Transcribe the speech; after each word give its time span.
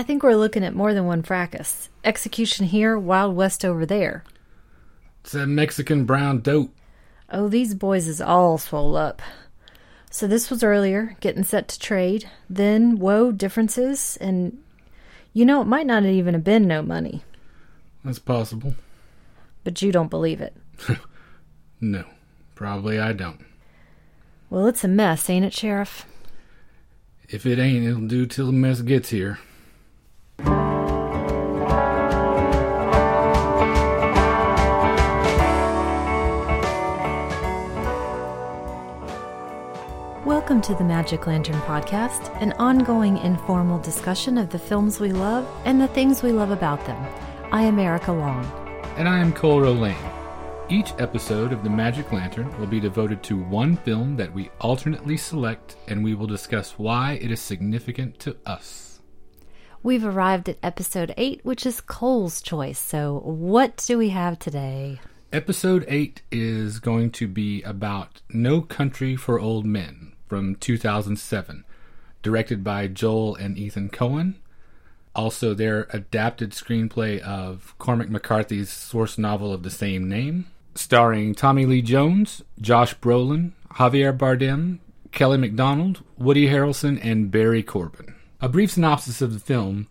I 0.00 0.02
think 0.02 0.22
we're 0.22 0.34
looking 0.34 0.64
at 0.64 0.74
more 0.74 0.94
than 0.94 1.04
one 1.04 1.22
fracas. 1.22 1.90
Execution 2.04 2.64
here, 2.64 2.98
Wild 2.98 3.36
West 3.36 3.66
over 3.66 3.84
there. 3.84 4.24
It's 5.22 5.34
a 5.34 5.46
Mexican 5.46 6.06
brown 6.06 6.40
dope. 6.40 6.74
Oh, 7.28 7.48
these 7.48 7.74
boys 7.74 8.08
is 8.08 8.18
all 8.18 8.56
swole 8.56 8.96
up. 8.96 9.20
So 10.10 10.26
this 10.26 10.48
was 10.48 10.62
earlier, 10.64 11.18
getting 11.20 11.44
set 11.44 11.68
to 11.68 11.78
trade. 11.78 12.30
Then, 12.48 12.98
whoa, 12.98 13.30
differences, 13.30 14.16
and 14.22 14.56
you 15.34 15.44
know, 15.44 15.60
it 15.60 15.66
might 15.66 15.86
not 15.86 16.06
even 16.06 16.32
have 16.32 16.44
been 16.44 16.66
no 16.66 16.80
money, 16.80 17.22
That's 18.02 18.18
possible. 18.18 18.74
but 19.64 19.82
you 19.82 19.92
don't 19.92 20.08
believe 20.08 20.40
it. 20.40 20.56
No, 21.82 22.04
probably 22.54 22.98
I 22.98 23.12
don't. 23.12 23.44
Well, 24.48 24.66
it's 24.66 24.82
a 24.82 24.88
mess, 24.88 25.28
ain't 25.28 25.44
it, 25.44 25.52
Sheriff? 25.52 26.06
If 27.28 27.44
it 27.44 27.58
ain't, 27.58 27.86
it'll 27.86 28.06
do 28.06 28.24
till 28.24 28.46
the 28.46 28.52
mess 28.52 28.80
gets 28.80 29.10
here. 29.10 29.38
Welcome 40.50 40.74
to 40.74 40.82
the 40.82 40.88
Magic 40.88 41.28
Lantern 41.28 41.60
Podcast, 41.60 42.36
an 42.42 42.50
ongoing 42.54 43.18
informal 43.18 43.78
discussion 43.78 44.36
of 44.36 44.50
the 44.50 44.58
films 44.58 44.98
we 44.98 45.12
love 45.12 45.48
and 45.64 45.80
the 45.80 45.86
things 45.86 46.24
we 46.24 46.32
love 46.32 46.50
about 46.50 46.84
them. 46.86 47.00
I 47.52 47.62
am 47.62 47.78
Erica 47.78 48.10
Long. 48.10 48.44
And 48.96 49.08
I 49.08 49.20
am 49.20 49.32
Cole 49.32 49.60
Lane. 49.60 49.94
Each 50.68 50.92
episode 50.98 51.52
of 51.52 51.62
The 51.62 51.70
Magic 51.70 52.10
Lantern 52.10 52.50
will 52.58 52.66
be 52.66 52.80
devoted 52.80 53.22
to 53.22 53.36
one 53.36 53.76
film 53.76 54.16
that 54.16 54.34
we 54.34 54.50
alternately 54.60 55.16
select, 55.16 55.76
and 55.86 56.02
we 56.02 56.16
will 56.16 56.26
discuss 56.26 56.72
why 56.72 57.12
it 57.22 57.30
is 57.30 57.40
significant 57.40 58.18
to 58.18 58.36
us. 58.44 59.02
We've 59.84 60.04
arrived 60.04 60.48
at 60.48 60.58
episode 60.64 61.14
8, 61.16 61.44
which 61.44 61.64
is 61.64 61.80
Cole's 61.80 62.42
choice. 62.42 62.80
So, 62.80 63.20
what 63.24 63.84
do 63.86 63.96
we 63.96 64.08
have 64.08 64.36
today? 64.40 64.98
Episode 65.32 65.84
8 65.86 66.22
is 66.32 66.80
going 66.80 67.12
to 67.12 67.28
be 67.28 67.62
about 67.62 68.22
No 68.30 68.60
Country 68.60 69.14
for 69.14 69.38
Old 69.38 69.64
Men 69.64 70.10
from 70.30 70.54
2007, 70.54 71.64
directed 72.22 72.62
by 72.62 72.86
Joel 72.86 73.34
and 73.34 73.58
Ethan 73.58 73.90
Coen. 73.90 74.34
Also, 75.12 75.54
their 75.54 75.88
adapted 75.90 76.52
screenplay 76.52 77.18
of 77.18 77.74
Cormac 77.78 78.08
McCarthy's 78.10 78.70
source 78.70 79.18
novel 79.18 79.52
of 79.52 79.64
the 79.64 79.70
same 79.70 80.08
name, 80.08 80.46
starring 80.76 81.34
Tommy 81.34 81.66
Lee 81.66 81.82
Jones, 81.82 82.42
Josh 82.60 82.94
Brolin, 82.94 83.50
Javier 83.72 84.16
Bardem, 84.16 84.78
Kelly 85.10 85.36
MacDonald, 85.36 86.04
Woody 86.16 86.46
Harrelson, 86.46 87.04
and 87.04 87.32
Barry 87.32 87.64
Corbin. 87.64 88.14
A 88.40 88.48
brief 88.48 88.70
synopsis 88.70 89.20
of 89.20 89.32
the 89.32 89.40
film 89.40 89.88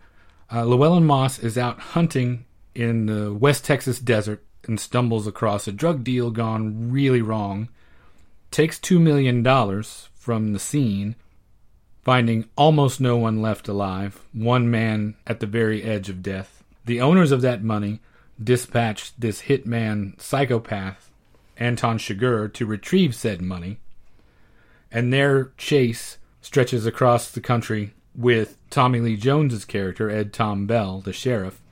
uh, 0.50 0.64
Llewellyn 0.64 1.04
Moss 1.04 1.38
is 1.38 1.58
out 1.58 1.78
hunting 1.78 2.46
in 2.74 3.04
the 3.04 3.34
West 3.34 3.66
Texas 3.66 3.98
desert 3.98 4.42
and 4.66 4.80
stumbles 4.80 5.26
across 5.26 5.68
a 5.68 5.72
drug 5.72 6.02
deal 6.02 6.30
gone 6.30 6.90
really 6.90 7.20
wrong, 7.20 7.68
takes 8.50 8.78
$2 8.78 8.98
million 8.98 9.42
from 10.20 10.52
the 10.52 10.58
scene, 10.58 11.16
finding 12.02 12.44
almost 12.54 13.00
no 13.00 13.16
one 13.16 13.40
left 13.40 13.66
alive, 13.68 14.20
one 14.34 14.70
man 14.70 15.16
at 15.26 15.40
the 15.40 15.46
very 15.46 15.82
edge 15.82 16.10
of 16.10 16.22
death. 16.22 16.62
The 16.84 17.00
owners 17.00 17.32
of 17.32 17.40
that 17.40 17.64
money 17.64 18.00
dispatched 18.42 19.18
this 19.18 19.42
hitman 19.42 20.20
psychopath, 20.20 21.10
Anton 21.56 21.96
Chigurh, 21.96 22.52
to 22.52 22.66
retrieve 22.66 23.14
said 23.14 23.40
money, 23.40 23.80
and 24.92 25.10
their 25.10 25.52
chase 25.56 26.18
stretches 26.42 26.84
across 26.84 27.30
the 27.30 27.40
country 27.40 27.94
with 28.14 28.58
Tommy 28.68 29.00
Lee 29.00 29.16
Jones's 29.16 29.64
character, 29.64 30.10
Ed 30.10 30.34
Tom 30.34 30.66
Bell, 30.66 31.00
the 31.00 31.14
sheriff, 31.14 31.62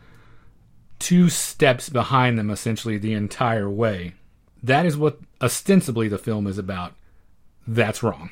two 0.99 1.29
steps 1.29 1.91
behind 1.91 2.39
them 2.39 2.49
essentially 2.49 2.97
the 2.97 3.13
entire 3.13 3.69
way. 3.69 4.15
That 4.63 4.87
is 4.87 4.97
what 4.97 5.19
ostensibly 5.43 6.09
the 6.09 6.19
film 6.19 6.47
is 6.47 6.57
about. 6.57 6.95
That's 7.69 8.03
wrong. 8.03 8.31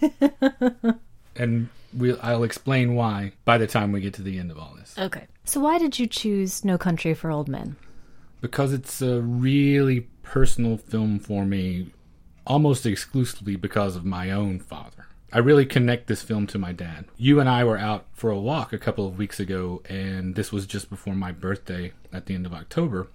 and 1.36 1.68
we'll, 1.92 2.16
I'll 2.22 2.44
explain 2.44 2.94
why 2.94 3.32
by 3.44 3.58
the 3.58 3.66
time 3.66 3.90
we 3.90 4.00
get 4.00 4.14
to 4.14 4.22
the 4.22 4.38
end 4.38 4.52
of 4.52 4.58
all 4.58 4.74
this. 4.78 4.94
Okay. 4.96 5.26
So, 5.44 5.60
why 5.60 5.78
did 5.78 5.98
you 5.98 6.06
choose 6.06 6.64
No 6.64 6.78
Country 6.78 7.12
for 7.12 7.32
Old 7.32 7.48
Men? 7.48 7.74
Because 8.40 8.72
it's 8.72 9.02
a 9.02 9.20
really 9.20 10.08
personal 10.22 10.76
film 10.76 11.18
for 11.18 11.44
me, 11.44 11.90
almost 12.46 12.86
exclusively 12.86 13.56
because 13.56 13.96
of 13.96 14.04
my 14.04 14.30
own 14.30 14.60
father. 14.60 15.08
I 15.32 15.38
really 15.38 15.66
connect 15.66 16.06
this 16.06 16.22
film 16.22 16.46
to 16.48 16.58
my 16.58 16.72
dad. 16.72 17.06
You 17.16 17.40
and 17.40 17.48
I 17.48 17.64
were 17.64 17.78
out 17.78 18.06
for 18.12 18.30
a 18.30 18.38
walk 18.38 18.72
a 18.72 18.78
couple 18.78 19.06
of 19.08 19.18
weeks 19.18 19.40
ago, 19.40 19.82
and 19.88 20.36
this 20.36 20.52
was 20.52 20.66
just 20.66 20.88
before 20.88 21.14
my 21.14 21.32
birthday 21.32 21.92
at 22.12 22.26
the 22.26 22.34
end 22.34 22.46
of 22.46 22.54
October. 22.54 23.08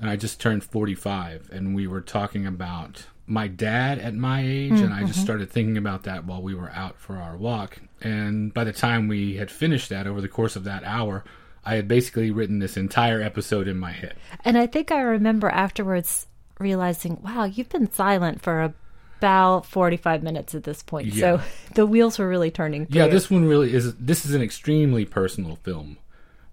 And 0.00 0.10
I 0.10 0.16
just 0.16 0.40
turned 0.40 0.64
45, 0.64 1.50
and 1.52 1.74
we 1.74 1.86
were 1.86 2.00
talking 2.00 2.46
about 2.46 3.06
my 3.26 3.48
dad 3.48 3.98
at 3.98 4.14
my 4.14 4.42
age, 4.42 4.72
and 4.72 4.92
I 4.92 5.00
just 5.00 5.14
mm-hmm. 5.14 5.24
started 5.24 5.50
thinking 5.50 5.76
about 5.76 6.04
that 6.04 6.24
while 6.24 6.42
we 6.42 6.54
were 6.54 6.70
out 6.70 6.98
for 6.98 7.16
our 7.16 7.36
walk. 7.36 7.78
And 8.00 8.52
by 8.52 8.64
the 8.64 8.72
time 8.72 9.08
we 9.08 9.36
had 9.36 9.50
finished 9.50 9.88
that 9.90 10.06
over 10.06 10.20
the 10.20 10.28
course 10.28 10.56
of 10.56 10.64
that 10.64 10.82
hour, 10.84 11.24
I 11.64 11.76
had 11.76 11.86
basically 11.86 12.30
written 12.30 12.58
this 12.58 12.76
entire 12.76 13.22
episode 13.22 13.68
in 13.68 13.78
my 13.78 13.92
head. 13.92 14.14
And 14.44 14.58
I 14.58 14.66
think 14.66 14.90
I 14.90 15.00
remember 15.00 15.48
afterwards 15.48 16.26
realizing, 16.58 17.22
wow, 17.22 17.44
you've 17.44 17.68
been 17.68 17.90
silent 17.92 18.42
for 18.42 18.74
about 19.18 19.66
45 19.66 20.22
minutes 20.22 20.54
at 20.54 20.64
this 20.64 20.82
point. 20.82 21.08
Yeah. 21.08 21.20
So, 21.38 21.40
the 21.74 21.86
wheels 21.86 22.18
were 22.18 22.28
really 22.28 22.50
turning. 22.50 22.86
Yeah, 22.90 23.04
through. 23.04 23.12
this 23.12 23.30
one 23.30 23.44
really 23.44 23.72
is. 23.72 23.94
This 23.94 24.26
is 24.26 24.34
an 24.34 24.42
extremely 24.42 25.04
personal 25.04 25.56
film 25.56 25.98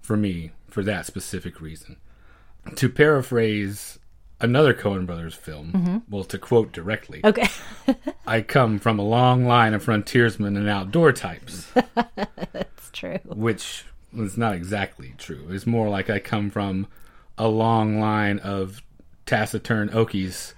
for 0.01 0.15
me 0.15 0.51
for 0.67 0.83
that 0.83 1.05
specific 1.05 1.59
reason. 1.61 1.97
To 2.75 2.89
paraphrase 2.89 3.98
another 4.41 4.73
Coen 4.73 5.05
Brothers 5.05 5.35
film, 5.35 5.71
mm-hmm. 5.71 5.97
well, 6.09 6.23
to 6.25 6.37
quote 6.37 6.71
directly, 6.71 7.21
Okay. 7.23 7.47
I 8.27 8.41
come 8.41 8.79
from 8.79 8.99
a 8.99 9.03
long 9.03 9.45
line 9.45 9.73
of 9.73 9.83
frontiersmen 9.83 10.55
and 10.57 10.69
outdoor 10.69 11.11
types, 11.11 11.71
It's 12.53 12.91
true. 12.91 13.19
which 13.25 13.85
is 14.15 14.37
not 14.37 14.55
exactly 14.55 15.13
true. 15.17 15.47
It's 15.49 15.67
more 15.67 15.89
like 15.89 16.09
I 16.09 16.19
come 16.19 16.49
from 16.49 16.87
a 17.37 17.47
long 17.47 17.99
line 17.99 18.39
of 18.39 18.81
taciturn 19.25 19.89
Okies 19.89 20.53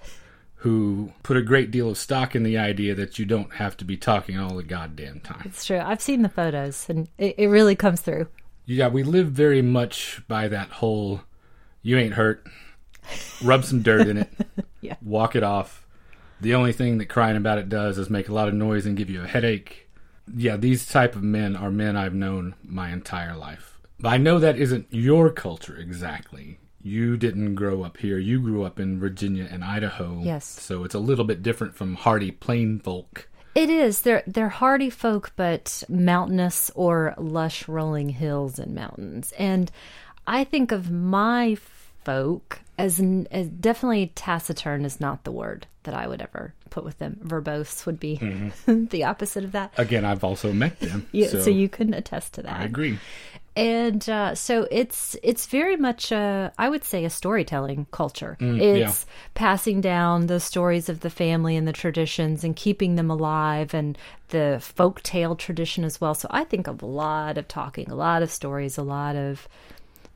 who 0.56 1.12
put 1.24 1.36
a 1.36 1.42
great 1.42 1.70
deal 1.72 1.90
of 1.90 1.98
stock 1.98 2.36
in 2.36 2.44
the 2.44 2.56
idea 2.56 2.94
that 2.94 3.18
you 3.18 3.24
don't 3.24 3.54
have 3.54 3.76
to 3.76 3.84
be 3.84 3.96
talking 3.96 4.38
all 4.38 4.56
the 4.56 4.62
goddamn 4.62 5.18
time. 5.20 5.42
It's 5.44 5.64
true. 5.64 5.80
I've 5.80 6.00
seen 6.00 6.22
the 6.22 6.28
photos 6.28 6.88
and 6.88 7.08
it, 7.18 7.34
it 7.36 7.46
really 7.48 7.74
comes 7.74 8.00
through. 8.00 8.28
Yeah, 8.64 8.86
we 8.88 9.02
live 9.02 9.32
very 9.32 9.60
much 9.60 10.22
by 10.28 10.46
that 10.48 10.68
whole 10.68 11.22
you 11.82 11.98
ain't 11.98 12.14
hurt. 12.14 12.46
Rub 13.42 13.64
some 13.64 13.82
dirt 13.82 14.08
in 14.08 14.18
it. 14.18 14.30
Yeah. 14.80 14.96
Walk 15.00 15.36
it 15.36 15.44
off. 15.44 15.86
The 16.40 16.54
only 16.54 16.72
thing 16.72 16.98
that 16.98 17.06
crying 17.06 17.36
about 17.36 17.58
it 17.58 17.68
does 17.68 17.98
is 17.98 18.10
make 18.10 18.28
a 18.28 18.34
lot 18.34 18.48
of 18.48 18.54
noise 18.54 18.84
and 18.84 18.96
give 18.96 19.08
you 19.08 19.22
a 19.22 19.28
headache. 19.28 19.88
Yeah, 20.36 20.56
these 20.56 20.88
type 20.88 21.14
of 21.14 21.22
men 21.22 21.54
are 21.54 21.70
men 21.70 21.96
I've 21.96 22.14
known 22.14 22.56
my 22.64 22.90
entire 22.90 23.36
life. 23.36 23.78
But 24.00 24.08
I 24.08 24.16
know 24.16 24.40
that 24.40 24.58
isn't 24.58 24.88
your 24.90 25.30
culture 25.30 25.76
exactly. 25.76 26.58
You 26.82 27.16
didn't 27.16 27.54
grow 27.54 27.84
up 27.84 27.98
here. 27.98 28.18
You 28.18 28.40
grew 28.40 28.64
up 28.64 28.80
in 28.80 28.98
Virginia 28.98 29.48
and 29.48 29.62
Idaho. 29.62 30.20
Yes. 30.24 30.44
So 30.44 30.82
it's 30.82 30.96
a 30.96 30.98
little 30.98 31.24
bit 31.24 31.44
different 31.44 31.76
from 31.76 31.94
hardy 31.94 32.32
plain 32.32 32.80
folk. 32.80 33.28
It 33.54 33.70
is. 33.70 34.00
They're 34.00 34.24
they're 34.26 34.48
hardy 34.48 34.90
folk, 34.90 35.30
but 35.36 35.84
mountainous 35.88 36.72
or 36.74 37.14
lush 37.18 37.68
rolling 37.68 38.08
hills 38.08 38.58
and 38.58 38.74
mountains. 38.74 39.32
And 39.38 39.70
I 40.26 40.42
think 40.42 40.72
of 40.72 40.90
my 40.90 41.56
folk 42.04 42.61
as, 42.78 43.00
as 43.30 43.48
definitely 43.48 44.12
taciturn 44.14 44.84
is 44.84 45.00
not 45.00 45.24
the 45.24 45.32
word 45.32 45.66
that 45.84 45.94
I 45.94 46.06
would 46.06 46.22
ever 46.22 46.54
put 46.70 46.84
with 46.84 46.98
them. 46.98 47.20
Verbose 47.22 47.84
would 47.86 48.00
be 48.00 48.16
the 48.66 49.04
opposite 49.04 49.44
of 49.44 49.52
that. 49.52 49.72
Again, 49.76 50.04
I've 50.04 50.24
also 50.24 50.52
met 50.52 50.80
them. 50.80 51.06
Yeah, 51.12 51.28
so, 51.28 51.50
you 51.50 51.68
couldn't 51.68 51.94
attest 51.94 52.34
to 52.34 52.42
that. 52.42 52.60
I 52.60 52.64
agree. 52.64 52.98
and 53.54 54.08
uh, 54.08 54.34
so 54.34 54.66
it's 54.70 55.14
it's 55.22 55.46
very 55.46 55.76
much 55.76 56.10
a, 56.10 56.52
I 56.56 56.70
would 56.70 56.84
say 56.84 57.04
a 57.04 57.10
storytelling 57.10 57.86
culture. 57.90 58.38
Mm, 58.40 58.60
it's 58.60 59.04
passing 59.34 59.80
down 59.82 60.26
the 60.26 60.40
stories 60.40 60.88
of 60.88 61.00
the 61.00 61.10
family 61.10 61.56
and 61.56 61.68
the 61.68 61.72
traditions 61.72 62.44
and 62.44 62.56
keeping 62.56 62.94
them 62.96 63.10
alive 63.10 63.74
and 63.74 63.98
the 64.28 64.58
folk 64.60 65.02
tale 65.02 65.36
tradition 65.36 65.84
as 65.84 66.00
well. 66.00 66.14
So 66.14 66.28
I 66.30 66.44
think 66.44 66.66
of 66.66 66.80
a 66.82 66.86
lot 66.86 67.36
of 67.36 67.46
talking, 67.48 67.90
a 67.90 67.94
lot 67.94 68.22
of 68.22 68.30
stories, 68.30 68.78
a 68.78 68.82
lot 68.82 69.16
of 69.16 69.46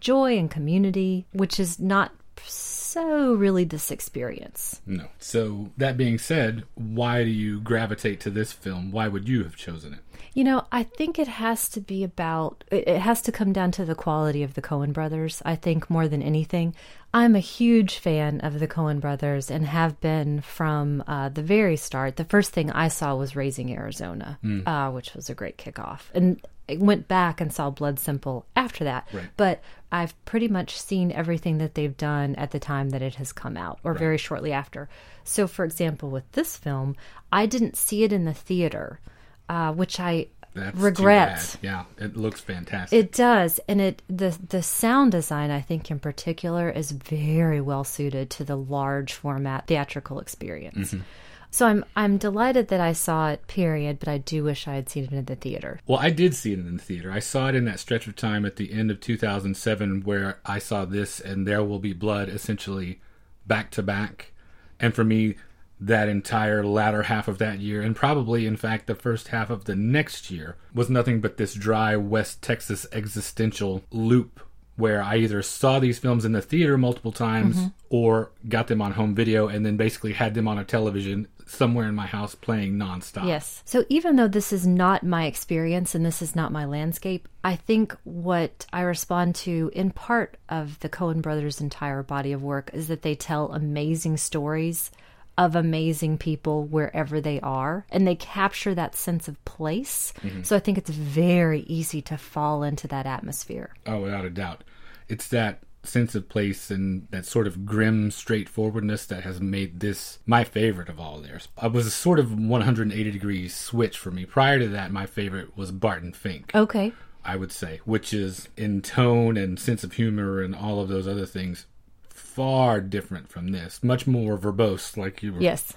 joy 0.00 0.38
and 0.38 0.50
community, 0.50 1.26
which 1.32 1.60
is 1.60 1.78
not 1.78 2.12
so 2.44 3.34
really 3.34 3.64
this 3.64 3.90
experience. 3.90 4.80
No. 4.86 5.04
So 5.18 5.70
that 5.76 5.96
being 5.96 6.18
said, 6.18 6.64
why 6.74 7.24
do 7.24 7.30
you 7.30 7.60
gravitate 7.60 8.20
to 8.20 8.30
this 8.30 8.52
film? 8.52 8.90
Why 8.90 9.08
would 9.08 9.28
you 9.28 9.42
have 9.44 9.56
chosen 9.56 9.94
it? 9.94 10.00
You 10.32 10.44
know, 10.44 10.66
I 10.70 10.82
think 10.82 11.18
it 11.18 11.28
has 11.28 11.68
to 11.70 11.80
be 11.80 12.04
about, 12.04 12.64
it 12.70 12.98
has 12.98 13.22
to 13.22 13.32
come 13.32 13.52
down 13.52 13.70
to 13.72 13.84
the 13.84 13.94
quality 13.94 14.42
of 14.42 14.54
the 14.54 14.62
Coen 14.62 14.92
brothers, 14.92 15.42
I 15.44 15.56
think, 15.56 15.88
more 15.88 16.08
than 16.08 16.22
anything. 16.22 16.74
I'm 17.14 17.34
a 17.34 17.40
huge 17.40 17.96
fan 17.98 18.40
of 18.40 18.60
the 18.60 18.68
Coen 18.68 19.00
brothers 19.00 19.50
and 19.50 19.64
have 19.66 19.98
been 20.00 20.42
from 20.42 21.02
uh, 21.06 21.30
the 21.30 21.42
very 21.42 21.76
start. 21.76 22.16
The 22.16 22.24
first 22.24 22.52
thing 22.52 22.70
I 22.70 22.88
saw 22.88 23.14
was 23.14 23.34
Raising 23.34 23.72
Arizona, 23.72 24.38
uh, 24.66 24.90
which 24.90 25.14
was 25.14 25.30
a 25.30 25.34
great 25.34 25.56
kickoff. 25.56 26.00
And 26.14 26.40
I 26.68 26.76
went 26.76 27.08
back 27.08 27.40
and 27.40 27.52
saw 27.52 27.70
Blood 27.70 27.98
Simple 27.98 28.44
after 28.56 28.84
that. 28.84 29.06
Right. 29.12 29.28
But 29.36 29.62
I've 29.92 30.14
pretty 30.24 30.48
much 30.48 30.80
seen 30.80 31.12
everything 31.12 31.58
that 31.58 31.74
they've 31.74 31.96
done 31.96 32.34
at 32.34 32.50
the 32.50 32.58
time 32.58 32.90
that 32.90 33.02
it 33.02 33.14
has 33.16 33.32
come 33.32 33.56
out, 33.56 33.78
or 33.84 33.94
very 33.94 34.18
shortly 34.18 34.52
after. 34.52 34.88
So, 35.24 35.46
for 35.46 35.64
example, 35.64 36.10
with 36.10 36.30
this 36.32 36.56
film, 36.56 36.96
I 37.30 37.46
didn't 37.46 37.76
see 37.76 38.02
it 38.02 38.12
in 38.12 38.24
the 38.24 38.34
theater, 38.34 39.00
uh, 39.48 39.72
which 39.72 40.00
I 40.00 40.26
That's 40.54 40.76
regret. 40.76 41.58
bad. 41.60 41.64
Yeah, 41.64 41.84
it 41.98 42.16
looks 42.16 42.40
fantastic. 42.40 42.98
It 42.98 43.12
does, 43.12 43.60
and 43.68 43.80
it 43.80 44.02
the 44.08 44.36
the 44.48 44.62
sound 44.62 45.12
design 45.12 45.50
I 45.50 45.60
think 45.60 45.90
in 45.90 46.00
particular 46.00 46.68
is 46.68 46.90
very 46.90 47.60
well 47.60 47.84
suited 47.84 48.28
to 48.30 48.44
the 48.44 48.56
large 48.56 49.12
format 49.12 49.66
theatrical 49.68 50.18
experience. 50.18 50.94
Mm-hmm. 50.94 51.02
So 51.50 51.66
I'm 51.66 51.84
I'm 51.94 52.18
delighted 52.18 52.68
that 52.68 52.80
I 52.80 52.92
saw 52.92 53.30
it. 53.30 53.46
Period, 53.46 53.98
but 53.98 54.08
I 54.08 54.18
do 54.18 54.44
wish 54.44 54.68
I 54.68 54.74
had 54.74 54.88
seen 54.88 55.04
it 55.04 55.12
in 55.12 55.24
the 55.24 55.36
theater. 55.36 55.80
Well, 55.86 55.98
I 55.98 56.10
did 56.10 56.34
see 56.34 56.52
it 56.52 56.58
in 56.58 56.76
the 56.76 56.82
theater. 56.82 57.10
I 57.10 57.20
saw 57.20 57.48
it 57.48 57.54
in 57.54 57.64
that 57.64 57.80
stretch 57.80 58.06
of 58.06 58.16
time 58.16 58.44
at 58.44 58.56
the 58.56 58.72
end 58.72 58.90
of 58.90 59.00
2007 59.00 60.02
where 60.02 60.40
I 60.44 60.58
saw 60.58 60.84
this 60.84 61.20
and 61.20 61.46
There 61.46 61.64
Will 61.64 61.78
Be 61.78 61.92
Blood 61.92 62.28
essentially 62.28 63.00
back 63.46 63.70
to 63.72 63.82
back. 63.82 64.32
And 64.78 64.94
for 64.94 65.04
me, 65.04 65.36
that 65.78 66.08
entire 66.08 66.64
latter 66.64 67.04
half 67.04 67.28
of 67.28 67.38
that 67.38 67.60
year, 67.60 67.82
and 67.82 67.94
probably, 67.94 68.46
in 68.46 68.56
fact, 68.56 68.86
the 68.86 68.94
first 68.94 69.28
half 69.28 69.50
of 69.50 69.64
the 69.64 69.76
next 69.76 70.30
year, 70.30 70.56
was 70.74 70.88
nothing 70.88 71.20
but 71.20 71.36
this 71.36 71.54
dry 71.54 71.96
West 71.96 72.42
Texas 72.42 72.86
existential 72.92 73.82
loop 73.90 74.40
where 74.76 75.02
I 75.02 75.16
either 75.16 75.42
saw 75.42 75.78
these 75.78 75.98
films 75.98 76.24
in 76.24 76.32
the 76.32 76.42
theater 76.42 76.76
multiple 76.76 77.12
times 77.12 77.56
mm-hmm. 77.56 77.68
or 77.88 78.32
got 78.48 78.68
them 78.68 78.82
on 78.82 78.92
home 78.92 79.14
video 79.14 79.48
and 79.48 79.64
then 79.64 79.76
basically 79.76 80.12
had 80.12 80.34
them 80.34 80.46
on 80.46 80.58
a 80.58 80.64
television 80.64 81.28
somewhere 81.46 81.88
in 81.88 81.94
my 81.94 82.06
house 82.06 82.34
playing 82.34 82.74
nonstop. 82.74 83.26
Yes. 83.26 83.62
So 83.64 83.84
even 83.88 84.16
though 84.16 84.28
this 84.28 84.52
is 84.52 84.66
not 84.66 85.04
my 85.04 85.26
experience 85.26 85.94
and 85.94 86.04
this 86.04 86.20
is 86.20 86.36
not 86.36 86.52
my 86.52 86.64
landscape, 86.64 87.28
I 87.44 87.56
think 87.56 87.96
what 88.02 88.66
I 88.72 88.82
respond 88.82 89.36
to 89.36 89.70
in 89.72 89.90
part 89.90 90.36
of 90.48 90.78
the 90.80 90.88
Coen 90.88 91.22
brothers' 91.22 91.60
entire 91.60 92.02
body 92.02 92.32
of 92.32 92.42
work 92.42 92.70
is 92.74 92.88
that 92.88 93.02
they 93.02 93.14
tell 93.14 93.52
amazing 93.52 94.16
stories 94.16 94.90
of 95.38 95.54
amazing 95.54 96.18
people 96.18 96.64
wherever 96.64 97.20
they 97.20 97.40
are 97.40 97.86
and 97.90 98.06
they 98.06 98.16
capture 98.16 98.74
that 98.74 98.96
sense 98.96 99.28
of 99.28 99.42
place. 99.44 100.12
Mm-hmm. 100.22 100.42
So 100.42 100.56
I 100.56 100.60
think 100.60 100.78
it's 100.78 100.90
very 100.90 101.60
easy 101.60 102.02
to 102.02 102.16
fall 102.16 102.62
into 102.62 102.88
that 102.88 103.06
atmosphere. 103.06 103.74
Oh, 103.86 104.00
without 104.00 104.24
a 104.24 104.30
doubt. 104.30 104.64
It's 105.08 105.28
that 105.28 105.60
sense 105.86 106.14
of 106.14 106.28
place 106.28 106.70
and 106.70 107.06
that 107.10 107.24
sort 107.26 107.46
of 107.46 107.64
grim 107.66 108.10
straightforwardness 108.10 109.06
that 109.06 109.22
has 109.24 109.40
made 109.40 109.80
this 109.80 110.18
my 110.26 110.44
favorite 110.44 110.88
of 110.88 110.98
all 111.00 111.20
theirs. 111.20 111.48
It 111.62 111.72
was 111.72 111.86
a 111.86 111.90
sort 111.90 112.18
of 112.18 112.32
180 112.38 113.10
degree 113.10 113.48
switch 113.48 113.98
for 113.98 114.10
me. 114.10 114.24
Prior 114.24 114.58
to 114.58 114.68
that, 114.68 114.90
my 114.92 115.06
favorite 115.06 115.56
was 115.56 115.70
Barton 115.72 116.12
Fink, 116.12 116.52
Okay. 116.54 116.92
I 117.24 117.36
would 117.36 117.50
say, 117.52 117.80
which 117.84 118.14
is 118.14 118.48
in 118.56 118.82
tone 118.82 119.36
and 119.36 119.58
sense 119.58 119.82
of 119.84 119.92
humor 119.94 120.40
and 120.42 120.54
all 120.54 120.80
of 120.80 120.88
those 120.88 121.08
other 121.08 121.26
things 121.26 121.66
far 122.08 122.80
different 122.80 123.28
from 123.28 123.48
this. 123.48 123.82
Much 123.82 124.06
more 124.06 124.36
verbose, 124.38 124.96
like 124.96 125.22
you 125.22 125.32
were, 125.32 125.40
Yes. 125.40 125.72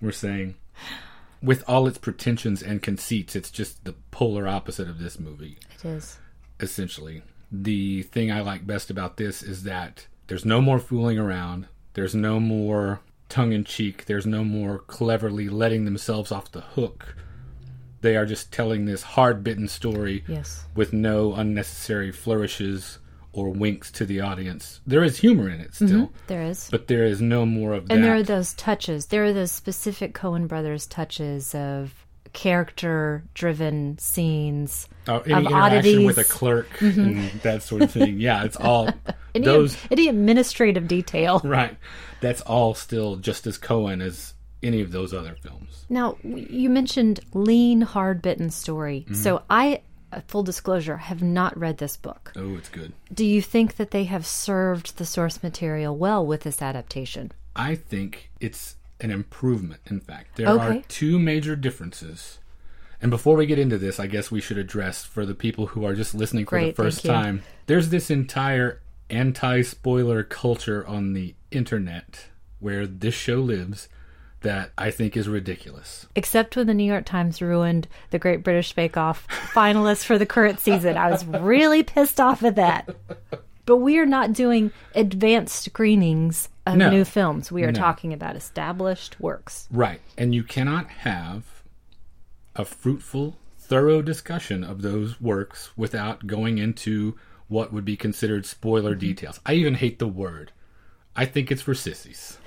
were 0.00 0.12
saying. 0.12 0.54
With 1.42 1.62
all 1.68 1.86
its 1.86 1.96
pretensions 1.98 2.62
and 2.62 2.82
conceits, 2.82 3.34
it's 3.36 3.50
just 3.50 3.84
the 3.84 3.94
polar 4.10 4.46
opposite 4.46 4.88
of 4.88 4.98
this 4.98 5.18
movie 5.18 5.58
It 5.76 5.84
is. 5.86 6.18
essentially. 6.58 7.22
The 7.52 8.02
thing 8.04 8.30
I 8.30 8.40
like 8.40 8.66
best 8.66 8.90
about 8.90 9.16
this 9.16 9.42
is 9.42 9.64
that 9.64 10.06
there's 10.28 10.44
no 10.44 10.60
more 10.60 10.78
fooling 10.78 11.18
around. 11.18 11.66
There's 11.94 12.14
no 12.14 12.38
more 12.38 13.00
tongue 13.28 13.52
in 13.52 13.64
cheek. 13.64 14.04
There's 14.06 14.26
no 14.26 14.44
more 14.44 14.78
cleverly 14.80 15.48
letting 15.48 15.84
themselves 15.84 16.30
off 16.30 16.52
the 16.52 16.60
hook. 16.60 17.16
They 18.02 18.16
are 18.16 18.24
just 18.26 18.52
telling 18.52 18.84
this 18.86 19.02
hard 19.02 19.42
bitten 19.44 19.68
story 19.68 20.24
Yes. 20.26 20.64
with 20.74 20.92
no 20.92 21.34
unnecessary 21.34 22.12
flourishes 22.12 22.98
or 23.32 23.50
winks 23.50 23.90
to 23.92 24.04
the 24.06 24.20
audience. 24.20 24.80
There 24.86 25.04
is 25.04 25.18
humor 25.18 25.48
in 25.48 25.60
it 25.60 25.74
still, 25.74 25.88
mm-hmm. 26.06 26.16
There 26.26 26.42
is. 26.42 26.68
but 26.70 26.88
there 26.88 27.04
is 27.04 27.20
no 27.20 27.44
more 27.46 27.74
of 27.74 27.82
And 27.90 28.02
that. 28.02 28.06
there 28.06 28.14
are 28.16 28.22
those 28.22 28.54
touches. 28.54 29.06
There 29.06 29.24
are 29.24 29.32
those 29.32 29.52
specific 29.52 30.14
Coen 30.14 30.48
brothers 30.48 30.86
touches 30.86 31.54
of 31.54 32.06
character 32.32 33.24
driven 33.34 33.98
scenes. 33.98 34.88
Oh, 35.08 35.20
any 35.20 35.46
of 35.46 35.52
interaction 35.52 36.04
with 36.04 36.18
a 36.18 36.20
oddities. 36.20 36.26
Mm-hmm. 36.26 36.38
clerk 36.38 36.80
and 36.80 37.30
that 37.42 37.62
sort 37.62 37.82
of 37.82 37.90
thing. 37.90 38.20
Yeah, 38.20 38.44
it's 38.44 38.56
all 38.56 38.88
Any, 39.34 39.44
those 39.44 39.76
any 39.90 40.08
administrative 40.08 40.88
detail. 40.88 41.40
Right. 41.44 41.76
That's 42.20 42.40
all 42.42 42.74
still 42.74 43.16
just 43.16 43.46
as 43.46 43.58
Coen 43.58 44.02
as 44.02 44.34
any 44.62 44.80
of 44.80 44.92
those 44.92 45.14
other 45.14 45.36
films. 45.42 45.86
Now, 45.88 46.16
you 46.22 46.68
mentioned 46.68 47.20
lean, 47.32 47.80
hard 47.80 48.22
bitten 48.22 48.50
story. 48.50 49.04
Mm-hmm. 49.06 49.14
So 49.14 49.42
I, 49.48 49.82
uh, 50.12 50.20
full 50.26 50.42
disclosure, 50.42 50.96
have 50.98 51.22
not 51.22 51.56
read 51.58 51.78
this 51.78 51.96
book. 51.96 52.32
Oh, 52.36 52.56
it's 52.56 52.68
good. 52.68 52.92
Do 53.12 53.24
you 53.24 53.40
think 53.40 53.76
that 53.76 53.90
they 53.90 54.04
have 54.04 54.26
served 54.26 54.98
the 54.98 55.06
source 55.06 55.42
material 55.42 55.96
well 55.96 56.24
with 56.24 56.42
this 56.42 56.60
adaptation? 56.60 57.32
I 57.56 57.74
think 57.74 58.30
it's 58.40 58.76
an 59.00 59.10
improvement, 59.10 59.80
in 59.86 60.00
fact. 60.00 60.36
There 60.36 60.48
are 60.48 60.82
two 60.88 61.18
major 61.18 61.56
differences. 61.56 62.38
And 63.02 63.10
before 63.10 63.36
we 63.36 63.46
get 63.46 63.58
into 63.58 63.78
this, 63.78 63.98
I 63.98 64.06
guess 64.06 64.30
we 64.30 64.40
should 64.40 64.58
address 64.58 65.04
for 65.04 65.24
the 65.24 65.34
people 65.34 65.68
who 65.68 65.84
are 65.84 65.94
just 65.94 66.14
listening 66.14 66.44
for 66.44 66.50
Great, 66.50 66.76
the 66.76 66.82
first 66.82 67.04
time 67.04 67.42
there's 67.66 67.88
this 67.88 68.10
entire 68.10 68.82
anti 69.08 69.62
spoiler 69.62 70.22
culture 70.22 70.86
on 70.86 71.14
the 71.14 71.34
internet 71.50 72.26
where 72.58 72.86
this 72.86 73.14
show 73.14 73.36
lives 73.40 73.88
that 74.42 74.70
I 74.78 74.90
think 74.90 75.16
is 75.16 75.28
ridiculous. 75.28 76.06
Except 76.14 76.56
when 76.56 76.66
the 76.66 76.74
New 76.74 76.84
York 76.84 77.04
Times 77.04 77.42
ruined 77.42 77.88
the 78.10 78.18
Great 78.18 78.42
British 78.42 78.72
Bake 78.72 78.96
Off 78.96 79.26
finalists 79.52 80.04
for 80.04 80.18
the 80.18 80.26
current 80.26 80.60
season. 80.60 80.96
I 80.96 81.10
was 81.10 81.24
really 81.24 81.82
pissed 81.82 82.20
off 82.20 82.42
at 82.42 82.56
that. 82.56 82.88
But 83.66 83.76
we 83.76 83.98
are 83.98 84.06
not 84.06 84.32
doing 84.32 84.72
advanced 84.94 85.64
screenings 85.64 86.48
of 86.74 86.78
No. 86.78 86.90
new 86.90 87.04
films. 87.04 87.50
We 87.52 87.64
are 87.64 87.72
No. 87.72 87.78
talking 87.78 88.12
about 88.12 88.36
established 88.36 89.20
works. 89.20 89.68
Right. 89.70 90.00
And 90.16 90.34
you 90.34 90.42
cannot 90.42 90.88
have 90.88 91.44
a 92.56 92.64
fruitful, 92.64 93.36
thorough 93.58 94.02
discussion 94.02 94.64
of 94.64 94.82
those 94.82 95.20
works 95.20 95.70
without 95.76 96.26
going 96.26 96.58
into 96.58 97.16
what 97.48 97.72
would 97.72 97.84
be 97.84 97.96
considered 97.96 98.46
spoiler 98.46 98.92
mm-hmm. 98.92 99.00
details. 99.00 99.40
I 99.44 99.54
even 99.54 99.74
hate 99.74 99.98
the 99.98 100.08
word. 100.08 100.52
I 101.16 101.24
think 101.24 101.50
it's 101.50 101.62
for 101.62 101.74
sissies. 101.74 102.38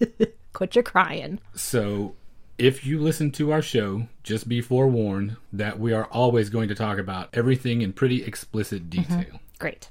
Quit 0.52 0.74
your 0.74 0.82
crying. 0.82 1.40
So 1.54 2.14
if 2.58 2.86
you 2.86 3.00
listen 3.00 3.30
to 3.32 3.52
our 3.52 3.62
show, 3.62 4.08
just 4.22 4.48
be 4.48 4.60
forewarned 4.60 5.36
that 5.52 5.78
we 5.78 5.92
are 5.92 6.06
always 6.06 6.50
going 6.50 6.68
to 6.68 6.74
talk 6.74 6.98
about 6.98 7.28
everything 7.32 7.82
in 7.82 7.92
pretty 7.92 8.24
explicit 8.24 8.90
mm-hmm. 8.90 9.02
detail. 9.02 9.40
Great. 9.58 9.88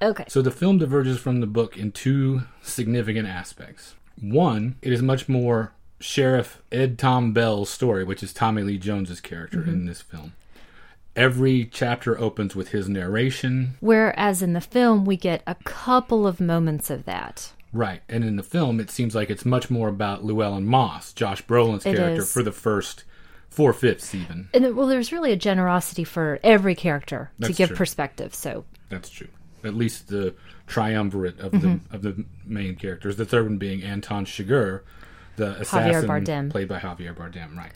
Okay. 0.00 0.24
So 0.28 0.42
the 0.42 0.50
film 0.50 0.78
diverges 0.78 1.18
from 1.18 1.40
the 1.40 1.46
book 1.46 1.76
in 1.76 1.92
two 1.92 2.42
significant 2.62 3.26
aspects. 3.28 3.94
One, 4.20 4.76
it 4.82 4.92
is 4.92 5.02
much 5.02 5.28
more 5.28 5.72
Sheriff 6.00 6.62
Ed 6.70 6.98
Tom 6.98 7.32
Bell's 7.32 7.70
story, 7.70 8.04
which 8.04 8.22
is 8.22 8.32
Tommy 8.32 8.62
Lee 8.62 8.78
Jones's 8.78 9.20
character 9.20 9.62
in 9.62 9.68
mm-hmm. 9.68 9.86
this 9.86 10.00
film. 10.00 10.34
Every 11.16 11.64
chapter 11.64 12.18
opens 12.18 12.54
with 12.54 12.68
his 12.68 12.88
narration, 12.88 13.76
Whereas 13.80 14.40
in 14.40 14.52
the 14.52 14.60
film, 14.60 15.04
we 15.04 15.16
get 15.16 15.42
a 15.48 15.56
couple 15.64 16.26
of 16.28 16.40
moments 16.40 16.90
of 16.90 17.04
that. 17.06 17.52
right? 17.72 18.02
And 18.08 18.22
in 18.22 18.36
the 18.36 18.44
film, 18.44 18.78
it 18.78 18.90
seems 18.90 19.16
like 19.16 19.28
it's 19.28 19.44
much 19.44 19.68
more 19.68 19.88
about 19.88 20.24
Llewellyn 20.24 20.64
Moss, 20.66 21.12
Josh 21.12 21.42
Brolin's 21.42 21.84
It 21.84 21.96
character, 21.96 22.22
is. 22.22 22.32
for 22.32 22.44
the 22.44 22.52
first 22.52 23.02
four 23.50 23.72
fifths, 23.72 24.14
even. 24.14 24.48
And 24.54 24.76
well, 24.76 24.86
there's 24.86 25.10
really 25.12 25.32
a 25.32 25.36
generosity 25.36 26.04
for 26.04 26.38
every 26.44 26.76
character 26.76 27.32
to 27.40 27.52
give 27.52 27.70
true. 27.70 27.76
perspective. 27.76 28.32
So 28.32 28.64
That's 28.88 29.10
true. 29.10 29.28
At 29.64 29.74
least 29.74 30.08
the 30.08 30.34
triumvirate 30.66 31.40
of 31.40 31.52
the 31.52 31.58
mm-hmm. 31.58 31.94
of 31.94 32.02
the 32.02 32.24
main 32.44 32.76
characters. 32.76 33.16
The 33.16 33.24
third 33.24 33.44
one 33.44 33.58
being 33.58 33.82
Anton 33.82 34.24
Chigurh, 34.24 34.82
the 35.36 35.60
assassin 35.60 36.50
played 36.50 36.68
by 36.68 36.78
Javier 36.78 37.14
Bardem. 37.14 37.56
Right. 37.56 37.72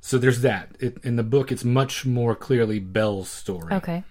So 0.00 0.18
there's 0.18 0.40
that. 0.42 0.70
It, 0.80 0.98
in 1.02 1.16
the 1.16 1.22
book, 1.22 1.52
it's 1.52 1.64
much 1.64 2.06
more 2.06 2.34
clearly 2.34 2.78
Bell's 2.78 3.28
story. 3.28 3.74
okay, 3.74 4.04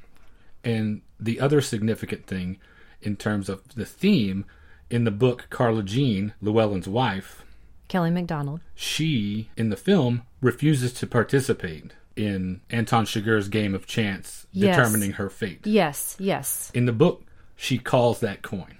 And 0.63 1.01
the 1.19 1.39
other 1.39 1.61
significant 1.61 2.27
thing, 2.27 2.59
in 3.01 3.15
terms 3.15 3.49
of 3.49 3.67
the 3.75 3.85
theme, 3.85 4.45
in 4.89 5.05
the 5.05 5.11
book, 5.11 5.47
Carla 5.49 5.83
Jean, 5.83 6.33
Llewellyn's 6.41 6.87
wife, 6.87 7.43
Kelly 7.87 8.11
McDonald. 8.11 8.59
she 8.75 9.49
in 9.55 9.69
the 9.69 9.77
film 9.77 10.23
refuses 10.41 10.91
to 10.93 11.07
participate 11.07 11.93
in 12.17 12.61
Anton 12.69 13.05
Chigurh's 13.05 13.47
game 13.49 13.73
of 13.75 13.85
chance, 13.85 14.47
Yes. 14.51 14.75
determining 14.75 15.11
her 15.13 15.29
fate. 15.29 15.65
Yes, 15.65 16.15
yes. 16.19 16.71
in 16.73 16.85
the 16.85 16.91
book, 16.93 17.23
she 17.55 17.77
calls 17.77 18.19
that 18.21 18.41
coin. 18.41 18.77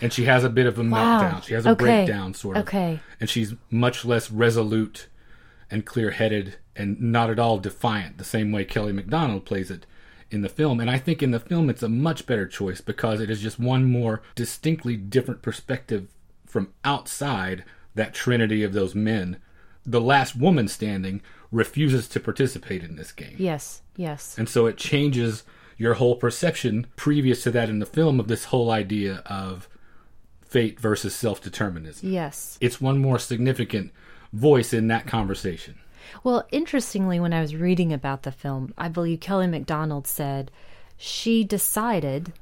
And 0.00 0.12
she 0.12 0.24
has 0.24 0.44
a 0.44 0.50
bit 0.50 0.66
of 0.66 0.78
a 0.78 0.82
Wow. 0.84 1.20
meltdown. 1.22 1.42
She 1.44 1.54
has 1.54 1.64
a 1.64 1.70
Okay. 1.70 1.84
breakdown, 1.84 2.34
sort 2.34 2.58
of. 2.58 2.64
Okay. 2.64 3.00
And 3.18 3.30
she's 3.30 3.54
much 3.70 4.04
less 4.04 4.30
resolute 4.30 5.08
and 5.70 5.86
clear 5.86 6.10
headed 6.10 6.56
and 6.76 7.00
not 7.00 7.30
at 7.30 7.38
all 7.38 7.58
defiant, 7.58 8.18
the 8.18 8.24
same 8.24 8.52
way 8.52 8.64
Kelly 8.64 8.92
MacDonald 8.92 9.46
plays 9.46 9.70
it 9.70 9.86
in 10.30 10.42
the 10.42 10.48
film. 10.50 10.80
And 10.80 10.90
I 10.90 10.98
think 10.98 11.22
in 11.22 11.30
the 11.30 11.40
film, 11.40 11.70
it's 11.70 11.82
a 11.82 11.88
much 11.88 12.26
better 12.26 12.46
choice 12.46 12.80
because 12.82 13.20
it 13.20 13.30
is 13.30 13.40
just 13.40 13.58
one 13.58 13.84
more 13.86 14.20
distinctly 14.34 14.96
different 14.96 15.40
perspective 15.40 16.08
from 16.46 16.68
outside 16.84 17.64
that 17.94 18.12
trinity 18.12 18.62
of 18.62 18.74
those 18.74 18.94
men. 18.94 19.38
The 19.86 20.00
last 20.00 20.36
woman 20.36 20.68
standing 20.68 21.22
refuses 21.50 22.08
to 22.08 22.20
participate 22.20 22.82
in 22.82 22.96
this 22.96 23.12
game. 23.12 23.36
Yes, 23.38 23.82
yes. 23.96 24.36
And 24.38 24.48
so 24.48 24.66
it 24.66 24.76
changes 24.76 25.44
your 25.78 25.94
whole 25.94 26.16
perception 26.16 26.86
previous 26.96 27.42
to 27.42 27.50
that 27.52 27.68
in 27.68 27.78
the 27.78 27.86
film 27.86 28.18
of 28.18 28.28
this 28.28 28.44
whole 28.46 28.70
idea 28.70 29.22
of 29.26 29.68
fate 30.42 30.80
versus 30.80 31.14
self 31.14 31.40
determinism. 31.40 32.10
Yes. 32.10 32.58
It's 32.60 32.80
one 32.80 32.98
more 32.98 33.18
significant 33.18 33.92
voice 34.32 34.72
in 34.72 34.88
that 34.88 35.06
conversation. 35.06 35.78
Well, 36.22 36.46
interestingly, 36.50 37.20
when 37.20 37.32
I 37.32 37.40
was 37.40 37.56
reading 37.56 37.92
about 37.92 38.22
the 38.22 38.32
film, 38.32 38.72
I 38.78 38.88
believe 38.88 39.20
Kelly 39.20 39.46
MacDonald 39.48 40.06
said 40.06 40.50
she 40.96 41.44
decided 41.44 42.32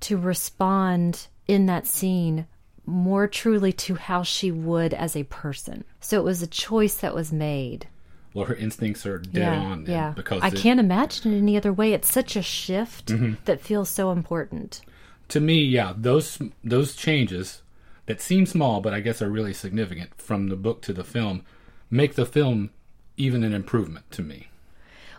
to 0.00 0.16
respond 0.16 1.26
in 1.46 1.66
that 1.66 1.86
scene 1.86 2.46
more 2.86 3.26
truly 3.26 3.72
to 3.72 3.96
how 3.96 4.22
she 4.22 4.50
would 4.50 4.94
as 4.94 5.14
a 5.14 5.24
person. 5.24 5.84
So 6.00 6.18
it 6.18 6.24
was 6.24 6.42
a 6.42 6.46
choice 6.46 6.96
that 6.96 7.14
was 7.14 7.32
made. 7.32 7.86
Well, 8.34 8.46
her 8.46 8.54
instincts 8.54 9.06
are 9.06 9.18
dead 9.18 9.40
yeah, 9.54 9.58
on 9.60 9.86
yeah. 9.86 10.12
because 10.14 10.42
I 10.42 10.48
it- 10.48 10.56
can't 10.56 10.80
imagine 10.80 11.32
it 11.32 11.38
any 11.38 11.56
other 11.56 11.72
way. 11.72 11.92
It's 11.92 12.10
such 12.12 12.36
a 12.36 12.42
shift 12.42 13.06
Mm-hmm. 13.06 13.34
that 13.46 13.60
feels 13.60 13.88
so 13.88 14.10
important. 14.12 14.80
to 15.28 15.40
me, 15.40 15.62
yeah, 15.62 15.92
those 15.96 16.38
those 16.64 16.94
changes 16.96 17.62
that 18.06 18.20
seem 18.20 18.46
small 18.46 18.80
but 18.80 18.94
I 18.94 19.00
guess 19.00 19.20
are 19.22 19.28
really 19.30 19.52
significant 19.54 20.10
from 20.20 20.48
the 20.48 20.56
book 20.56 20.80
to 20.82 20.92
the 20.92 21.04
film 21.04 21.42
make 21.90 22.14
the 22.14 22.26
film 22.26 22.70
even 23.16 23.42
an 23.44 23.52
improvement 23.54 24.10
to 24.12 24.22
me. 24.22 24.48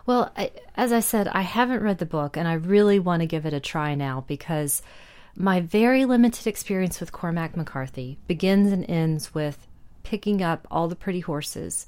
Well, 0.06 0.32
I, 0.36 0.50
as 0.76 0.92
I 0.92 1.00
said, 1.00 1.28
I 1.28 1.42
haven't 1.42 1.82
read 1.82 1.98
the 1.98 2.06
book, 2.06 2.36
and 2.36 2.48
I 2.48 2.54
really 2.54 2.98
want 2.98 3.20
to 3.20 3.26
give 3.26 3.44
it 3.46 3.52
a 3.52 3.60
try 3.60 3.94
now 3.94 4.24
because 4.26 4.82
my 5.36 5.60
very 5.60 6.04
limited 6.06 6.46
experience 6.46 6.98
with 7.00 7.12
Cormac 7.12 7.56
McCarthy 7.56 8.18
begins 8.26 8.72
and 8.72 8.88
ends 8.90 9.34
with 9.34 9.66
picking 10.02 10.42
up 10.42 10.66
all 10.70 10.88
the 10.88 10.96
pretty 10.96 11.20
horses 11.20 11.86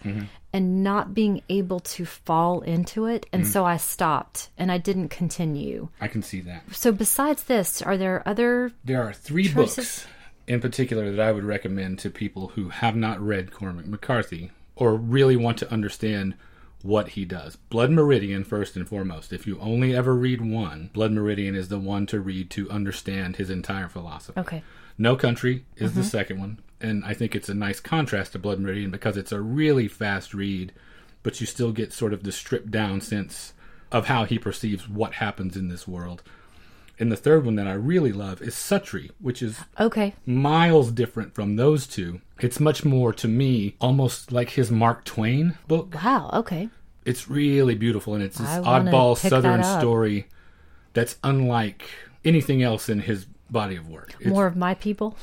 and 0.52 0.83
not 0.85 1.14
being 1.14 1.42
able 1.49 1.81
to 1.81 2.04
fall 2.04 2.61
into 2.61 3.07
it. 3.07 3.26
And 3.33 3.47
so 3.47 3.64
I 3.64 3.76
stopped 3.76 4.50
and 4.59 4.71
I 4.71 4.78
didn't 4.78 5.09
continue. 5.09 5.88
I 6.00 6.09
can 6.09 6.23
see 6.23 6.40
that. 6.42 6.62
So, 6.73 6.92
besides 6.92 7.45
this, 7.45 7.81
are 7.83 7.97
there 7.97 8.23
other. 8.26 8.73
There 8.85 9.02
are 9.02 9.12
three 9.12 9.49
Choices? 9.49 9.76
books 9.76 10.07
in 10.47 10.61
particular 10.61 11.11
that 11.12 11.21
I 11.21 11.33
would 11.33 11.45
recommend 11.45 11.99
to 12.00 12.11
people 12.11 12.49
who 12.49 12.69
have 12.71 12.97
not 12.97 13.21
read 13.21 13.52
Cormac 13.52 13.87
McCarthy 13.87 14.50
or 14.76 14.95
really 14.97 15.37
want 15.37 15.59
to 15.59 15.73
understand 15.73 16.35
what 16.83 17.11
he 17.11 17.25
does. 17.25 17.54
Blood 17.54 17.92
Meridian, 17.92 18.42
first 18.42 18.75
and 18.75 18.88
foremost. 18.88 19.33
If 19.33 19.47
you 19.47 19.57
only 19.61 19.95
ever 19.95 20.14
read 20.16 20.40
one, 20.40 20.90
Blood 20.92 21.12
Meridian 21.12 21.54
is 21.54 21.69
the 21.69 21.78
one 21.78 22.07
to 22.07 22.19
read 22.21 22.50
to 22.50 22.69
understand 22.71 23.37
his 23.37 23.50
entire 23.50 23.88
philosophy. 23.88 24.40
Okay. 24.40 24.62
No 24.99 25.14
Country 25.14 25.64
is 25.76 25.92
Mm-hmm. 25.92 26.00
the 26.00 26.07
second 26.07 26.40
one, 26.40 26.59
and 26.83 27.05
I 27.05 27.15
think 27.15 27.35
it's 27.35 27.49
a 27.49 27.55
nice 27.55 27.81
contrast 27.81 28.33
to 28.33 28.39
Blood 28.39 28.59
Meridian 28.61 28.91
because 28.91 29.17
it's 29.17 29.33
a 29.33 29.41
really 29.41 29.89
fast 29.89 30.35
read, 30.35 30.73
but 31.23 31.41
you 31.41 31.47
still 31.47 31.73
get 31.73 31.93
sort 31.93 32.12
of 32.12 32.23
the 32.25 32.33
stripped 32.33 32.71
down 32.71 33.01
sense 33.01 33.53
of 33.91 34.07
how 34.07 34.25
he 34.25 34.39
perceives 34.39 34.89
what 34.89 35.15
happens 35.15 35.57
in 35.57 35.69
this 35.69 35.87
world. 35.87 36.23
And 36.99 37.11
the 37.11 37.17
third 37.17 37.45
one 37.45 37.57
that 37.57 37.67
I 37.67 37.73
really 37.73 38.12
love 38.12 38.41
is 38.43 38.55
Suttree, 38.55 39.11
which 39.19 39.43
is 39.43 39.59
Okay. 39.81 40.15
miles 40.25 40.93
different 40.93 41.35
from 41.35 41.57
those 41.57 41.87
two. 41.87 42.21
It's 42.41 42.61
much 42.61 42.85
more 42.85 43.12
to 43.15 43.29
me 43.29 43.75
almost 43.81 44.31
like 44.31 44.51
his 44.51 44.71
Mark 44.71 45.05
Twain 45.05 45.59
book. 45.67 45.95
Wow. 46.03 46.31
Okay. 46.33 46.69
It's 47.05 47.29
really 47.29 47.75
beautiful, 47.75 48.15
and 48.15 48.23
it's 48.23 48.39
this 48.39 48.49
I 48.49 48.61
oddball 48.61 49.17
Southern 49.17 49.62
that 49.62 49.81
story 49.81 50.27
that's 50.93 51.17
unlike 51.25 51.89
anything 52.25 52.62
else 52.62 52.89
in 52.89 53.01
his 53.01 53.27
body 53.51 53.77
of 53.77 53.89
work. 53.89 54.15
It's 54.21 54.29
More 54.29 54.47
of 54.47 54.57
my 54.57 54.75
people? 54.75 55.17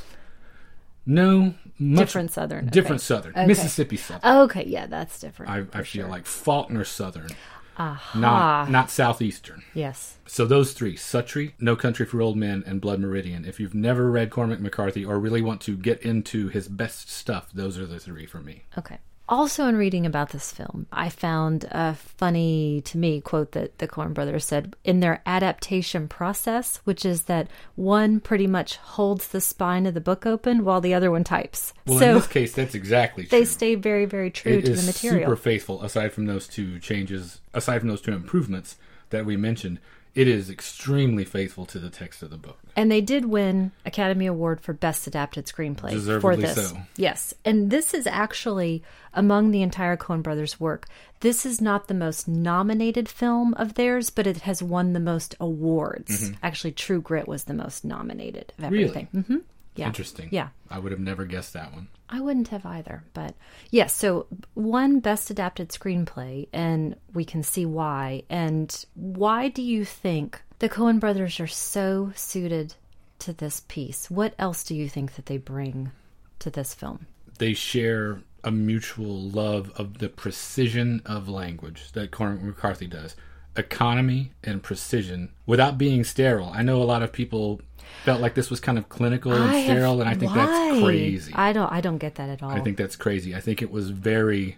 No, 1.10 1.56
much 1.80 2.00
Different 2.08 2.32
Southern. 2.32 2.66
okay. 2.66 2.70
different 2.70 3.02
Southern, 3.02 3.32
Okay. 3.32 3.48
Mississippi 3.48 3.98
Southern. 3.98 4.38
Okay. 4.44 4.66
Yeah, 4.68 4.86
that's 4.86 5.20
different. 5.20 5.52
I, 5.52 5.80
I 5.80 5.84
feel 5.84 6.08
like 6.08 6.26
Faulkner 6.28 6.84
Southern, 6.84 7.30
Aha. 7.78 8.20
not 8.20 8.70
not 8.70 8.92
Southeastern. 8.92 9.64
Yes. 9.74 10.18
So 10.28 10.46
those 10.46 10.74
three: 10.74 10.96
Suttree, 10.96 11.54
No 11.60 11.76
Country 11.76 12.06
for 12.06 12.22
Old 12.22 12.38
Men, 12.38 12.64
and 12.68 12.80
Blood 12.80 13.00
Meridian. 13.00 13.44
If 13.44 13.60
you've 13.60 13.74
never 13.74 14.12
read 14.12 14.30
Cormac 14.30 14.60
McCarthy 14.60 15.04
or 15.04 15.18
really 15.20 15.42
want 15.42 15.62
to 15.62 15.76
get 15.76 16.02
into 16.04 16.50
his 16.50 16.68
best 16.68 17.10
stuff, 17.10 17.50
those 17.54 17.78
are 17.80 17.88
the 17.88 18.00
three 18.00 18.26
for 18.28 18.40
me. 18.40 18.66
Okay. 18.78 19.00
Also, 19.30 19.68
in 19.68 19.78
reading 19.78 20.08
about 20.08 20.30
this 20.32 20.52
film, 20.52 20.88
I 20.92 21.10
found 21.10 21.66
a 21.70 21.94
funny 21.94 22.82
to 22.86 22.98
me 22.98 23.22
quote 23.22 23.52
that 23.52 23.78
the 23.78 23.88
Coen 23.88 24.12
brothers 24.14 24.44
said 24.44 24.76
in 24.84 25.02
their 25.02 25.22
adaptation 25.28 26.08
process, 26.08 26.78
which 26.84 27.06
is 27.06 27.24
that 27.24 27.48
one 27.76 28.20
pretty 28.22 28.48
much 28.48 28.78
holds 28.78 29.28
the 29.28 29.40
spine 29.40 29.86
of 29.86 29.94
the 29.94 30.02
book 30.02 30.26
open 30.26 30.66
while 30.66 30.82
the 30.82 30.96
other 30.96 31.12
one 31.12 31.24
types. 31.24 31.74
Well, 31.86 32.02
in 32.02 32.16
this 32.16 32.28
case, 32.28 32.54
that's 32.54 32.74
exactly 32.74 33.26
true. 33.26 33.38
they 33.38 33.46
stay 33.46 33.76
very, 33.76 34.06
very 34.06 34.32
true 34.32 34.54
It 34.54 34.66
to 34.66 34.74
the 34.74 34.84
material. 34.84 35.26
super 35.30 35.36
faithful. 35.36 35.84
Aside 35.84 36.12
from 36.12 36.26
those 36.26 36.48
two 36.48 36.80
changes, 36.80 37.40
aside 37.54 37.80
from 37.80 37.90
those 37.90 38.02
two 38.02 38.14
improvements 38.14 38.78
that 39.12 39.26
we 39.28 39.38
mentioned, 39.38 39.80
it 40.16 40.28
is 40.28 40.50
extremely 40.50 41.24
faithful 41.24 41.66
to 41.68 41.80
the 41.80 41.90
text 41.90 42.24
of 42.24 42.30
the 42.30 42.38
book. 42.38 42.60
And 42.76 42.92
they 42.92 43.02
did 43.02 43.26
win 43.26 43.72
Academy 43.86 44.26
Award 44.26 44.62
for 44.62 44.74
Best 44.74 45.08
Adapted 45.08 45.46
Screenplay 45.46 46.22
for 46.22 46.36
this. 46.36 46.70
so. 46.70 46.78
Yes. 46.98 47.34
And 47.46 47.70
this 47.70 47.94
is 47.94 48.08
actually 48.08 48.84
among 49.14 49.52
the 49.52 49.62
entire 49.62 49.98
Coen 49.98 50.22
brothers 50.24 50.60
work. 50.60 50.88
This 51.22 51.46
is 51.46 51.60
not 51.62 51.88
the 51.88 51.94
most 51.94 52.28
nominated 52.28 53.10
film 53.10 53.54
of 53.56 53.74
theirs, 53.74 54.10
but 54.10 54.28
it 54.28 54.38
has 54.42 54.64
won 54.64 54.94
the 54.94 55.00
most 55.00 55.36
awards. 55.40 56.32
Actually, 56.42 56.72
True 56.72 57.02
Grit 57.02 57.28
was 57.28 57.46
the 57.46 57.54
most 57.54 57.84
nominated 57.84 58.54
of 58.58 58.66
Mm-hmm. 58.66 58.76
Everything. 58.76 59.44
Yeah. 59.80 59.88
Interesting. 59.88 60.30
Yeah. 60.32 60.50
I 60.70 60.80
would 60.80 60.92
have 60.92 61.02
never 61.02 61.26
guessed 61.26 61.54
that 61.54 61.74
one. 61.74 61.88
I 62.10 62.22
wouldn't 62.22 62.48
have 62.50 62.66
either, 62.66 63.04
but 63.14 63.36
yes. 63.70 63.94
so 63.94 64.28
one 64.54 65.00
best 65.00 65.30
adapted 65.30 65.70
screenplay, 65.70 66.48
and 66.52 66.96
we 67.14 67.24
can 67.26 67.44
see 67.44 67.66
why. 67.66 68.24
And 68.30 68.86
why 68.96 69.50
do 69.50 69.62
you 69.62 69.86
think 69.86 70.42
the 70.60 70.70
Coen 70.70 71.00
Brothers 71.00 71.40
are 71.40 71.48
so 71.48 72.12
suited 72.16 72.76
to 73.20 73.34
this 73.34 73.62
piece? 73.68 74.10
What 74.10 74.34
else 74.40 74.64
do 74.64 74.76
you 74.76 74.90
think 74.90 75.16
that 75.16 75.28
they 75.28 75.38
bring 75.38 75.92
to 76.40 76.50
this 76.50 76.74
film? 76.74 77.06
they 77.40 77.54
share 77.54 78.22
a 78.44 78.52
mutual 78.52 79.20
love 79.20 79.72
of 79.76 79.98
the 79.98 80.08
precision 80.08 81.02
of 81.06 81.28
language 81.28 81.92
that 81.94 82.12
Cormac 82.12 82.42
McCarthy 82.42 82.88
does. 82.88 83.16
Economy 83.60 84.32
and 84.44 84.64
precision 84.64 85.32
without 85.46 85.78
being 85.78 86.04
sterile. 86.04 86.52
I 86.54 86.64
know 86.64 86.82
a 86.82 86.86
lot 86.86 87.04
of 87.04 87.12
people 87.12 87.62
felt 88.06 88.22
like 88.22 88.34
this 88.34 88.50
was 88.50 88.60
kind 88.60 88.78
of 88.78 88.90
clinical 88.90 89.34
and 89.34 89.44
I 89.44 89.56
have- 89.58 89.66
sterile, 89.66 90.00
and 90.02 90.10
I 90.10 90.16
think 90.16 90.34
that's 90.34 90.82
crazy. 90.82 91.34
I, 91.34 91.50
I 91.50 91.54
don't. 91.54 91.72
I 91.72 91.82
don't 91.82 91.98
get 91.98 92.16
that 92.16 92.30
at 92.30 92.42
all. 92.42 92.50
I 92.52 92.62
think 92.62 92.78
that's 92.78 92.96
crazy. 92.96 93.36
I 93.36 93.40
think 93.42 93.62
it 93.62 93.70
was 93.72 93.90
very. 93.92 94.58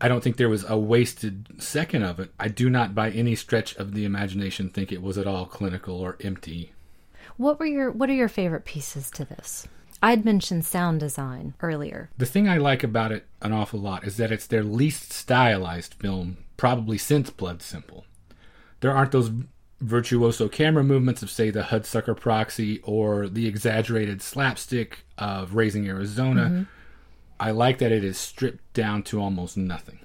I 0.00 0.06
don't 0.08 0.22
think 0.22 0.36
there 0.36 0.48
was 0.48 0.64
a 0.68 0.78
wasted 0.78 1.60
second 1.60 2.04
of 2.04 2.20
it. 2.20 2.30
I 2.38 2.46
do 2.48 2.70
not, 2.70 2.94
by 2.94 3.10
any 3.10 3.34
stretch 3.34 3.74
of 3.76 3.94
the 3.94 4.04
imagination, 4.04 4.68
think 4.70 4.92
it 4.92 5.02
was 5.02 5.18
at 5.18 5.26
all 5.26 5.44
clinical 5.44 5.98
or 6.00 6.16
empty. 6.20 6.72
what 7.36 7.58
were 7.58 7.66
your 7.66 7.90
What 7.90 8.08
are 8.08 8.14
your 8.14 8.28
favorite 8.28 8.64
pieces 8.64 9.10
to 9.12 9.24
this? 9.24 9.66
I'd 10.00 10.24
mentioned 10.24 10.64
sound 10.64 11.00
design 11.00 11.54
earlier. 11.60 12.08
The 12.16 12.26
thing 12.26 12.48
I 12.48 12.58
like 12.58 12.84
about 12.84 13.10
it 13.10 13.26
an 13.42 13.52
awful 13.52 13.80
lot 13.80 14.06
is 14.06 14.16
that 14.18 14.30
it's 14.30 14.46
their 14.46 14.62
least 14.62 15.12
stylized 15.12 15.94
film, 15.94 16.36
probably 16.58 16.98
since 16.98 17.30
Blood 17.30 17.62
Simple. 17.62 18.04
There 18.80 18.92
aren't 18.92 19.12
those 19.12 19.30
virtuoso 19.80 20.48
camera 20.48 20.84
movements 20.84 21.22
of, 21.22 21.30
say, 21.30 21.48
the 21.48 21.62
Hudsucker 21.62 22.18
Proxy 22.18 22.80
or 22.82 23.28
the 23.28 23.46
exaggerated 23.46 24.20
slapstick 24.20 25.04
of 25.16 25.54
Raising 25.54 25.88
Arizona. 25.88 26.42
Mm-hmm. 26.42 26.62
I 27.40 27.52
like 27.52 27.78
that 27.78 27.92
it 27.92 28.04
is 28.04 28.18
stripped 28.18 28.72
down 28.74 29.04
to 29.04 29.20
almost 29.20 29.56
nothing. 29.56 30.00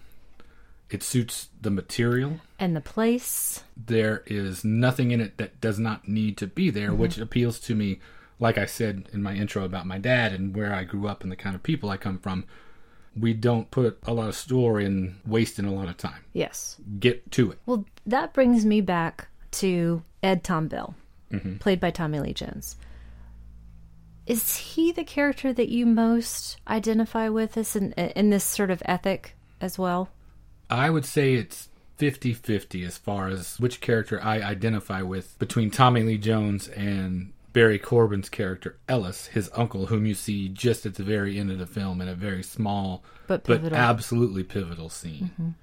It 0.89 1.01
suits 1.01 1.49
the 1.59 1.71
material. 1.71 2.39
And 2.59 2.75
the 2.75 2.81
place. 2.81 3.63
There 3.75 4.21
is 4.27 4.63
nothing 4.63 5.09
in 5.09 5.19
it 5.19 5.37
that 5.37 5.59
does 5.59 5.79
not 5.79 6.07
need 6.07 6.37
to 6.37 6.47
be 6.47 6.69
there, 6.69 6.89
mm-hmm. 6.89 6.99
which 6.99 7.17
appeals 7.17 7.59
to 7.61 7.73
me, 7.73 7.99
like 8.39 8.59
I 8.59 8.67
said 8.67 9.09
in 9.11 9.23
my 9.23 9.33
intro 9.33 9.65
about 9.65 9.87
my 9.87 9.97
dad 9.97 10.33
and 10.33 10.55
where 10.55 10.73
I 10.73 10.83
grew 10.83 11.07
up 11.07 11.23
and 11.23 11.31
the 11.31 11.35
kind 11.35 11.55
of 11.55 11.63
people 11.63 11.89
I 11.89 11.97
come 11.97 12.19
from. 12.19 12.45
We 13.15 13.33
don't 13.33 13.69
put 13.71 13.99
a 14.03 14.13
lot 14.13 14.29
of 14.29 14.35
store 14.35 14.79
in 14.79 15.15
wasting 15.25 15.65
a 15.65 15.73
lot 15.73 15.87
of 15.87 15.97
time. 15.97 16.23
Yes. 16.33 16.77
Get 16.99 17.31
to 17.33 17.51
it. 17.51 17.59
Well, 17.65 17.85
that 18.07 18.33
brings 18.33 18.65
me 18.65 18.81
back 18.81 19.27
to 19.51 20.03
Ed 20.23 20.43
Tom 20.43 20.67
Bell, 20.67 20.95
Mm-hmm. 21.31 21.57
played 21.57 21.79
by 21.79 21.89
Tommy 21.91 22.19
Lee 22.19 22.33
Jones. 22.33 22.75
Is 24.25 24.55
he 24.55 24.91
the 24.91 25.03
character 25.03 25.51
that 25.51 25.69
you 25.69 25.85
most 25.85 26.57
identify 26.67 27.27
with 27.29 27.53
this 27.53 27.75
in, 27.75 27.91
in 27.93 28.29
this 28.29 28.43
sort 28.43 28.71
of 28.71 28.81
ethic 28.85 29.35
as 29.59 29.77
well? 29.77 30.09
I 30.69 30.89
would 30.89 31.05
say 31.05 31.33
it's 31.33 31.69
50 31.97 32.33
50 32.33 32.83
as 32.85 32.97
far 32.97 33.27
as 33.27 33.59
which 33.59 33.81
character 33.81 34.19
I 34.23 34.39
identify 34.41 35.01
with 35.01 35.37
between 35.39 35.71
Tommy 35.71 36.03
Lee 36.03 36.17
Jones 36.17 36.67
and 36.69 37.32
Barry 37.53 37.77
Corbin's 37.79 38.29
character, 38.29 38.77
Ellis, 38.89 39.27
his 39.27 39.49
uncle, 39.55 39.85
whom 39.85 40.05
you 40.05 40.15
see 40.15 40.49
just 40.49 40.85
at 40.85 40.95
the 40.95 41.03
very 41.03 41.37
end 41.39 41.51
of 41.51 41.59
the 41.59 41.67
film 41.67 42.01
in 42.01 42.07
a 42.07 42.15
very 42.15 42.43
small 42.43 43.03
But 43.27 43.43
but 43.43 43.63
absolutely 43.71 44.43
pivotal 44.43 44.89
scene. 44.89 45.55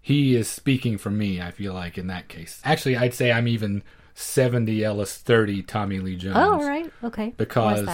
He 0.00 0.34
is 0.34 0.48
speaking 0.48 0.98
for 0.98 1.10
me, 1.10 1.40
I 1.40 1.50
feel 1.52 1.74
like, 1.74 1.96
in 1.96 2.08
that 2.08 2.28
case. 2.28 2.60
Actually, 2.64 2.96
I'd 2.96 3.14
say 3.14 3.30
I'm 3.30 3.46
even 3.46 3.82
70 4.14 4.82
Ellis, 4.82 5.16
30 5.16 5.62
Tommy 5.62 6.00
Lee 6.00 6.16
Jones. 6.16 6.36
Oh, 6.38 6.54
all 6.54 6.66
right. 6.66 6.90
Okay. 7.04 7.34
Because? 7.36 7.86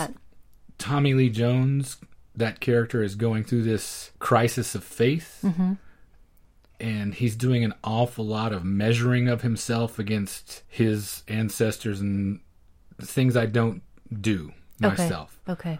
Tommy 0.78 1.14
Lee 1.14 1.30
Jones, 1.30 1.96
that 2.34 2.60
character 2.60 3.02
is 3.02 3.14
going 3.14 3.44
through 3.44 3.62
this 3.62 4.12
crisis 4.18 4.74
of 4.74 4.84
faith. 4.84 5.44
and 6.78 7.14
he's 7.14 7.36
doing 7.36 7.64
an 7.64 7.74
awful 7.82 8.24
lot 8.24 8.52
of 8.52 8.64
measuring 8.64 9.28
of 9.28 9.42
himself 9.42 9.98
against 9.98 10.62
his 10.68 11.22
ancestors 11.26 12.00
and 12.00 12.40
things 13.00 13.36
I 13.36 13.46
don't 13.46 13.82
do 14.20 14.52
myself, 14.80 15.38
Okay. 15.48 15.78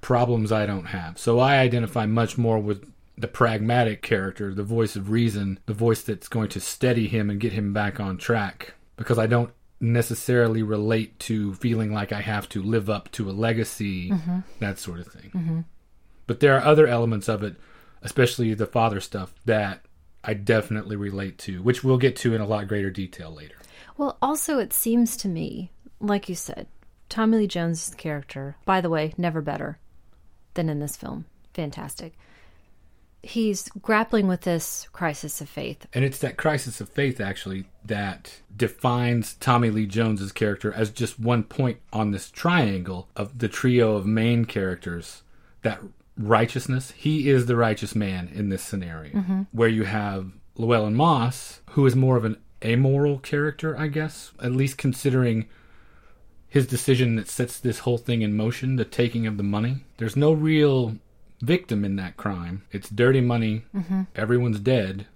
problems 0.00 0.52
I 0.52 0.66
don't 0.66 0.86
have. 0.86 1.18
So 1.18 1.38
I 1.38 1.58
identify 1.58 2.06
much 2.06 2.36
more 2.36 2.58
with 2.58 2.90
the 3.18 3.28
pragmatic 3.28 4.02
character, 4.02 4.52
the 4.52 4.62
voice 4.62 4.94
of 4.96 5.10
reason, 5.10 5.58
the 5.66 5.74
voice 5.74 6.02
that's 6.02 6.28
going 6.28 6.48
to 6.50 6.60
steady 6.60 7.08
him 7.08 7.30
and 7.30 7.40
get 7.40 7.52
him 7.52 7.72
back 7.72 7.98
on 7.98 8.18
track 8.18 8.74
because 8.96 9.18
I 9.18 9.26
don't 9.26 9.50
necessarily 9.80 10.62
relate 10.62 11.18
to 11.20 11.54
feeling 11.54 11.92
like 11.92 12.12
I 12.12 12.20
have 12.20 12.48
to 12.50 12.62
live 12.62 12.88
up 12.90 13.10
to 13.12 13.30
a 13.30 13.32
legacy, 13.32 14.10
mm-hmm. 14.10 14.40
that 14.60 14.78
sort 14.78 15.00
of 15.00 15.06
thing. 15.06 15.30
Mm-hmm. 15.34 15.60
But 16.26 16.40
there 16.40 16.56
are 16.56 16.64
other 16.64 16.86
elements 16.86 17.28
of 17.28 17.42
it, 17.42 17.56
especially 18.02 18.52
the 18.54 18.66
father 18.66 19.00
stuff, 19.00 19.34
that 19.44 19.80
I 20.24 20.34
definitely 20.34 20.96
relate 20.96 21.38
to, 21.38 21.62
which 21.62 21.84
we'll 21.84 21.98
get 21.98 22.16
to 22.16 22.34
in 22.34 22.40
a 22.40 22.46
lot 22.46 22.68
greater 22.68 22.90
detail 22.90 23.30
later. 23.30 23.56
Well, 23.96 24.18
also, 24.20 24.58
it 24.58 24.72
seems 24.72 25.16
to 25.18 25.28
me, 25.28 25.70
like 26.00 26.28
you 26.28 26.34
said, 26.34 26.66
Tommy 27.08 27.38
Lee 27.38 27.46
Jones' 27.46 27.94
character, 27.96 28.56
by 28.64 28.80
the 28.80 28.90
way, 28.90 29.14
never 29.16 29.40
better 29.40 29.78
than 30.54 30.68
in 30.68 30.80
this 30.80 30.96
film. 30.96 31.26
Fantastic. 31.54 32.14
He's 33.22 33.68
grappling 33.82 34.28
with 34.28 34.42
this 34.42 34.86
crisis 34.92 35.40
of 35.40 35.48
faith. 35.48 35.86
And 35.92 36.04
it's 36.04 36.18
that 36.18 36.36
crisis 36.36 36.80
of 36.80 36.88
faith, 36.88 37.20
actually, 37.20 37.64
that 37.84 38.40
defines 38.54 39.34
Tommy 39.34 39.70
Lee 39.70 39.86
Jones's 39.86 40.32
character 40.32 40.72
as 40.72 40.90
just 40.90 41.18
one 41.18 41.42
point 41.42 41.78
on 41.92 42.10
this 42.10 42.30
triangle 42.30 43.08
of 43.16 43.38
the 43.38 43.48
trio 43.48 43.96
of 43.96 44.06
main 44.06 44.44
characters. 44.44 45.22
That 45.62 45.80
righteousness, 46.16 46.92
he 46.92 47.28
is 47.28 47.46
the 47.46 47.56
righteous 47.56 47.94
man 47.94 48.30
in 48.32 48.48
this 48.48 48.62
scenario, 48.62 49.14
mm-hmm. 49.14 49.42
where 49.50 49.68
you 49.68 49.84
have 49.84 50.30
Llewellyn 50.56 50.94
Moss, 50.94 51.60
who 51.70 51.84
is 51.84 51.96
more 51.96 52.16
of 52.16 52.24
an 52.24 52.36
amoral 52.64 53.18
character, 53.18 53.76
I 53.76 53.88
guess, 53.88 54.32
at 54.40 54.52
least 54.52 54.78
considering 54.78 55.48
his 56.56 56.66
decision 56.66 57.16
that 57.16 57.28
sets 57.28 57.60
this 57.60 57.80
whole 57.80 57.98
thing 57.98 58.22
in 58.22 58.34
motion, 58.36 58.76
the 58.76 58.84
taking 58.84 59.26
of 59.26 59.36
the 59.36 59.42
money. 59.42 59.84
There's 59.98 60.16
no 60.16 60.32
real 60.32 60.96
victim 61.42 61.84
in 61.84 61.96
that 61.96 62.16
crime. 62.16 62.62
It's 62.72 62.88
dirty 62.88 63.20
money. 63.20 63.64
Mm-hmm. 63.74 64.02
Everyone's 64.14 64.58
dead. 64.60 65.06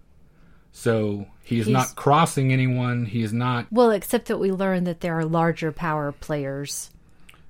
So 0.73 1.27
he 1.43 1.59
is 1.59 1.67
He's- 1.67 1.73
not 1.73 1.97
crossing 1.97 2.53
anyone. 2.53 3.07
He 3.07 3.23
is 3.23 3.33
not, 3.33 3.67
Well, 3.71 3.91
except 3.91 4.29
that 4.29 4.39
we 4.39 4.53
learn 4.53 4.85
that 4.85 5.01
there 5.01 5.19
are 5.19 5.25
larger 5.25 5.73
power 5.73 6.13
players, 6.13 6.91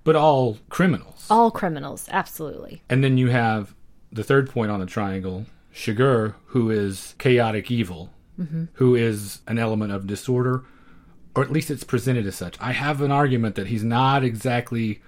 but 0.04 0.14
all 0.16 0.58
criminals. 0.68 1.26
all 1.28 1.50
criminals, 1.50 2.06
absolutely. 2.10 2.82
And 2.88 3.02
then 3.04 3.18
you 3.18 3.28
have 3.28 3.74
the 4.12 4.24
third 4.24 4.48
point 4.50 4.70
on 4.70 4.80
the 4.80 4.86
triangle, 4.86 5.46
Chigurh, 5.74 6.34
who 6.46 6.70
is 6.70 7.14
chaotic 7.18 7.70
evil, 7.70 8.10
mm-hmm. 8.40 8.66
who 8.74 8.94
is 8.94 9.40
an 9.48 9.58
element 9.58 9.92
of 9.92 10.06
disorder, 10.06 10.62
or 11.34 11.42
at 11.42 11.52
least 11.52 11.70
it's 11.70 11.84
presented 11.84 12.26
as 12.26 12.34
such. 12.36 12.56
I 12.60 12.72
have 12.72 13.00
an 13.02 13.12
argument 13.12 13.54
that 13.56 13.68
he's 13.68 13.84
not 13.84 14.24
exactly 14.24 15.00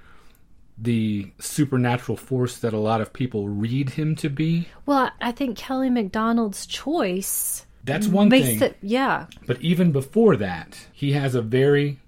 the 0.79 1.31
supernatural 1.39 2.17
force 2.17 2.59
that 2.59 2.73
a 2.73 2.79
lot 2.79 3.01
of 3.01 3.13
people 3.13 3.49
read 3.49 3.91
him 3.91 4.17
to 4.17 4.29
be. 4.29 4.69
Well, 4.87 5.11
I 5.21 5.33
think 5.33 5.57
Kelly 5.57 5.91
McDonald's 5.91 6.67
choice 6.67 7.67
That's 7.85 8.07
one 8.09 8.29
makes 8.29 8.47
thing. 8.47 8.63
it, 8.63 8.77
yeah, 8.83 9.27
But 9.47 9.61
even 9.61 9.93
before 9.93 10.37
that, 10.37 10.87
he 10.93 11.13
has 11.13 11.35
a 11.35 11.43
very 11.43 11.99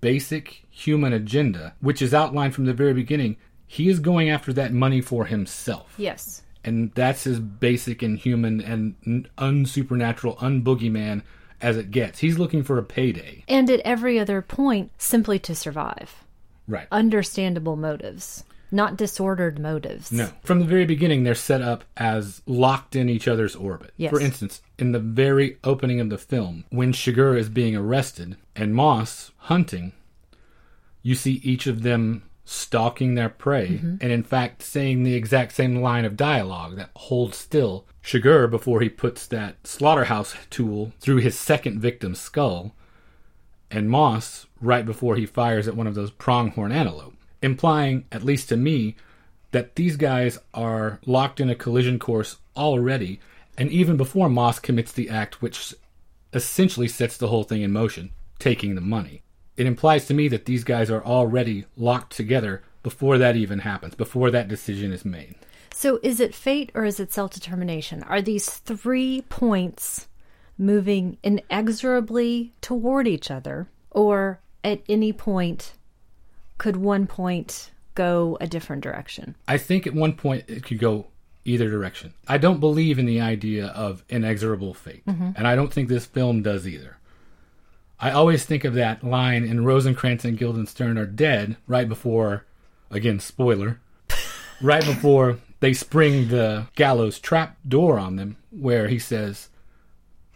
basic 0.00 0.62
human 0.70 1.12
agenda, 1.12 1.74
which 1.80 2.02
is 2.02 2.12
outlined 2.12 2.54
from 2.54 2.64
the 2.66 2.74
very 2.74 2.92
beginning. 2.94 3.36
He 3.66 3.88
is 3.88 4.00
going 4.00 4.28
after 4.30 4.52
that 4.52 4.72
money 4.72 5.00
for 5.00 5.24
himself. 5.24 5.94
yes. 5.96 6.42
and 6.64 6.92
that's 6.94 7.24
his 7.24 7.40
basic 7.40 8.02
and 8.02 8.18
human 8.18 8.60
and 8.60 9.28
unsupernatural, 9.38 10.36
unboogeyman 10.38 11.22
as 11.62 11.76
it 11.76 11.90
gets. 11.90 12.18
He's 12.18 12.38
looking 12.38 12.62
for 12.62 12.78
a 12.78 12.82
payday. 12.82 13.44
And 13.48 13.70
at 13.70 13.80
every 13.80 14.18
other 14.18 14.42
point, 14.42 14.90
simply 14.98 15.38
to 15.40 15.54
survive. 15.54 16.24
Right. 16.68 16.86
Understandable 16.90 17.76
motives, 17.76 18.44
not 18.70 18.96
disordered 18.96 19.58
motives. 19.58 20.12
no. 20.12 20.30
From 20.42 20.60
the 20.60 20.64
very 20.64 20.84
beginning, 20.84 21.24
they're 21.24 21.34
set 21.34 21.62
up 21.62 21.84
as 21.96 22.42
locked 22.46 22.96
in 22.96 23.08
each 23.08 23.28
other's 23.28 23.54
orbit. 23.56 23.92
Yes. 23.96 24.10
For 24.10 24.20
instance, 24.20 24.62
in 24.78 24.92
the 24.92 24.98
very 24.98 25.58
opening 25.64 26.00
of 26.00 26.10
the 26.10 26.18
film, 26.18 26.64
when 26.70 26.92
Chigurh 26.92 27.38
is 27.38 27.48
being 27.48 27.76
arrested 27.76 28.36
and 28.56 28.74
Moss 28.74 29.32
hunting, 29.36 29.92
you 31.02 31.14
see 31.14 31.40
each 31.42 31.66
of 31.66 31.82
them 31.82 32.22
stalking 32.44 33.14
their 33.14 33.28
prey 33.28 33.68
mm-hmm. 33.68 33.96
and, 34.00 34.12
in 34.12 34.22
fact, 34.22 34.62
saying 34.62 35.02
the 35.02 35.14
exact 35.14 35.52
same 35.52 35.76
line 35.76 36.04
of 36.04 36.16
dialogue 36.16 36.76
that 36.76 36.90
holds 36.94 37.36
still. 37.36 37.86
Chigurh, 38.02 38.50
before 38.50 38.80
he 38.80 38.88
puts 38.88 39.26
that 39.26 39.66
slaughterhouse 39.66 40.34
tool 40.50 40.92
through 41.00 41.18
his 41.18 41.38
second 41.38 41.80
victim's 41.80 42.20
skull, 42.20 42.74
and 43.70 43.88
Moss 43.88 44.46
right 44.60 44.84
before 44.84 45.16
he 45.16 45.24
fires 45.24 45.68
at 45.68 45.76
one 45.76 45.86
of 45.86 45.94
those 45.94 46.10
pronghorn 46.10 46.72
antelope, 46.72 47.14
implying, 47.40 48.04
at 48.10 48.24
least 48.24 48.48
to 48.48 48.56
me, 48.56 48.96
that 49.52 49.76
these 49.76 49.96
guys 49.96 50.38
are 50.52 50.98
locked 51.06 51.40
in 51.40 51.48
a 51.48 51.54
collision 51.54 51.98
course 51.98 52.38
already, 52.56 53.20
and 53.56 53.70
even 53.70 53.96
before 53.96 54.28
Moss 54.28 54.58
commits 54.58 54.92
the 54.92 55.08
act 55.08 55.40
which 55.40 55.74
essentially 56.32 56.88
sets 56.88 57.16
the 57.16 57.28
whole 57.28 57.44
thing 57.44 57.62
in 57.62 57.72
motion, 57.72 58.10
taking 58.38 58.74
the 58.74 58.80
money. 58.80 59.22
It 59.56 59.66
implies 59.66 60.06
to 60.06 60.14
me 60.14 60.28
that 60.28 60.46
these 60.46 60.64
guys 60.64 60.90
are 60.90 61.04
already 61.04 61.66
locked 61.76 62.16
together 62.16 62.62
before 62.82 63.18
that 63.18 63.36
even 63.36 63.60
happens, 63.60 63.94
before 63.94 64.30
that 64.30 64.48
decision 64.48 64.92
is 64.92 65.04
made. 65.04 65.36
So 65.82 65.98
is 66.00 66.20
it 66.20 66.32
fate 66.32 66.70
or 66.76 66.84
is 66.84 67.00
it 67.00 67.12
self 67.12 67.32
determination? 67.32 68.04
Are 68.04 68.22
these 68.22 68.48
three 68.48 69.22
points 69.22 70.06
moving 70.56 71.18
inexorably 71.24 72.52
toward 72.60 73.08
each 73.08 73.32
other? 73.32 73.68
Or 73.90 74.40
at 74.62 74.80
any 74.88 75.12
point, 75.12 75.72
could 76.56 76.76
one 76.76 77.08
point 77.08 77.72
go 77.96 78.38
a 78.40 78.46
different 78.46 78.84
direction? 78.84 79.34
I 79.48 79.58
think 79.58 79.88
at 79.88 79.92
one 79.92 80.12
point 80.12 80.44
it 80.46 80.62
could 80.62 80.78
go 80.78 81.08
either 81.44 81.68
direction. 81.68 82.14
I 82.28 82.38
don't 82.38 82.60
believe 82.60 83.00
in 83.00 83.06
the 83.06 83.20
idea 83.20 83.66
of 83.66 84.04
inexorable 84.08 84.74
fate, 84.74 85.04
mm-hmm. 85.04 85.30
and 85.34 85.48
I 85.48 85.56
don't 85.56 85.72
think 85.72 85.88
this 85.88 86.06
film 86.06 86.42
does 86.42 86.64
either. 86.64 86.98
I 87.98 88.12
always 88.12 88.44
think 88.44 88.62
of 88.62 88.74
that 88.74 89.02
line 89.02 89.42
in 89.42 89.64
Rosencrantz 89.64 90.24
and 90.24 90.38
Guildenstern 90.38 90.96
are 90.96 91.06
dead 91.06 91.56
right 91.66 91.88
before, 91.88 92.46
again, 92.88 93.18
spoiler, 93.18 93.80
right 94.60 94.86
before 94.86 95.38
they 95.62 95.72
spring 95.72 96.28
the 96.28 96.66
gallows 96.74 97.20
trap 97.20 97.56
door 97.66 97.96
on 97.96 98.16
them, 98.16 98.36
where 98.50 98.88
he 98.88 98.98
says, 98.98 99.48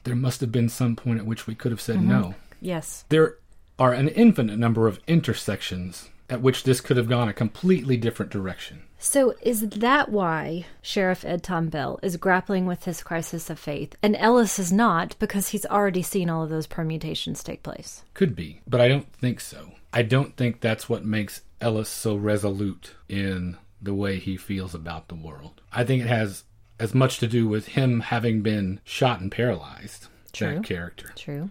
There 0.04 0.14
must 0.14 0.40
have 0.40 0.52
been 0.52 0.68
some 0.68 0.94
point 0.94 1.18
at 1.18 1.26
which 1.26 1.48
we 1.48 1.56
could 1.56 1.72
have 1.72 1.80
said 1.80 1.96
mm-hmm. 1.96 2.08
no 2.08 2.34
Yes. 2.60 3.04
there 3.10 3.36
are 3.78 3.92
an 3.92 4.08
infinite 4.08 4.56
number 4.56 4.86
of 4.86 5.00
intersections 5.06 6.08
at 6.30 6.40
which 6.40 6.62
this 6.62 6.80
could 6.80 6.96
have 6.96 7.08
gone 7.08 7.28
a 7.28 7.32
completely 7.32 7.96
different 7.96 8.32
direction. 8.32 8.82
So 8.98 9.34
is 9.42 9.68
that 9.68 10.10
why 10.10 10.64
Sheriff 10.80 11.24
Ed 11.24 11.42
Tom 11.42 11.68
Bell 11.68 11.98
is 12.02 12.16
grappling 12.16 12.64
with 12.64 12.84
his 12.84 13.02
crisis 13.02 13.50
of 13.50 13.58
faith, 13.58 13.94
and 14.02 14.16
Ellis 14.16 14.58
is 14.58 14.72
not 14.72 15.16
because 15.18 15.48
he's 15.48 15.66
already 15.66 16.02
seen 16.02 16.30
all 16.30 16.42
of 16.44 16.50
those 16.50 16.66
permutations 16.66 17.42
take 17.42 17.62
place? 17.62 18.04
Could 18.14 18.34
be, 18.34 18.60
but 18.66 18.80
I 18.80 18.88
don't 18.88 19.12
think 19.12 19.40
so. 19.40 19.72
I 19.92 20.02
don't 20.02 20.36
think 20.36 20.60
that's 20.60 20.88
what 20.88 21.04
makes 21.04 21.42
Ellis 21.60 21.88
so 21.88 22.16
resolute 22.16 22.94
in 23.08 23.56
the 23.86 23.94
way 23.94 24.18
he 24.18 24.36
feels 24.36 24.74
about 24.74 25.08
the 25.08 25.14
world. 25.14 25.62
I 25.72 25.84
think 25.84 26.02
it 26.02 26.08
has 26.08 26.44
as 26.78 26.94
much 26.94 27.18
to 27.20 27.26
do 27.26 27.48
with 27.48 27.68
him 27.68 28.00
having 28.00 28.42
been 28.42 28.80
shot 28.84 29.20
and 29.20 29.32
paralyzed. 29.32 30.08
True. 30.32 30.56
That 30.56 30.64
character. 30.64 31.12
True. 31.16 31.50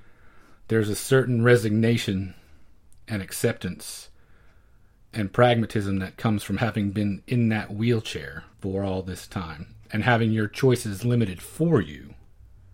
there's 0.67 0.89
a 0.89 0.95
certain 0.95 1.43
resignation 1.43 2.35
and 3.07 3.21
acceptance 3.23 4.09
and 5.13 5.33
pragmatism 5.33 5.97
that 5.99 6.17
comes 6.17 6.43
from 6.43 6.57
having 6.57 6.91
been 6.91 7.23
in 7.25 7.49
that 7.49 7.73
wheelchair 7.73 8.43
for 8.59 8.83
all 8.83 9.01
this 9.01 9.25
time 9.25 9.73
and 9.91 10.03
having 10.03 10.31
your 10.31 10.47
choices 10.47 11.05
limited 11.05 11.41
for 11.41 11.81
you, 11.81 12.13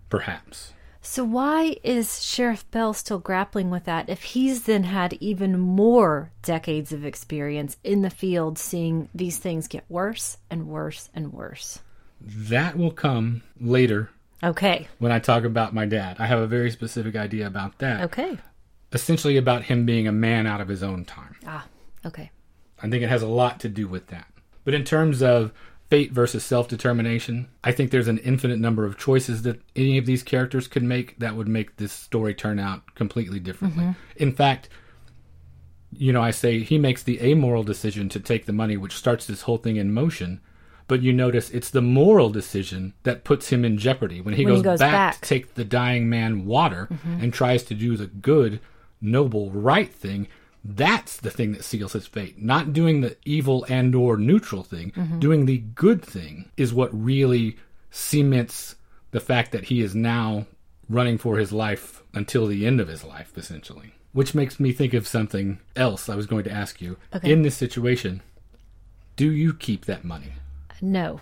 perhaps. 0.09 0.73
So 1.03 1.23
why 1.23 1.77
is 1.83 2.23
Sheriff 2.23 2.69
Bell 2.69 2.93
still 2.93 3.17
grappling 3.17 3.71
with 3.71 3.85
that 3.85 4.07
if 4.07 4.21
he's 4.21 4.63
then 4.63 4.83
had 4.83 5.13
even 5.13 5.59
more 5.59 6.31
decades 6.43 6.91
of 6.93 7.03
experience 7.03 7.77
in 7.83 8.03
the 8.03 8.09
field 8.11 8.59
seeing 8.59 9.09
these 9.13 9.37
things 9.39 9.67
get 9.67 9.83
worse 9.89 10.37
and 10.49 10.67
worse 10.67 11.09
and 11.15 11.33
worse? 11.33 11.79
That 12.21 12.77
will 12.77 12.91
come 12.91 13.41
later 13.59 14.11
Okay. 14.43 14.87
when 14.99 15.11
I 15.11 15.17
talk 15.19 15.43
about 15.43 15.73
my 15.73 15.85
dad. 15.87 16.17
I 16.19 16.27
have 16.27 16.39
a 16.39 16.47
very 16.47 16.69
specific 16.69 17.15
idea 17.15 17.47
about 17.47 17.79
that. 17.79 18.01
Okay. 18.01 18.37
Essentially, 18.93 19.37
about 19.37 19.63
him 19.63 19.85
being 19.85 20.07
a 20.07 20.11
man 20.11 20.45
out 20.45 20.61
of 20.61 20.67
his 20.67 20.83
own 20.83 21.05
time. 21.05 21.35
Ah, 21.47 21.65
okay. 22.05 22.29
I 22.83 22.89
think 22.89 23.01
it 23.03 23.09
has 23.09 23.21
a 23.23 23.27
lot 23.27 23.59
to 23.61 23.69
do 23.69 23.87
with 23.87 24.07
that. 24.07 24.27
But 24.65 24.73
in 24.73 24.83
terms 24.83 25.23
of 25.23 25.51
fate 25.91 26.11
versus 26.13 26.43
self 26.43 26.67
determination, 26.69 27.49
I 27.65 27.73
think 27.73 27.91
there's 27.91 28.07
an 28.07 28.17
infinite 28.19 28.59
number 28.59 28.85
of 28.85 28.97
choices 28.97 29.41
that 29.43 29.61
any 29.75 29.97
of 29.97 30.05
these 30.05 30.23
characters 30.23 30.67
could 30.67 30.83
make 30.83 31.19
that 31.19 31.35
would 31.35 31.49
make 31.49 31.75
this 31.75 31.91
story 31.91 32.33
turn 32.33 32.59
out 32.59 32.95
completely 32.95 33.39
differently. 33.41 33.93
In 34.15 34.31
fact, 34.31 34.69
you 35.91 36.13
know, 36.13 36.21
I 36.21 36.31
say 36.31 36.59
he 36.59 36.77
makes 36.79 37.03
the 37.03 37.21
amoral 37.21 37.63
decision 37.63 38.07
to 38.09 38.19
take 38.21 38.45
the 38.45 38.53
money, 38.53 38.77
which 38.77 38.95
starts 38.95 39.27
this 39.27 39.41
whole 39.41 39.57
thing 39.57 39.75
in 39.75 39.93
motion. 39.93 40.39
But 40.87 41.01
you 41.01 41.13
notice 41.13 41.49
it's 41.49 41.69
the 41.69 41.81
moral 41.81 42.29
decision 42.29 42.93
that 43.03 43.23
puts 43.23 43.49
him 43.49 43.63
in 43.63 43.77
jeopardy 43.77 44.19
when 44.21 44.33
he, 44.33 44.45
When 44.45 44.55
goes, 44.55 44.59
he 44.59 44.63
goes 44.63 44.79
back, 44.79 44.91
back. 44.91 45.13
Mm-hmm. 45.15 45.21
to 45.21 45.29
take 45.29 45.53
the 45.55 45.63
dying 45.65 46.09
man 46.09 46.45
water 46.45 46.87
and 47.19 47.33
tries 47.33 47.63
to 47.63 47.73
do 47.73 47.95
the 47.97 48.07
good, 48.07 48.59
noble, 49.01 49.51
right 49.51 49.93
thing. 49.93 50.27
That's 50.63 51.17
the 51.17 51.31
thing 51.31 51.53
that 51.53 51.63
seals 51.63 51.93
his 51.93 52.05
fate. 52.05 52.41
Not 52.41 52.71
doing 52.73 53.01
the 53.01 53.17
evil 53.25 53.65
and 53.67 53.95
or 53.95 54.15
neutral 54.17 54.63
thing. 54.63 54.91
Mm-hmm. 54.91 55.19
Doing 55.19 55.45
the 55.45 55.57
good 55.59 56.03
thing 56.03 56.49
is 56.55 56.73
what 56.73 56.89
really 56.93 57.57
cements 57.89 58.75
the 59.11 59.19
fact 59.19 59.51
that 59.51 59.65
he 59.65 59.81
is 59.81 59.95
now 59.95 60.45
running 60.87 61.17
for 61.17 61.37
his 61.37 61.51
life 61.51 62.03
until 62.13 62.47
the 62.47 62.65
end 62.65 62.79
of 62.79 62.87
his 62.87 63.03
life, 63.03 63.37
essentially. 63.37 63.93
Which 64.13 64.35
makes 64.35 64.59
me 64.59 64.71
think 64.71 64.93
of 64.93 65.07
something 65.07 65.59
else 65.75 66.09
I 66.09 66.15
was 66.15 66.27
going 66.27 66.43
to 66.43 66.51
ask 66.51 66.81
you. 66.81 66.97
Okay. 67.15 67.31
In 67.31 67.41
this 67.41 67.55
situation, 67.55 68.21
do 69.15 69.31
you 69.31 69.53
keep 69.53 69.85
that 69.85 70.03
money? 70.03 70.33
No. 70.81 71.21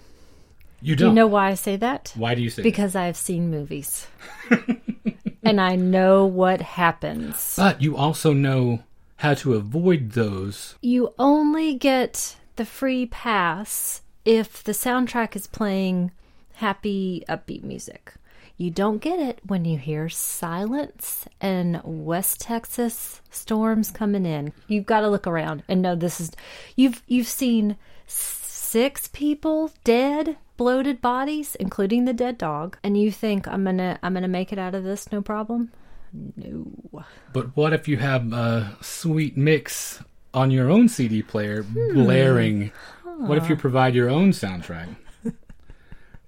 You 0.81 0.95
Do 0.95 1.05
don't. 1.05 1.11
you 1.11 1.15
know 1.15 1.27
why 1.27 1.49
I 1.49 1.53
say 1.53 1.75
that? 1.77 2.13
Why 2.15 2.35
do 2.35 2.41
you 2.41 2.49
say 2.49 2.61
that? 2.61 2.63
Because 2.63 2.95
I've 2.95 3.17
seen 3.17 3.51
movies. 3.51 4.07
and 5.43 5.61
I 5.61 5.75
know 5.75 6.25
what 6.25 6.61
happens. 6.61 7.53
But 7.57 7.81
you 7.81 7.95
also 7.97 8.33
know 8.33 8.83
how 9.19 9.33
to 9.33 9.53
avoid 9.53 10.11
those. 10.11 10.75
You 10.81 11.13
only 11.19 11.75
get 11.75 12.37
the 12.55 12.65
free 12.65 13.05
pass 13.05 14.01
if 14.23 14.63
the 14.63 14.71
soundtrack 14.71 15.35
is 15.35 15.45
playing 15.45 16.11
happy, 16.53 17.25
upbeat 17.27 17.63
music. 17.63 18.13
You 18.55 18.69
don't 18.71 18.99
get 18.99 19.19
it 19.19 19.39
when 19.45 19.65
you 19.65 19.77
hear 19.77 20.07
silence 20.07 21.25
and 21.41 21.81
West 21.83 22.41
Texas 22.41 23.21
storms 23.29 23.91
coming 23.91 24.25
in. 24.25 24.53
You've 24.67 24.85
got 24.85 25.01
to 25.01 25.09
look 25.09 25.27
around 25.27 25.63
and 25.67 25.81
know 25.81 25.95
this 25.95 26.21
is 26.21 26.31
you've 26.77 27.01
you've 27.07 27.27
seen 27.27 27.75
six 28.05 29.09
people 29.09 29.71
dead, 29.83 30.37
bloated 30.55 31.01
bodies, 31.01 31.55
including 31.55 32.05
the 32.05 32.13
dead 32.13 32.37
dog, 32.37 32.77
and 32.83 32.97
you 32.97 33.11
think 33.11 33.47
I'm 33.47 33.63
going 33.63 33.77
to 33.77 33.99
I'm 34.01 34.13
going 34.13 34.23
to 34.23 34.29
make 34.29 34.53
it 34.53 34.59
out 34.59 34.75
of 34.75 34.85
this 34.85 35.11
no 35.11 35.21
problem? 35.21 35.71
No. 36.13 37.03
But 37.33 37.55
what 37.55 37.73
if 37.73 37.87
you 37.87 37.97
have 37.97 38.31
a 38.33 38.77
sweet 38.81 39.37
mix 39.37 40.03
on 40.33 40.51
your 40.51 40.69
own 40.69 40.89
CD 40.89 41.21
player 41.21 41.63
Hmm. 41.63 41.93
blaring? 42.03 42.71
What 43.17 43.37
if 43.37 43.49
you 43.49 43.55
provide 43.55 43.95
your 43.95 44.09
own 44.09 44.31
soundtrack? 44.31 44.95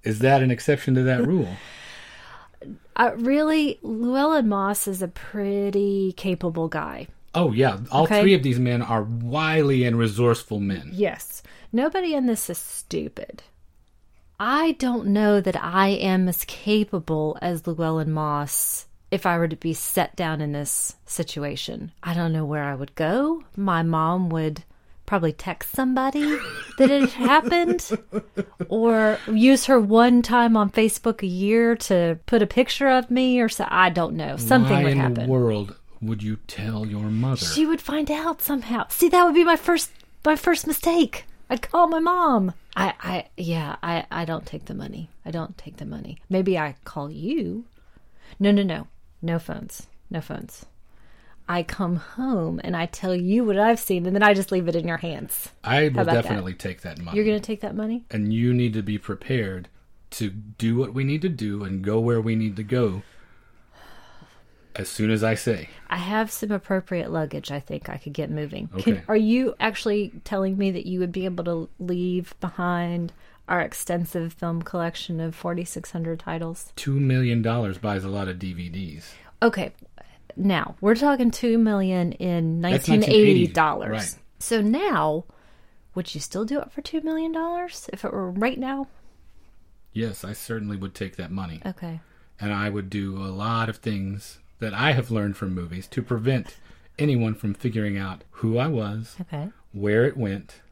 Is 0.02 0.18
that 0.20 0.42
an 0.42 0.50
exception 0.50 0.94
to 0.96 1.02
that 1.04 1.26
rule? 1.26 1.48
Uh, 2.96 3.12
really, 3.16 3.78
Llewellyn 3.82 4.48
Moss 4.48 4.86
is 4.86 5.00
a 5.02 5.08
pretty 5.08 6.12
capable 6.16 6.68
guy. 6.68 7.08
Oh 7.34 7.52
yeah, 7.52 7.78
all 7.90 8.04
Okay. 8.04 8.20
three 8.20 8.34
of 8.34 8.42
these 8.42 8.58
men 8.58 8.82
are 8.82 9.02
wily 9.04 9.84
and 9.84 9.98
resourceful 9.98 10.60
men. 10.60 10.90
Yes. 10.92 11.42
Nobody 11.72 12.14
in 12.14 12.26
this 12.26 12.50
is 12.50 12.58
stupid. 12.58 13.42
I 14.38 14.72
don't 14.72 15.06
know 15.06 15.40
that 15.40 15.56
I 15.56 15.88
am 15.88 16.28
as 16.28 16.44
capable 16.44 17.38
as 17.40 17.66
Llewellyn 17.66 18.12
Moss 18.12 18.86
if 19.12 19.26
I 19.26 19.36
were 19.36 19.46
to 19.46 19.56
be 19.56 19.74
set 19.74 20.16
down 20.16 20.40
in 20.40 20.52
this 20.52 20.96
situation. 21.04 21.92
I 22.02 22.14
don't 22.14 22.32
know 22.32 22.46
where 22.46 22.64
I 22.64 22.74
would 22.74 22.94
go. 22.94 23.44
My 23.54 23.82
mom 23.82 24.30
would 24.30 24.64
probably 25.04 25.34
text 25.34 25.74
somebody 25.74 26.38
that 26.78 26.90
it 26.90 27.10
happened 27.10 27.90
or 28.70 29.18
use 29.30 29.66
her 29.66 29.78
one 29.78 30.22
time 30.22 30.56
on 30.56 30.70
Facebook 30.70 31.22
a 31.22 31.26
year 31.26 31.76
to 31.76 32.18
put 32.24 32.40
a 32.40 32.46
picture 32.46 32.88
of 32.88 33.10
me 33.10 33.38
or 33.38 33.50
so 33.50 33.66
I 33.68 33.90
don't 33.90 34.16
know. 34.16 34.38
Something 34.38 34.76
Why 34.78 34.84
would 34.84 34.92
in 34.96 35.14
the 35.14 35.26
world 35.26 35.76
would 36.00 36.22
you 36.22 36.36
tell 36.46 36.86
your 36.86 37.10
mother? 37.10 37.44
She 37.44 37.66
would 37.66 37.82
find 37.82 38.10
out 38.10 38.40
somehow. 38.40 38.86
See, 38.88 39.10
that 39.10 39.24
would 39.24 39.34
be 39.34 39.44
my 39.44 39.56
first 39.56 39.90
my 40.24 40.36
first 40.36 40.66
mistake. 40.66 41.26
I'd 41.50 41.60
call 41.60 41.86
my 41.88 42.00
mom. 42.00 42.54
I, 42.74 42.94
I 43.02 43.26
yeah, 43.36 43.76
I, 43.82 44.06
I 44.10 44.24
don't 44.24 44.46
take 44.46 44.64
the 44.64 44.74
money. 44.74 45.10
I 45.26 45.30
don't 45.30 45.58
take 45.58 45.76
the 45.76 45.84
money. 45.84 46.16
Maybe 46.30 46.58
I 46.58 46.76
call 46.84 47.10
you. 47.10 47.66
No, 48.40 48.50
no, 48.50 48.62
no. 48.62 48.86
No 49.22 49.38
phones. 49.38 49.86
No 50.10 50.20
phones. 50.20 50.66
I 51.48 51.62
come 51.62 51.96
home 51.96 52.60
and 52.62 52.76
I 52.76 52.86
tell 52.86 53.14
you 53.14 53.44
what 53.44 53.58
I've 53.58 53.80
seen 53.80 54.06
and 54.06 54.14
then 54.14 54.22
I 54.22 54.32
just 54.34 54.52
leave 54.52 54.68
it 54.68 54.76
in 54.76 54.86
your 54.86 54.98
hands. 54.98 55.48
I 55.64 55.82
will 55.84 56.00
about 56.00 56.06
that? 56.06 56.22
definitely 56.22 56.54
take 56.54 56.82
that 56.82 56.98
money. 56.98 57.16
You're 57.16 57.26
gonna 57.26 57.40
take 57.40 57.60
that 57.60 57.74
money? 57.74 58.04
and 58.10 58.32
you 58.32 58.52
need 58.54 58.72
to 58.74 58.82
be 58.82 58.98
prepared 58.98 59.68
to 60.10 60.30
do 60.30 60.76
what 60.76 60.92
we 60.94 61.04
need 61.04 61.22
to 61.22 61.28
do 61.28 61.64
and 61.64 61.82
go 61.82 61.98
where 61.98 62.20
we 62.20 62.36
need 62.36 62.56
to 62.56 62.62
go 62.62 63.02
as 64.76 64.88
soon 64.88 65.10
as 65.10 65.22
I 65.22 65.34
say. 65.34 65.68
I 65.90 65.96
have 65.96 66.30
some 66.30 66.50
appropriate 66.50 67.10
luggage 67.10 67.50
I 67.50 67.60
think 67.60 67.88
I 67.88 67.98
could 67.98 68.12
get 68.12 68.30
moving. 68.30 68.68
Can, 68.78 69.02
are 69.08 69.16
you 69.16 69.54
actually 69.60 70.12
telling 70.24 70.56
me 70.56 70.70
that 70.70 70.86
you 70.86 71.00
would 71.00 71.12
be 71.12 71.24
able 71.24 71.44
to 71.44 71.68
leave 71.78 72.34
behind 72.40 73.12
our 73.52 73.60
extensive 73.60 74.32
film 74.32 74.62
collection 74.62 75.20
of 75.20 75.34
4,600 75.34 76.18
titles? 76.18 76.72
Two 76.74 76.98
million 76.98 77.42
dollars 77.42 77.76
buys 77.76 78.02
a 78.02 78.08
lot 78.08 78.26
of 78.26 78.38
DVDs. 78.38 79.04
Okay, 79.42 79.72
now 80.36 80.74
we're 80.80 80.94
talking 80.94 81.30
two 81.30 81.58
million 81.58 82.12
in 82.12 82.62
1980 82.62 83.12
1980, 83.42 83.46
dollars. 83.52 83.90
right. 83.90 84.14
So 84.38 84.62
now, 84.62 85.24
would 85.94 86.14
you 86.14 86.20
still 86.20 86.46
do 86.46 86.60
it 86.60 86.72
for 86.72 86.80
two 86.80 87.02
million 87.02 87.30
dollars 87.30 87.90
if 87.92 88.06
it 88.06 88.12
were 88.12 88.30
right 88.30 88.58
now? 88.58 88.88
Yes, 89.92 90.24
I 90.24 90.32
certainly 90.32 90.78
would 90.78 90.94
take 90.94 91.16
that 91.16 91.30
money. 91.30 91.60
Okay. 91.66 92.00
And 92.40 92.54
I 92.54 92.70
would 92.70 92.88
do 92.88 93.18
a 93.18 93.28
lot 93.28 93.68
of 93.68 93.76
things 93.76 94.38
that 94.60 94.72
I 94.72 94.92
have 94.92 95.10
learned 95.10 95.36
from 95.36 95.54
movies 95.54 95.86
to 95.88 96.00
prevent 96.02 96.56
anyone 96.98 97.34
from 97.34 97.52
figuring 97.52 97.98
out 97.98 98.24
who 98.30 98.56
I 98.56 98.68
was, 98.68 99.14
Okay. 99.20 99.50
where 99.72 100.06
it 100.06 100.16
went. 100.16 100.62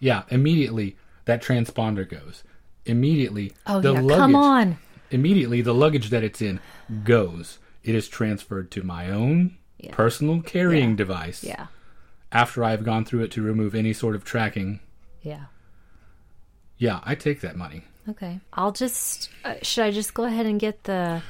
Yeah, 0.00 0.24
immediately 0.30 0.96
that 1.28 1.42
transponder 1.42 2.08
goes. 2.08 2.42
Immediately 2.84 3.52
Oh 3.66 3.80
the 3.80 3.92
yeah, 3.94 4.00
luggage 4.00 4.16
come 4.18 4.34
on. 4.34 4.78
immediately 5.10 5.60
the 5.62 5.74
luggage 5.74 6.10
that 6.10 6.24
it's 6.24 6.42
in 6.42 6.58
goes. 7.04 7.58
It 7.84 7.94
is 7.94 8.08
transferred 8.08 8.70
to 8.72 8.82
my 8.82 9.10
own 9.10 9.56
Yeah. 9.78 9.94
personal 9.94 10.40
carrying 10.42 10.90
Yeah. 10.90 10.96
device 10.96 11.44
Yeah. 11.44 11.66
after 12.32 12.64
I've 12.64 12.82
gone 12.84 13.04
through 13.04 13.22
it 13.24 13.30
to 13.32 13.42
remove 13.42 13.74
any 13.74 13.92
sort 13.92 14.14
of 14.16 14.24
tracking. 14.24 14.80
Yeah. 15.22 15.44
Yeah, 16.78 17.00
I 17.04 17.14
take 17.14 17.40
that 17.42 17.56
money. 17.56 17.84
Okay. 18.08 18.40
I'll 18.54 18.72
just. 18.72 19.28
Uh, 19.44 19.54
should 19.62 19.84
I 19.84 19.90
just 19.90 20.14
go 20.14 20.24
ahead 20.24 20.46
and 20.46 20.58
get 20.58 20.84
the 20.84 21.22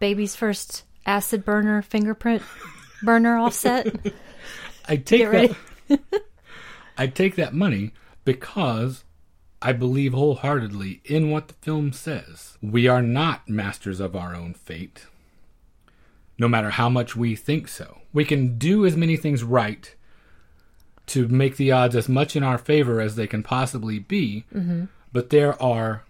baby's 0.00 0.34
first 0.34 0.82
acid 1.06 1.44
burner 1.44 1.80
fingerprint 1.82 2.42
burner 3.02 3.36
offset? 3.38 3.86
I 4.88 4.96
take 4.96 5.30
that 5.30 6.00
I 6.98 7.06
take 7.06 7.36
that 7.36 7.54
money 7.54 7.92
because 8.24 9.04
I 9.64 9.72
believe 9.72 10.12
wholeheartedly 10.12 11.00
in 11.04 11.30
what 11.30 11.48
the 11.48 11.54
film 11.54 11.92
says. 11.92 12.58
We 12.62 12.86
are 12.86 13.02
not 13.02 13.48
masters 13.48 13.98
of 13.98 14.14
our 14.14 14.34
own 14.34 14.52
fate. 14.54 15.06
No 16.38 16.48
matter 16.48 16.70
how 16.70 16.88
much 16.88 17.16
we 17.16 17.34
think 17.34 17.68
so. 17.68 18.00
We 18.12 18.24
can 18.24 18.58
do 18.58 18.84
as 18.84 18.96
many 18.96 19.16
things 19.16 19.42
right 19.42 19.94
to 21.06 21.28
make 21.28 21.56
the 21.56 21.72
odds 21.72 21.96
as 21.96 22.08
much 22.08 22.36
in 22.36 22.42
our 22.42 22.58
favor 22.58 23.00
as 23.00 23.16
they 23.16 23.26
can 23.26 23.42
possibly 23.42 23.98
be, 23.98 24.44
but 25.12 25.30
there 25.30 25.60
are 25.62 26.02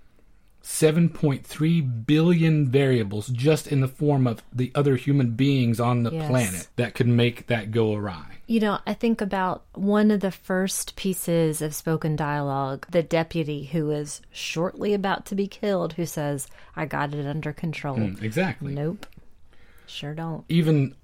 7.3 0.62 2.06
billion 2.06 2.68
variables 2.70 3.28
just 3.28 3.66
in 3.66 3.80
the 3.80 3.88
form 3.88 4.26
of 4.26 4.42
the 4.52 4.72
other 4.74 4.96
human 4.96 5.30
beings 5.32 5.78
on 5.78 6.02
the 6.04 6.10
Yes. 6.12 6.28
planet 6.28 6.68
that 6.76 6.94
could 6.94 7.06
make 7.08 7.46
that 7.48 7.70
go 7.70 7.94
awry. 7.94 8.33
You 8.46 8.60
know, 8.60 8.78
I 8.86 8.92
think 8.92 9.20
about 9.22 9.64
one 9.72 10.10
of 10.10 10.20
the 10.20 10.30
first 10.30 10.96
pieces 10.96 11.62
of 11.62 11.74
spoken 11.74 12.14
dialogue, 12.14 12.86
the 12.90 13.02
deputy 13.02 13.64
who 13.64 13.90
is 13.90 14.20
shortly 14.32 14.92
about 14.92 15.24
to 15.26 15.34
be 15.34 15.46
killed, 15.46 15.94
who 15.94 16.04
says, 16.04 16.46
I 16.76 16.84
got 16.84 17.14
it 17.14 17.26
under 17.26 17.52
control. 17.54 17.96
Mm, 17.96 18.22
Exactly. 18.22 18.74
Nope. 18.74 19.06
Sure 19.86 20.12
don't. 20.14 20.44
Even 20.50 20.94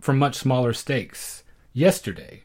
for 0.00 0.12
much 0.12 0.34
smaller 0.36 0.72
stakes. 0.72 1.44
Yesterday, 1.72 2.42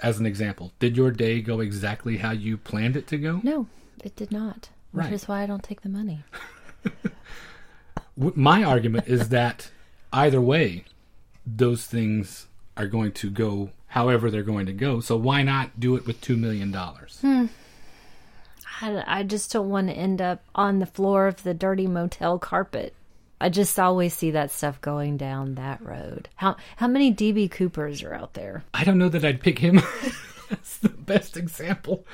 as 0.00 0.18
an 0.18 0.26
example, 0.26 0.72
did 0.80 0.96
your 0.96 1.12
day 1.12 1.40
go 1.40 1.60
exactly 1.60 2.16
how 2.16 2.32
you 2.32 2.56
planned 2.56 2.96
it 2.96 3.06
to 3.08 3.18
go? 3.18 3.40
No, 3.44 3.66
it 4.02 4.16
did 4.16 4.32
not. 4.32 4.70
Which 4.90 5.04
Right. 5.04 5.12
is 5.12 5.28
why 5.28 5.42
I 5.42 5.46
don't 5.46 5.62
take 5.62 5.82
the 5.82 5.88
money. 5.88 6.24
My 8.16 8.64
argument 8.64 9.06
is 9.06 9.28
that 9.28 9.70
either 10.12 10.40
way, 10.40 10.84
those 11.46 11.84
things 11.86 12.48
are 12.76 12.86
going 12.86 13.12
to 13.12 13.30
go 13.30 13.70
however 13.88 14.30
they're 14.30 14.42
going 14.42 14.66
to 14.66 14.72
go. 14.72 15.00
So 15.00 15.16
why 15.16 15.42
not 15.42 15.78
do 15.80 15.96
it 15.96 16.06
with 16.06 16.20
$2 16.20 16.38
million? 16.38 16.74
I, 18.82 19.04
I 19.06 19.22
just 19.24 19.52
don't 19.52 19.68
want 19.68 19.88
to 19.88 19.94
end 19.94 20.22
up 20.22 20.42
on 20.54 20.78
the 20.78 20.86
floor 20.86 21.26
of 21.26 21.42
the 21.42 21.54
dirty 21.54 21.86
motel 21.86 22.38
carpet. 22.38 22.94
I 23.40 23.48
just 23.48 23.78
always 23.78 24.14
see 24.14 24.30
that 24.32 24.50
stuff 24.50 24.80
going 24.80 25.16
down 25.16 25.54
that 25.54 25.82
road. 25.82 26.28
How 26.36 26.56
how 26.76 26.86
many 26.86 27.12
DB 27.12 27.50
Coopers 27.50 28.02
are 28.02 28.12
out 28.14 28.34
there? 28.34 28.64
I 28.74 28.84
don't 28.84 28.98
know 28.98 29.08
that 29.08 29.24
I'd 29.24 29.40
pick 29.40 29.58
him 29.58 29.78
as 30.50 30.78
the 30.82 30.90
best 30.90 31.36
example. 31.38 32.04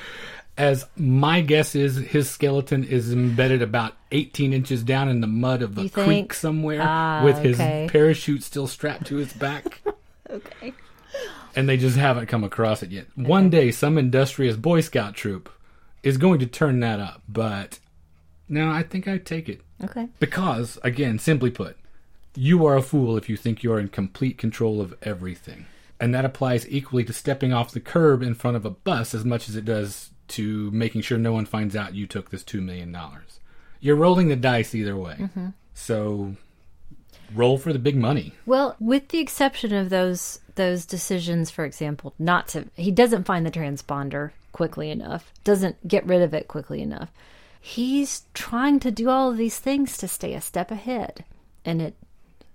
As 0.57 0.87
my 0.97 1.41
guess 1.43 1.75
is, 1.75 1.97
his 1.97 2.31
skeleton 2.31 2.83
is 2.85 3.13
embedded 3.13 3.61
about 3.61 3.95
18 4.13 4.53
inches 4.53 4.83
down 4.85 5.09
in 5.09 5.21
the 5.21 5.27
mud 5.27 5.63
of 5.63 5.77
a 5.79 5.89
creek 5.89 6.33
somewhere 6.33 6.81
Ah, 6.83 7.23
with 7.25 7.39
his 7.39 7.57
okay. 7.61 7.89
parachute 7.91 8.43
still 8.43 8.67
strapped 8.69 9.07
to 9.09 9.17
his 9.17 9.33
back. 9.35 9.83
Okay. 10.31 10.73
and 11.55 11.69
they 11.69 11.77
just 11.77 11.97
haven't 11.97 12.27
come 12.27 12.45
across 12.45 12.83
it 12.83 12.91
yet. 12.91 13.07
One 13.15 13.51
day, 13.51 13.71
some 13.71 13.99
industrious 13.99 14.57
Boy 14.57 14.81
Scout 14.81 15.15
troop 15.15 15.51
is 16.03 16.19
going 16.19 16.39
to 16.41 16.47
turn 16.47 16.81
that 16.81 17.01
up. 17.01 17.23
But 17.29 17.79
no, 18.49 18.71
I 18.71 18.83
think 18.83 19.09
I 19.09 19.19
take 19.19 19.49
it. 19.49 19.61
Okay. 19.83 20.09
Because, 20.19 20.79
again, 20.83 21.19
simply 21.19 21.51
put, 21.51 21.77
you 22.35 22.65
are 22.67 22.77
a 22.77 22.83
fool 22.83 23.17
if 23.17 23.29
you 23.29 23.37
think 23.37 23.63
you're 23.63 23.81
in 23.81 23.89
complete 23.89 24.39
control 24.39 24.81
of 24.81 24.95
everything. 25.03 25.67
And 25.99 26.15
that 26.15 26.25
applies 26.25 26.69
equally 26.69 27.05
to 27.05 27.13
stepping 27.13 27.53
off 27.53 27.73
the 27.73 27.81
curb 27.81 28.23
in 28.23 28.35
front 28.35 28.57
of 28.57 28.67
a 28.67 28.71
bus 28.71 29.15
as 29.15 29.25
much 29.25 29.49
as 29.49 29.57
it 29.57 29.65
does 29.65 30.11
to 30.29 30.71
making 30.71 31.03
sure 31.03 31.19
no 31.19 31.33
one 31.33 31.47
finds 31.47 31.75
out 31.75 31.95
you 31.95 32.07
took 32.07 32.31
this 32.31 32.45
$2 32.45 32.63
million. 32.63 32.97
You're 33.81 33.97
rolling 33.97 34.29
the 34.29 34.37
dice 34.37 34.75
either 34.75 34.97
way. 34.97 35.17
Mm-hmm. 35.19 35.49
So 35.73 36.37
roll 37.35 37.59
for 37.59 37.73
the 37.73 37.79
big 37.79 37.97
money. 37.97 38.33
Well, 38.45 38.77
with 38.81 39.09
the 39.09 39.19
exception 39.19 39.75
of 39.75 39.91
those 39.91 40.41
those 40.55 40.87
decisions, 40.87 41.51
for 41.51 41.65
example, 41.65 42.15
not 42.19 42.49
to 42.49 42.67
he 42.75 42.91
doesn't 42.91 43.25
find 43.25 43.45
the 43.45 43.51
transponder 43.51 44.31
quickly 44.53 44.91
enough, 44.91 45.33
doesn't 45.45 45.87
get 45.87 46.07
rid 46.07 46.23
of 46.23 46.35
it 46.35 46.49
quickly 46.49 46.81
enough. 46.81 47.11
He's 47.61 48.23
trying 48.33 48.81
to 48.81 48.91
do 48.91 49.11
all 49.11 49.31
of 49.31 49.37
these 49.37 49.59
things 49.59 49.99
to 49.99 50.09
stay 50.09 50.35
a 50.35 50.41
step 50.41 50.71
ahead, 50.71 51.25
and 51.65 51.83
it 51.83 51.95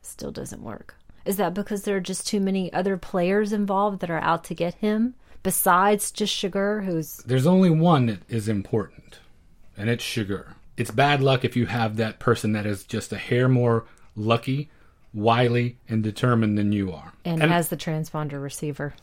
still 0.01 0.31
doesn't 0.31 0.63
work. 0.63 0.95
Is 1.25 1.37
that 1.37 1.53
because 1.53 1.83
there 1.83 1.97
are 1.97 2.01
just 2.01 2.25
too 2.25 2.39
many 2.39 2.71
other 2.73 2.97
players 2.97 3.53
involved 3.53 3.99
that 3.99 4.09
are 4.09 4.19
out 4.19 4.43
to 4.45 4.55
get 4.55 4.75
him 4.75 5.13
besides 5.43 6.11
just 6.11 6.35
Chigurh, 6.35 6.85
who's 6.85 7.17
There's 7.17 7.45
only 7.45 7.69
one 7.69 8.07
that 8.07 8.19
is 8.29 8.47
important, 8.47 9.19
and 9.77 9.89
it's 9.89 10.03
Chigurh. 10.03 10.53
It's 10.77 10.91
bad 10.91 11.21
luck 11.21 11.45
if 11.45 11.55
you 11.55 11.67
have 11.67 11.97
that 11.97 12.19
person 12.19 12.53
that 12.53 12.65
is 12.65 12.83
just 12.83 13.11
a 13.11 13.17
hair 13.17 13.47
more 13.47 13.85
lucky, 14.15 14.69
wily, 15.13 15.77
and 15.87 16.03
determined 16.03 16.57
than 16.57 16.71
you 16.71 16.91
are. 16.91 17.13
and, 17.41 17.51
has 17.51 17.69
the 17.69 17.77
transponder 17.77 18.41
receiver. 18.41 18.93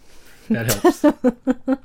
That 0.51 0.73
helps. 0.73 1.05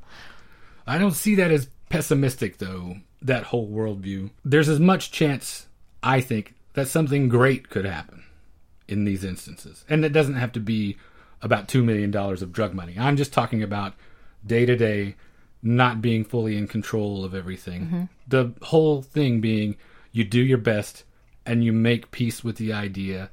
I 0.88 0.98
don't 0.98 1.14
see 1.14 1.36
that 1.36 1.52
as 1.52 1.70
pessimistic, 1.90 2.58
though, 2.58 2.98
that 3.22 3.44
whole 3.44 3.70
worldview. 3.70 4.32
There's 4.44 4.70
as 4.70 4.80
much 4.80 5.12
chance, 5.12 5.68
I 6.02 6.22
think, 6.22 6.56
that 6.74 6.88
something 6.88 7.30
great 7.30 7.70
could 7.70 7.86
happen 7.86 8.24
in 8.88 9.06
these 9.06 9.24
instances. 9.24 9.86
And 9.90 10.04
it 10.04 10.14
doesn't 10.14 10.36
have 10.36 10.52
to 10.54 10.60
be 10.60 10.98
about 11.42 11.68
$2 11.68 11.84
million 11.84 12.16
of 12.16 12.52
drug 12.52 12.74
money. 12.74 12.96
I'm 12.98 13.18
just 13.18 13.34
talking 13.34 13.62
about 13.64 13.94
day 14.46 14.66
to 14.66 14.76
day 14.76 15.16
not 15.62 16.02
being 16.02 16.26
fully 16.26 16.58
in 16.58 16.68
control 16.68 17.24
of 17.24 17.34
everything. 17.34 17.82
Mm-hmm. 17.86 18.04
The 18.28 18.54
whole 18.64 19.02
thing 19.02 19.40
being 19.40 19.78
you 20.12 20.24
do 20.24 20.42
your 20.42 20.58
best 20.58 21.04
and 21.46 21.64
you 21.64 21.74
make 21.74 22.12
peace 22.12 22.44
with 22.44 22.58
the 22.58 22.74
idea 22.74 23.30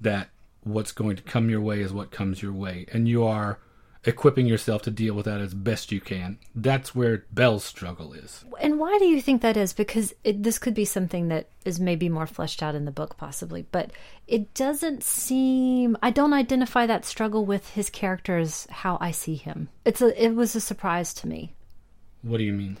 that 0.00 0.30
what's 0.62 0.92
going 0.92 1.16
to 1.16 1.22
come 1.22 1.50
your 1.50 1.60
way 1.60 1.80
is 1.80 1.92
what 1.92 2.10
comes 2.10 2.42
your 2.42 2.52
way. 2.52 2.86
And 2.92 3.08
you 3.08 3.24
are 3.24 3.58
equipping 4.04 4.46
yourself 4.46 4.80
to 4.82 4.90
deal 4.90 5.14
with 5.14 5.26
that 5.26 5.40
as 5.40 5.52
best 5.52 5.92
you 5.92 6.00
can. 6.00 6.38
That's 6.54 6.94
where 6.94 7.26
Bell's 7.32 7.64
struggle 7.64 8.12
is. 8.14 8.44
And 8.60 8.78
why 8.78 8.96
do 8.98 9.04
you 9.04 9.20
think 9.20 9.42
that 9.42 9.56
is? 9.56 9.72
Because 9.72 10.14
it, 10.24 10.42
this 10.42 10.58
could 10.58 10.74
be 10.74 10.84
something 10.84 11.28
that 11.28 11.48
is 11.64 11.78
maybe 11.78 12.08
more 12.08 12.26
fleshed 12.26 12.62
out 12.62 12.74
in 12.74 12.86
the 12.86 12.90
book, 12.90 13.16
possibly. 13.16 13.66
But 13.70 13.90
it 14.26 14.54
doesn't 14.54 15.02
seem. 15.02 15.96
I 16.02 16.10
don't 16.10 16.32
identify 16.32 16.86
that 16.86 17.04
struggle 17.04 17.44
with 17.44 17.68
his 17.70 17.90
character 17.90 18.38
as 18.38 18.66
how 18.70 18.96
I 19.00 19.10
see 19.10 19.36
him. 19.36 19.68
It's 19.84 20.00
a. 20.00 20.24
It 20.24 20.34
was 20.34 20.54
a 20.56 20.60
surprise 20.60 21.12
to 21.14 21.28
me. 21.28 21.54
What 22.22 22.38
do 22.38 22.44
you 22.44 22.52
mean? 22.52 22.78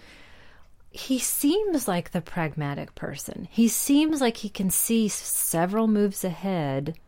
He 0.90 1.18
seems 1.18 1.86
like 1.86 2.10
the 2.10 2.20
pragmatic 2.20 2.94
person. 2.94 3.46
He 3.50 3.68
seems 3.68 4.20
like 4.20 4.38
he 4.38 4.48
can 4.48 4.70
see 4.70 5.08
several 5.08 5.86
moves 5.86 6.24
ahead, 6.24 6.98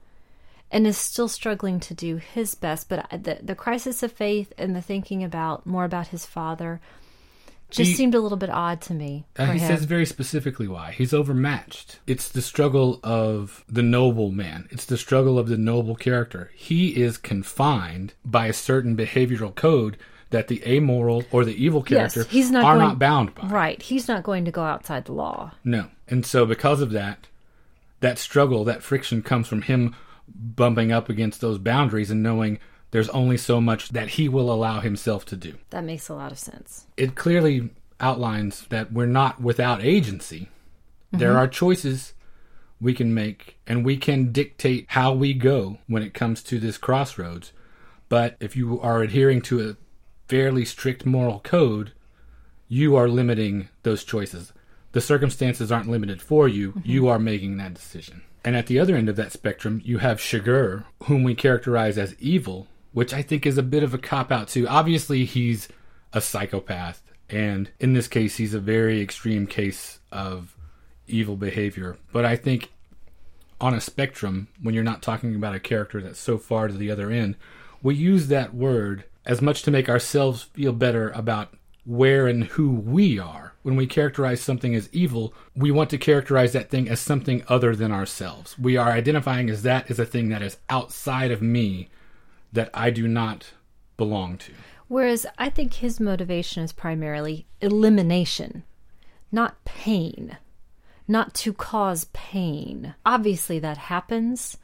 and 0.71 0.87
is 0.87 0.97
still 0.97 1.29
struggling 1.29 1.81
to 1.81 1.95
do 1.95 2.17
his 2.17 2.55
best. 2.55 2.89
But 2.89 3.09
the 3.11 3.39
the 3.43 3.55
crisis 3.57 4.03
of 4.03 4.13
faith 4.13 4.53
and 4.57 4.75
the 4.77 4.83
thinking 4.83 5.25
about 5.25 5.67
more 5.67 5.85
about 5.85 6.09
his 6.09 6.25
father 6.25 6.81
just 7.71 7.91
He- 7.91 7.97
seemed 7.97 8.15
a 8.15 8.21
little 8.21 8.37
bit 8.39 8.51
odd 8.51 8.81
to 8.83 8.95
me. 8.95 9.25
Uh, 9.39 9.47
he 9.47 9.59
him. 9.59 9.67
says 9.67 9.85
very 9.85 10.05
specifically 10.07 10.69
why. 10.69 10.93
He's 10.93 11.15
overmatched. 11.15 11.99
It's 12.07 12.29
the 12.29 12.43
struggle 12.43 13.01
of 13.03 13.65
the 13.69 13.83
noble 13.83 14.31
man. 14.31 14.69
It's 14.71 14.85
the 14.85 14.99
struggle 14.99 15.39
of 15.39 15.49
the 15.49 15.57
noble 15.57 15.97
character. 15.97 16.51
He 16.55 16.91
is 17.03 17.17
confined 17.17 18.13
by 18.25 18.47
a 18.47 18.53
certain 18.53 18.95
behavioral 18.97 19.55
code 19.55 19.97
that 20.33 20.49
the 20.49 20.63
amoral 20.67 21.25
or 21.31 21.45
the 21.45 21.65
evil 21.65 21.83
character 21.83 22.21
Yes, 22.21 22.31
he's 22.31 22.51
not 22.51 22.65
are 22.65 22.77
going- 22.77 22.89
not 22.89 22.99
bound 22.99 23.35
by. 23.35 23.47
Right. 23.47 23.81
He's 23.81 24.09
not 24.09 24.23
going 24.23 24.45
to 24.45 24.51
go 24.51 24.63
outside 24.63 25.05
the 25.05 25.13
law. 25.13 25.53
No. 25.65 25.89
And 26.09 26.27
so 26.27 26.45
because 26.45 26.81
of 26.81 26.91
that, 26.91 27.29
that 28.01 28.19
struggle, 28.19 28.65
that 28.65 28.83
friction 28.83 29.23
comes 29.23 29.47
from 29.47 29.63
him 29.63 29.95
bumping 30.29 30.93
up 30.93 31.09
against 31.09 31.41
those 31.41 31.59
boundaries 31.59 32.11
and 32.11 32.23
knowing 32.23 32.59
there's 32.91 33.09
only 33.11 33.37
so 33.37 33.61
much 33.61 33.91
that 33.91 34.09
he 34.11 34.29
will 34.29 34.53
allow 34.53 34.81
himself 34.81 35.25
to 35.27 35.37
do. 35.37 35.55
That 35.71 35.85
makes 35.85 36.09
a 36.09 36.15
lot 36.15 36.33
of 36.33 36.39
sense. 36.39 36.87
It 36.97 37.15
clearly 37.15 37.71
outlines 38.01 38.67
that 38.69 38.93
we're 38.93 39.07
not 39.07 39.41
without 39.41 39.83
agency. 39.83 40.49
There 41.11 41.31
mm-hmm. 41.31 41.39
are 41.39 41.49
choices 41.49 42.15
we 42.81 42.95
can 42.95 43.15
make 43.15 43.59
and 43.67 43.85
we 43.85 43.97
can 43.97 44.33
dictate 44.33 44.87
how 44.89 45.13
we 45.13 45.33
go 45.33 45.79
when 45.87 46.03
it 46.03 46.15
comes 46.15 46.43
to 46.45 46.59
this 46.59 46.79
crossroads. 46.79 47.53
But 48.09 48.37
if 48.41 48.57
you 48.57 48.81
are 48.81 49.03
adhering 49.03 49.41
to 49.43 49.71
a 49.71 49.77
fairly 50.29 50.65
strict 50.65 51.05
moral 51.05 51.41
code, 51.41 51.93
you 52.69 52.97
are 52.97 53.09
limiting 53.09 53.69
those 53.83 54.05
choices. 54.05 54.53
The 54.93 55.01
circumstances 55.01 55.73
aren't 55.73 55.91
limited 55.91 56.23
for 56.23 56.49
you, 56.49 56.73
mm-hmm. 56.73 56.81
you 56.85 57.09
are 57.09 57.19
making 57.19 57.57
that 57.57 57.75
decision. 57.75 58.23
And 58.45 58.57
at 58.57 58.67
the 58.67 58.79
other 58.79 58.97
end 58.97 59.09
of 59.09 59.17
that 59.17 59.33
spectrum, 59.33 59.81
you 59.85 59.99
have 59.99 60.19
Chigurh, 60.19 60.85
whom 61.05 61.23
we 61.23 61.35
characterize 61.35 61.97
as 61.97 62.17
evil, 62.19 62.67
which 62.93 63.15
I 63.15 63.23
think 63.23 63.47
is 63.47 63.57
a 63.57 63.63
bit 63.63 63.83
of 63.83 63.95
a 63.95 63.99
cop 63.99 64.33
out 64.33 64.49
too. 64.49 64.67
Obviously, 64.67 65.25
he's 65.25 65.69
a 66.13 66.21
psychopath, 66.21 67.03
and 67.31 67.71
in 67.79 67.93
this 67.93 68.09
case, 68.09 68.37
he's 68.37 68.55
a 68.55 68.61
very 68.61 69.01
extreme 69.01 69.47
case 69.47 70.01
of 70.11 70.57
evil 71.07 71.37
behavior. 71.37 71.97
But 72.13 72.25
I 72.25 72.37
think 72.37 72.73
on 73.61 73.75
a 73.75 73.81
spectrum, 73.81 74.49
when 74.61 74.75
you're 74.75 74.83
not 74.83 75.03
talking 75.03 75.35
about 75.35 75.55
a 75.55 75.61
character 75.61 76.03
that's 76.03 76.19
so 76.19 76.37
far 76.37 76.69
to 76.69 76.75
the 76.75 76.91
other 76.91 77.11
end, 77.11 77.37
we 77.83 77.95
use 77.95 78.27
that 78.29 78.55
word 78.55 79.05
as 79.25 79.41
much 79.41 79.63
to 79.63 79.71
make 79.71 79.89
ourselves 79.89 80.43
feel 80.43 80.73
better 80.73 81.11
about 81.11 81.55
where 81.85 82.27
and 82.27 82.45
who 82.45 82.71
we 82.71 83.19
are. 83.19 83.55
When 83.63 83.77
we 83.77 83.87
characterize 83.87 84.41
something 84.41 84.75
as 84.75 84.89
evil, 84.93 85.35
we 85.55 85.71
want 85.71 85.91
to 85.91 85.99
characterize 85.99 86.53
that 86.53 86.71
thing 86.71 86.89
as 86.89 87.01
something 87.01 87.45
other 87.49 87.75
than 87.75 87.93
ourselves. 87.93 88.59
We 88.59 88.77
are 88.77 88.91
identifying 88.91 89.51
as 89.51 89.63
that 89.63 89.91
as 89.91 89.99
a 89.99 90.07
thing 90.07 90.29
that 90.29 90.43
is 90.43 90.59
outside 90.69 91.31
of 91.31 91.43
me 91.43 91.89
that 92.53 92.71
I 92.75 92.91
do 92.91 93.09
not 93.09 93.53
belong 93.97 94.39
to. 94.39 94.53
Whereas 94.89 95.27
I 95.39 95.49
think 95.49 95.75
his 95.75 96.01
motivation 96.01 96.63
is 96.63 96.73
primarily 96.73 97.47
elimination, 97.61 98.65
not 99.31 99.65
pain, 99.65 100.37
not 101.09 101.35
to 101.35 101.53
cause 101.53 102.07
pain. 102.13 102.95
Obviously, 103.07 103.59
that 103.59 103.79
happens, 103.79 104.59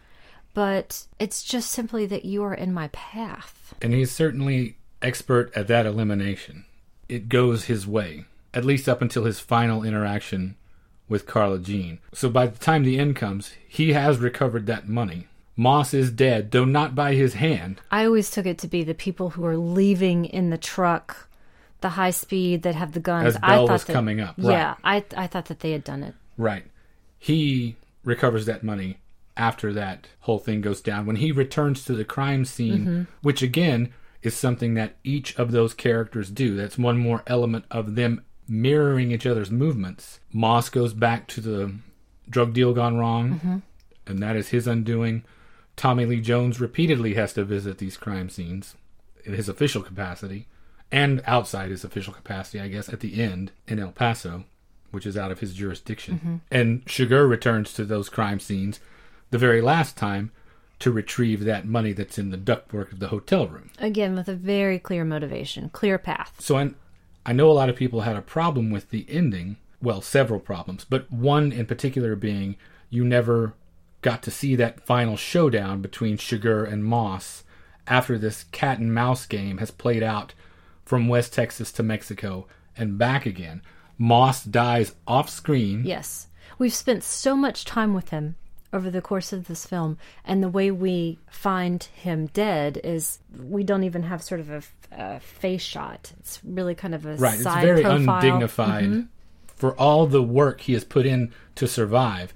but 0.58 1.06
it's 1.20 1.44
just 1.44 1.70
simply 1.70 2.04
that 2.04 2.24
you 2.24 2.42
are 2.42 2.52
in 2.52 2.74
my 2.74 2.88
path. 2.88 3.76
And 3.80 3.94
he's 3.94 4.10
certainly 4.10 4.76
expert 5.00 5.56
at 5.56 5.68
that 5.68 5.86
elimination. 5.86 6.64
It 7.08 7.28
goes 7.28 7.66
his 7.66 7.86
way, 7.86 8.24
at 8.52 8.64
least 8.64 8.88
up 8.88 9.00
until 9.00 9.22
his 9.22 9.38
final 9.38 9.84
interaction 9.84 10.56
with 11.08 11.28
Carla 11.28 11.60
Jean. 11.60 12.00
So 12.12 12.28
by 12.28 12.48
the 12.48 12.58
time 12.58 12.82
the 12.82 12.98
end 12.98 13.14
comes, 13.14 13.52
he 13.68 13.92
has 13.92 14.18
recovered 14.18 14.66
that 14.66 14.88
money. 14.88 15.28
Moss 15.56 15.94
is 15.94 16.10
dead, 16.10 16.50
though 16.50 16.64
not 16.64 16.92
by 16.92 17.14
his 17.14 17.34
hand. 17.34 17.80
I 17.92 18.04
always 18.04 18.28
took 18.28 18.44
it 18.44 18.58
to 18.58 18.66
be 18.66 18.82
the 18.82 18.94
people 18.94 19.30
who 19.30 19.46
are 19.46 19.56
leaving 19.56 20.24
in 20.24 20.50
the 20.50 20.58
truck, 20.58 21.28
the 21.82 21.90
high 21.90 22.10
speed 22.10 22.62
that 22.62 22.74
have 22.74 22.94
the 22.94 23.00
guns. 23.00 23.28
As 23.28 23.36
I 23.44 23.54
Bell 23.54 23.66
thought 23.68 23.72
was 23.74 23.84
that, 23.84 23.92
coming 23.92 24.20
up, 24.20 24.34
right. 24.38 24.54
Yeah, 24.54 24.74
I 24.82 25.04
I 25.16 25.28
thought 25.28 25.44
that 25.44 25.60
they 25.60 25.70
had 25.70 25.84
done 25.84 26.02
it. 26.02 26.16
Right. 26.36 26.64
He 27.16 27.76
recovers 28.02 28.46
that 28.46 28.64
money 28.64 28.98
after 29.38 29.72
that 29.72 30.08
whole 30.20 30.38
thing 30.38 30.60
goes 30.60 30.80
down. 30.80 31.06
When 31.06 31.16
he 31.16 31.32
returns 31.32 31.84
to 31.84 31.94
the 31.94 32.04
crime 32.04 32.44
scene, 32.44 32.80
mm-hmm. 32.80 33.02
which 33.22 33.40
again 33.42 33.92
is 34.22 34.36
something 34.36 34.74
that 34.74 34.96
each 35.04 35.38
of 35.38 35.52
those 35.52 35.74
characters 35.74 36.30
do. 36.30 36.56
That's 36.56 36.76
one 36.76 36.98
more 36.98 37.22
element 37.26 37.64
of 37.70 37.94
them 37.94 38.24
mirroring 38.48 39.12
each 39.12 39.26
other's 39.26 39.50
movements. 39.50 40.20
Moss 40.32 40.68
goes 40.68 40.92
back 40.92 41.28
to 41.28 41.40
the 41.40 41.74
drug 42.28 42.52
deal 42.52 42.72
gone 42.74 42.96
wrong, 42.96 43.34
mm-hmm. 43.34 43.58
and 44.06 44.22
that 44.22 44.36
is 44.36 44.48
his 44.48 44.66
undoing. 44.66 45.24
Tommy 45.76 46.04
Lee 46.04 46.20
Jones 46.20 46.60
repeatedly 46.60 47.14
has 47.14 47.32
to 47.34 47.44
visit 47.44 47.78
these 47.78 47.96
crime 47.96 48.28
scenes 48.28 48.74
in 49.24 49.34
his 49.34 49.48
official 49.48 49.82
capacity 49.82 50.48
and 50.90 51.22
outside 51.26 51.70
his 51.70 51.84
official 51.84 52.12
capacity, 52.12 52.60
I 52.60 52.68
guess, 52.68 52.88
at 52.88 53.00
the 53.00 53.22
end 53.22 53.52
in 53.66 53.78
El 53.78 53.92
Paso, 53.92 54.44
which 54.90 55.06
is 55.06 55.16
out 55.16 55.30
of 55.30 55.40
his 55.40 55.54
jurisdiction. 55.54 56.14
Mm-hmm. 56.16 56.36
And 56.50 56.84
Chigurh 56.86 57.28
returns 57.28 57.72
to 57.74 57.84
those 57.84 58.08
crime 58.08 58.40
scenes 58.40 58.80
the 59.30 59.38
very 59.38 59.60
last 59.60 59.96
time 59.96 60.32
to 60.78 60.92
retrieve 60.92 61.44
that 61.44 61.66
money 61.66 61.92
that's 61.92 62.18
in 62.18 62.30
the 62.30 62.38
ductwork 62.38 62.92
of 62.92 63.00
the 63.00 63.08
hotel 63.08 63.48
room. 63.48 63.70
Again, 63.78 64.14
with 64.14 64.28
a 64.28 64.34
very 64.34 64.78
clear 64.78 65.04
motivation, 65.04 65.70
clear 65.70 65.98
path. 65.98 66.34
So 66.38 66.56
I, 66.56 66.70
I 67.26 67.32
know 67.32 67.50
a 67.50 67.52
lot 67.52 67.68
of 67.68 67.76
people 67.76 68.02
had 68.02 68.16
a 68.16 68.22
problem 68.22 68.70
with 68.70 68.90
the 68.90 69.04
ending. 69.08 69.56
Well, 69.82 70.00
several 70.00 70.40
problems, 70.40 70.84
but 70.84 71.10
one 71.10 71.52
in 71.52 71.66
particular 71.66 72.16
being 72.16 72.56
you 72.90 73.04
never 73.04 73.54
got 74.02 74.22
to 74.22 74.30
see 74.30 74.56
that 74.56 74.80
final 74.80 75.16
showdown 75.16 75.82
between 75.82 76.16
Chigurh 76.16 76.70
and 76.70 76.84
Moss 76.84 77.44
after 77.86 78.18
this 78.18 78.44
cat 78.44 78.78
and 78.78 78.94
mouse 78.94 79.26
game 79.26 79.58
has 79.58 79.70
played 79.70 80.02
out 80.02 80.34
from 80.84 81.08
West 81.08 81.32
Texas 81.32 81.72
to 81.72 81.82
Mexico 81.82 82.46
and 82.76 82.98
back 82.98 83.26
again. 83.26 83.62
Moss 83.98 84.44
dies 84.44 84.94
off 85.06 85.28
screen. 85.28 85.82
Yes. 85.84 86.28
We've 86.58 86.74
spent 86.74 87.02
so 87.02 87.36
much 87.36 87.64
time 87.64 87.94
with 87.94 88.10
him 88.10 88.36
over 88.72 88.90
the 88.90 89.00
course 89.00 89.32
of 89.32 89.48
this 89.48 89.64
film, 89.64 89.96
and 90.24 90.42
the 90.42 90.48
way 90.48 90.70
we 90.70 91.18
find 91.30 91.84
him 91.84 92.26
dead 92.28 92.80
is 92.84 93.18
we 93.36 93.64
don't 93.64 93.84
even 93.84 94.02
have 94.02 94.22
sort 94.22 94.40
of 94.40 94.50
a, 94.50 94.62
a 94.92 95.20
face 95.20 95.62
shot. 95.62 96.12
It's 96.20 96.40
really 96.44 96.74
kind 96.74 96.94
of 96.94 97.06
a 97.06 97.14
Right, 97.16 97.38
side 97.38 97.58
it's 97.58 97.64
very 97.64 97.82
profile. 97.82 97.98
Mm-hmm. 98.00 98.26
undignified 98.26 99.08
for 99.56 99.72
all 99.74 100.06
the 100.06 100.22
work 100.22 100.60
he 100.60 100.74
has 100.74 100.84
put 100.84 101.06
in 101.06 101.32
to 101.56 101.66
survive. 101.66 102.32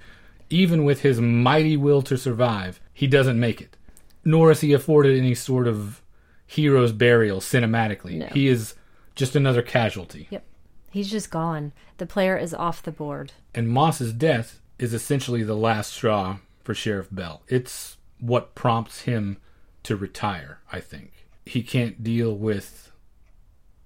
Even 0.49 0.83
with 0.83 1.01
his 1.01 1.21
mighty 1.21 1.77
will 1.77 2.01
to 2.03 2.17
survive, 2.17 2.79
he 2.93 3.07
doesn't 3.07 3.39
make 3.39 3.61
it. 3.61 3.77
Nor 4.25 4.51
is 4.51 4.61
he 4.61 4.73
afforded 4.73 5.17
any 5.17 5.35
sort 5.35 5.67
of 5.67 6.01
hero's 6.45 6.91
burial 6.91 7.39
cinematically. 7.39 8.15
No. 8.17 8.25
He 8.27 8.47
is 8.47 8.75
just 9.15 9.35
another 9.35 9.61
casualty. 9.61 10.27
Yep. 10.31 10.43
He's 10.91 11.09
just 11.09 11.31
gone. 11.31 11.73
The 11.97 12.05
player 12.05 12.37
is 12.37 12.53
off 12.53 12.83
the 12.83 12.91
board. 12.91 13.33
And 13.55 13.67
Moss's 13.69 14.13
death 14.13 14.59
is 14.79 14.93
essentially 14.93 15.43
the 15.43 15.55
last 15.55 15.93
straw 15.93 16.37
for 16.63 16.73
Sheriff 16.73 17.07
Bell. 17.11 17.43
It's 17.47 17.97
what 18.19 18.55
prompts 18.55 19.01
him 19.01 19.37
to 19.83 19.95
retire, 19.95 20.59
I 20.71 20.79
think. 20.79 21.27
He 21.45 21.61
can't 21.61 22.03
deal 22.03 22.35
with 22.35 22.91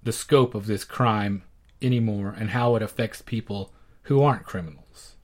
the 0.02 0.12
scope 0.12 0.54
of 0.54 0.66
this 0.66 0.84
crime 0.84 1.42
anymore 1.82 2.34
and 2.38 2.50
how 2.50 2.76
it 2.76 2.82
affects 2.82 3.20
people 3.20 3.72
who 4.02 4.22
aren't 4.22 4.44
criminals. 4.44 5.16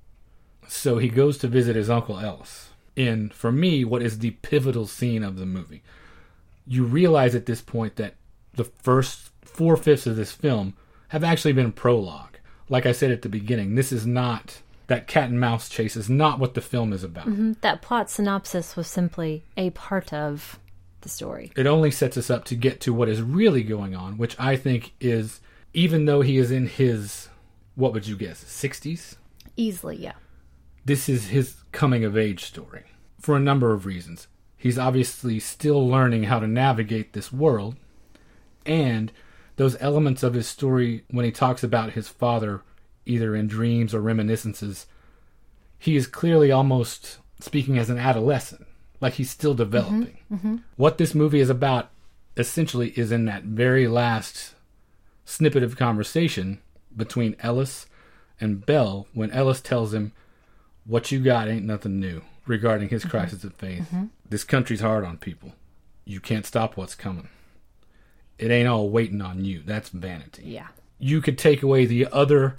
So 0.68 0.98
he 0.98 1.08
goes 1.08 1.38
to 1.38 1.48
visit 1.48 1.76
his 1.76 1.90
uncle 1.90 2.18
Ellis 2.18 2.70
in, 2.96 3.30
for 3.30 3.52
me, 3.52 3.84
what 3.84 4.02
is 4.02 4.18
the 4.18 4.32
pivotal 4.32 4.86
scene 4.86 5.22
of 5.22 5.36
the 5.36 5.46
movie. 5.46 5.82
You 6.66 6.84
realize 6.84 7.34
at 7.34 7.46
this 7.46 7.60
point 7.60 7.96
that 7.96 8.14
the 8.54 8.64
first 8.64 9.30
four 9.42 9.76
fifths 9.76 10.06
of 10.06 10.16
this 10.16 10.32
film 10.32 10.74
have 11.08 11.24
actually 11.24 11.52
been 11.52 11.72
prologue. 11.72 12.38
Like 12.68 12.86
I 12.86 12.92
said 12.92 13.10
at 13.10 13.22
the 13.22 13.28
beginning, 13.28 13.74
this 13.74 13.92
is 13.92 14.06
not 14.06 14.62
that 14.86 15.06
cat 15.06 15.30
and 15.30 15.40
mouse 15.40 15.68
chase 15.68 15.96
is 15.96 16.10
not 16.10 16.38
what 16.38 16.54
the 16.54 16.60
film 16.60 16.92
is 16.92 17.04
about. 17.04 17.26
Mm-hmm. 17.26 17.52
That 17.60 17.82
plot 17.82 18.10
synopsis 18.10 18.76
was 18.76 18.86
simply 18.86 19.44
a 19.56 19.70
part 19.70 20.12
of 20.12 20.58
the 21.00 21.08
story. 21.08 21.52
It 21.56 21.66
only 21.66 21.90
sets 21.90 22.16
us 22.16 22.30
up 22.30 22.44
to 22.46 22.54
get 22.54 22.80
to 22.82 22.92
what 22.92 23.08
is 23.08 23.22
really 23.22 23.62
going 23.62 23.94
on, 23.94 24.18
which 24.18 24.38
I 24.38 24.56
think 24.56 24.92
is 25.00 25.40
even 25.72 26.04
though 26.04 26.20
he 26.20 26.36
is 26.38 26.50
in 26.50 26.66
his 26.66 27.28
what 27.74 27.92
would 27.92 28.06
you 28.06 28.16
guess, 28.16 28.42
60s? 28.44 29.16
Easily, 29.56 29.96
yeah. 29.96 30.12
this 30.84 31.08
is 31.08 31.28
his 31.28 31.56
coming 31.72 32.04
of 32.04 32.16
age 32.16 32.44
story 32.44 32.84
for 33.20 33.36
a 33.36 33.40
number 33.40 33.72
of 33.72 33.86
reasons. 33.86 34.28
He's 34.56 34.78
obviously 34.78 35.40
still 35.40 35.86
learning 35.88 36.24
how 36.24 36.38
to 36.38 36.46
navigate 36.46 37.12
this 37.12 37.32
world, 37.32 37.76
and 38.64 39.12
those 39.56 39.76
elements 39.80 40.22
of 40.22 40.34
his 40.34 40.48
story 40.48 41.04
when 41.10 41.24
he 41.24 41.30
talks 41.30 41.62
about 41.62 41.92
his 41.92 42.08
father, 42.08 42.62
either 43.06 43.34
in 43.34 43.46
dreams 43.46 43.94
or 43.94 44.00
reminiscences, 44.00 44.86
he 45.78 45.96
is 45.96 46.06
clearly 46.06 46.50
almost 46.50 47.18
speaking 47.40 47.78
as 47.78 47.90
an 47.90 47.98
adolescent, 47.98 48.66
like 49.00 49.14
he's 49.14 49.30
still 49.30 49.54
developing. 49.54 50.18
Mm-hmm, 50.32 50.34
mm-hmm. 50.34 50.56
What 50.76 50.98
this 50.98 51.14
movie 51.14 51.40
is 51.40 51.50
about 51.50 51.90
essentially 52.36 52.90
is 52.90 53.12
in 53.12 53.26
that 53.26 53.44
very 53.44 53.86
last 53.86 54.54
snippet 55.24 55.62
of 55.62 55.76
conversation 55.76 56.60
between 56.96 57.36
Ellis 57.40 57.86
and 58.40 58.64
Bell 58.64 59.06
when 59.12 59.30
Ellis 59.30 59.60
tells 59.60 59.94
him, 59.94 60.12
What 60.84 61.12
you 61.12 61.20
got 61.20 61.48
ain't 61.48 61.66
nothing 61.66 62.00
new 62.00 62.22
regarding 62.46 62.88
his 62.88 63.02
mm-hmm. 63.02 63.10
crisis 63.10 63.44
of 63.44 63.54
faith. 63.54 63.86
This 64.28 64.44
country's 64.44 64.80
hard 64.80 65.04
on 65.04 65.18
people. 65.18 65.52
You 66.04 66.20
can't 66.20 66.46
stop 66.46 66.76
what's 66.76 66.94
coming. 66.94 67.28
It 68.38 68.50
ain't 68.50 68.68
all 68.68 68.90
waiting 68.90 69.22
on 69.22 69.44
you. 69.44 69.62
That's 69.64 69.88
vanity. 69.88 70.42
Yeah. 70.44 70.68
You 70.98 71.20
could 71.20 71.38
take 71.38 71.62
away 71.62 71.86
the 71.86 72.06
other 72.12 72.56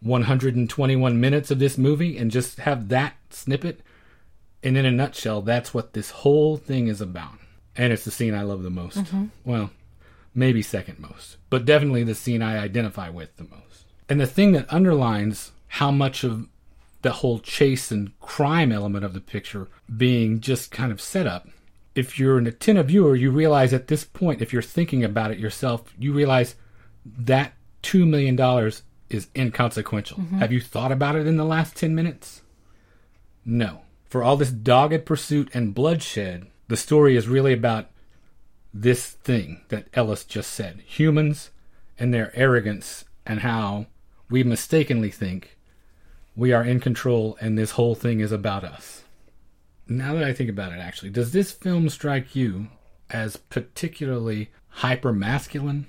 121 0.00 1.20
minutes 1.20 1.50
of 1.50 1.58
this 1.58 1.78
movie 1.78 2.16
and 2.18 2.30
just 2.30 2.60
have 2.60 2.88
that 2.88 3.14
snippet. 3.30 3.80
And 4.62 4.76
in 4.76 4.84
a 4.84 4.90
nutshell, 4.90 5.42
that's 5.42 5.72
what 5.72 5.92
this 5.92 6.10
whole 6.10 6.56
thing 6.56 6.88
is 6.88 7.00
about. 7.00 7.38
And 7.76 7.92
it's 7.92 8.04
the 8.04 8.10
scene 8.10 8.34
I 8.34 8.42
love 8.42 8.62
the 8.62 8.70
most. 8.70 8.98
Mm-hmm. 8.98 9.26
Well, 9.44 9.70
maybe 10.34 10.62
second 10.62 10.98
most, 10.98 11.36
but 11.50 11.64
definitely 11.64 12.04
the 12.04 12.14
scene 12.14 12.42
I 12.42 12.58
identify 12.58 13.08
with 13.08 13.36
the 13.36 13.44
most. 13.44 13.84
And 14.08 14.20
the 14.20 14.26
thing 14.26 14.52
that 14.52 14.72
underlines 14.72 15.52
how 15.68 15.90
much 15.90 16.24
of 16.24 16.48
the 17.02 17.12
whole 17.12 17.38
chase 17.38 17.90
and 17.90 18.18
crime 18.20 18.72
element 18.72 19.04
of 19.04 19.14
the 19.14 19.20
picture 19.20 19.68
being 19.96 20.40
just 20.40 20.70
kind 20.70 20.92
of 20.92 21.00
set 21.00 21.26
up. 21.26 21.48
If 21.94 22.18
you're 22.18 22.38
an 22.38 22.46
attentive 22.46 22.88
viewer, 22.88 23.16
you 23.16 23.30
realize 23.30 23.72
at 23.72 23.88
this 23.88 24.04
point, 24.04 24.42
if 24.42 24.52
you're 24.52 24.62
thinking 24.62 25.04
about 25.04 25.30
it 25.30 25.38
yourself, 25.38 25.94
you 25.98 26.12
realize 26.12 26.54
that 27.04 27.52
$2 27.82 28.06
million 28.06 28.72
is 29.08 29.28
inconsequential. 29.36 30.18
Mm-hmm. 30.18 30.38
Have 30.38 30.52
you 30.52 30.60
thought 30.60 30.92
about 30.92 31.16
it 31.16 31.26
in 31.26 31.36
the 31.36 31.44
last 31.44 31.76
10 31.76 31.94
minutes? 31.94 32.42
No. 33.44 33.82
For 34.08 34.22
all 34.22 34.36
this 34.36 34.50
dogged 34.50 35.06
pursuit 35.06 35.50
and 35.52 35.74
bloodshed, 35.74 36.46
the 36.68 36.76
story 36.76 37.16
is 37.16 37.28
really 37.28 37.52
about 37.52 37.90
this 38.72 39.10
thing 39.10 39.62
that 39.68 39.88
Ellis 39.94 40.24
just 40.24 40.50
said 40.50 40.80
humans 40.86 41.50
and 41.98 42.12
their 42.12 42.30
arrogance, 42.36 43.04
and 43.24 43.40
how 43.40 43.86
we 44.28 44.44
mistakenly 44.44 45.10
think 45.10 45.56
we 46.36 46.52
are 46.52 46.62
in 46.62 46.78
control 46.78 47.38
and 47.40 47.56
this 47.56 47.72
whole 47.72 47.94
thing 47.94 48.20
is 48.20 48.32
about 48.32 48.64
us. 48.64 49.04
Now 49.88 50.14
that 50.14 50.24
I 50.24 50.34
think 50.34 50.50
about 50.50 50.72
it, 50.72 50.78
actually, 50.78 51.10
does 51.10 51.32
this 51.32 51.52
film 51.52 51.88
strike 51.88 52.36
you 52.36 52.68
as 53.08 53.36
particularly 53.36 54.50
hyper 54.68 55.12
masculine? 55.12 55.86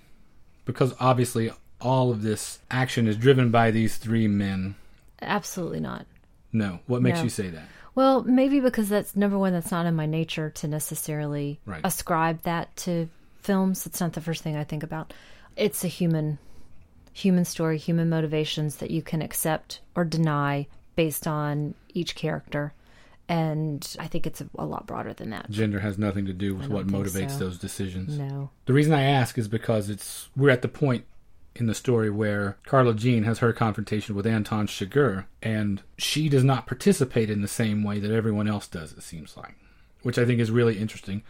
Because 0.66 0.94
obviously, 1.00 1.52
all 1.82 2.12
of 2.12 2.22
this 2.22 2.60
action 2.72 3.08
is 3.08 3.16
driven 3.18 3.52
by 3.52 3.72
these 3.72 3.98
three 3.98 4.28
men. 4.28 4.76
Absolutely 5.22 5.80
not. 5.80 6.06
No. 6.52 6.80
What 6.88 7.02
makes 7.02 7.18
No. 7.20 7.24
you 7.24 7.30
say 7.30 7.50
that? 7.50 7.68
Well, 7.96 8.24
maybe 8.24 8.60
because 8.60 8.90
that's 8.90 9.16
number 9.16 9.38
one, 9.38 9.54
that's 9.54 9.72
not 9.72 9.86
in 9.86 9.96
my 9.96 10.06
nature 10.06 10.50
to 10.52 10.68
necessarily 10.68 11.60
Right. 11.66 11.82
ascribe 11.84 12.42
that 12.44 12.76
to 12.78 13.10
films. 13.42 13.86
It's 13.86 14.00
not 14.00 14.14
the 14.14 14.22
first 14.22 14.44
thing 14.44 14.56
I 14.56 14.64
think 14.64 14.84
about. 14.84 15.14
It's 15.56 15.84
a 15.84 15.88
human 15.88 16.38
human 17.14 17.44
story, 17.46 17.80
human 17.80 18.08
motivations 18.10 18.76
that 18.76 18.92
you 18.92 19.02
can 19.02 19.24
accept 19.24 19.80
or 19.96 20.06
deny 20.06 20.68
based 20.96 21.26
on 21.26 21.74
each 21.96 22.14
character. 22.14 22.74
And 23.28 23.96
I 24.00 24.06
think 24.06 24.28
it's 24.28 24.40
a, 24.40 24.48
a 24.60 24.66
lot 24.66 24.86
broader 24.86 25.14
than 25.14 25.32
that. 25.32 25.50
Gender 25.50 25.80
has 25.80 25.98
nothing 25.98 26.28
to 26.28 26.34
do 26.34 26.54
with 26.54 26.70
what 26.70 26.86
motivates 26.86 27.32
so. 27.32 27.40
those 27.40 27.58
decisions. 27.58 28.18
No. 28.20 28.52
The 28.68 28.74
reason 28.74 28.94
I 28.94 29.02
ask 29.02 29.38
is 29.40 29.48
because 29.48 29.90
it's 29.90 30.30
we're 30.36 30.52
at 30.52 30.62
the 30.62 30.68
point 30.68 31.06
in 31.60 31.68
the 31.68 31.76
story 31.76 32.10
where 32.10 32.58
Carla 32.66 32.94
Jean 32.94 33.24
has 33.24 33.40
her 33.40 33.54
confrontation 33.54 34.16
with 34.16 34.28
Anton 34.28 34.68
Chigurh, 34.68 35.26
and 35.42 35.82
she 35.98 36.30
does 36.30 36.44
not 36.44 36.68
participate 36.68 37.30
in 37.30 37.42
the 37.42 37.48
same 37.48 37.84
way 37.84 38.00
that 38.00 38.12
everyone 38.12 38.48
else 38.48 38.68
does. 38.68 38.94
It 38.94 39.04
seems 39.04 39.36
like, 39.38 39.56
which 40.04 40.18
I 40.18 40.26
think 40.26 40.40
is 40.40 40.52
really 40.52 40.78
interesting. 40.78 41.24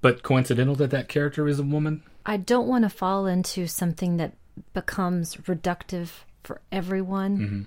But 0.00 0.22
coincidental 0.22 0.74
that 0.76 0.90
that 0.90 1.08
character 1.08 1.46
is 1.46 1.58
a 1.58 1.64
woman. 1.64 2.02
I 2.24 2.36
don't 2.36 2.68
want 2.68 2.84
to 2.84 2.90
fall 2.90 3.26
into 3.26 3.66
something 3.66 4.16
that 4.16 4.32
becomes 4.72 5.36
reductive 5.36 6.08
for 6.42 6.60
everyone. 6.72 7.38
Mm-hmm. 7.38 7.62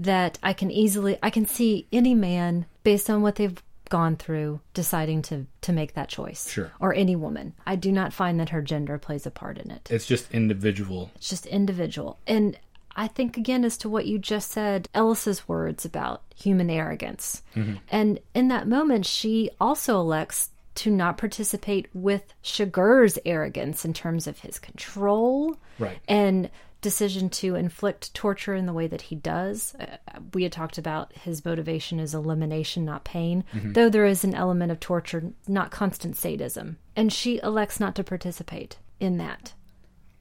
That 0.00 0.38
I 0.44 0.52
can 0.52 0.70
easily, 0.70 1.18
I 1.24 1.30
can 1.30 1.44
see 1.44 1.88
any 1.92 2.14
man 2.14 2.66
based 2.84 3.10
on 3.10 3.20
what 3.20 3.34
they've 3.34 3.60
gone 3.88 4.16
through 4.16 4.60
deciding 4.74 5.22
to 5.22 5.46
to 5.62 5.72
make 5.72 5.94
that 5.94 6.08
choice. 6.08 6.50
Sure. 6.50 6.70
Or 6.80 6.94
any 6.94 7.16
woman. 7.16 7.54
I 7.66 7.76
do 7.76 7.90
not 7.92 8.12
find 8.12 8.38
that 8.40 8.50
her 8.50 8.62
gender 8.62 8.98
plays 8.98 9.26
a 9.26 9.30
part 9.30 9.58
in 9.58 9.70
it. 9.70 9.88
It's 9.90 10.06
just 10.06 10.30
individual. 10.32 11.10
It's 11.16 11.28
just 11.28 11.46
individual. 11.46 12.18
And 12.26 12.58
I 12.96 13.06
think 13.08 13.36
again 13.36 13.64
as 13.64 13.76
to 13.78 13.88
what 13.88 14.06
you 14.06 14.18
just 14.18 14.50
said, 14.50 14.88
Ellis's 14.94 15.46
words 15.48 15.84
about 15.84 16.22
human 16.34 16.68
arrogance. 16.70 17.42
Mm-hmm. 17.54 17.74
And 17.90 18.18
in 18.34 18.48
that 18.48 18.66
moment 18.68 19.06
she 19.06 19.50
also 19.60 20.00
elects 20.00 20.50
to 20.76 20.90
not 20.92 21.18
participate 21.18 21.88
with 21.92 22.22
Chigurh's 22.44 23.18
arrogance 23.26 23.84
in 23.84 23.92
terms 23.92 24.26
of 24.28 24.38
his 24.40 24.58
control 24.60 25.56
Right. 25.78 25.98
and 26.06 26.50
decision 26.80 27.28
to 27.28 27.54
inflict 27.54 28.14
torture 28.14 28.54
in 28.54 28.66
the 28.66 28.72
way 28.72 28.86
that 28.86 29.02
he 29.02 29.16
does. 29.16 29.74
Uh, 29.74 29.96
we 30.32 30.44
had 30.44 30.52
talked 30.52 30.78
about 30.78 31.12
his 31.12 31.44
motivation 31.44 31.98
is 31.98 32.14
elimination, 32.14 32.84
not 32.84 33.04
pain, 33.04 33.44
though 33.52 33.88
there 33.88 34.06
is 34.06 34.24
an 34.24 34.34
element 34.34 34.70
of 34.70 34.80
torture, 34.80 35.32
not 35.46 35.70
constant 35.70 36.16
sadism. 36.16 36.78
And 36.94 37.12
she 37.12 37.40
elects 37.42 37.80
not 37.80 37.94
to 37.96 38.04
participate 38.04 38.78
in 39.00 39.18
that. 39.18 39.54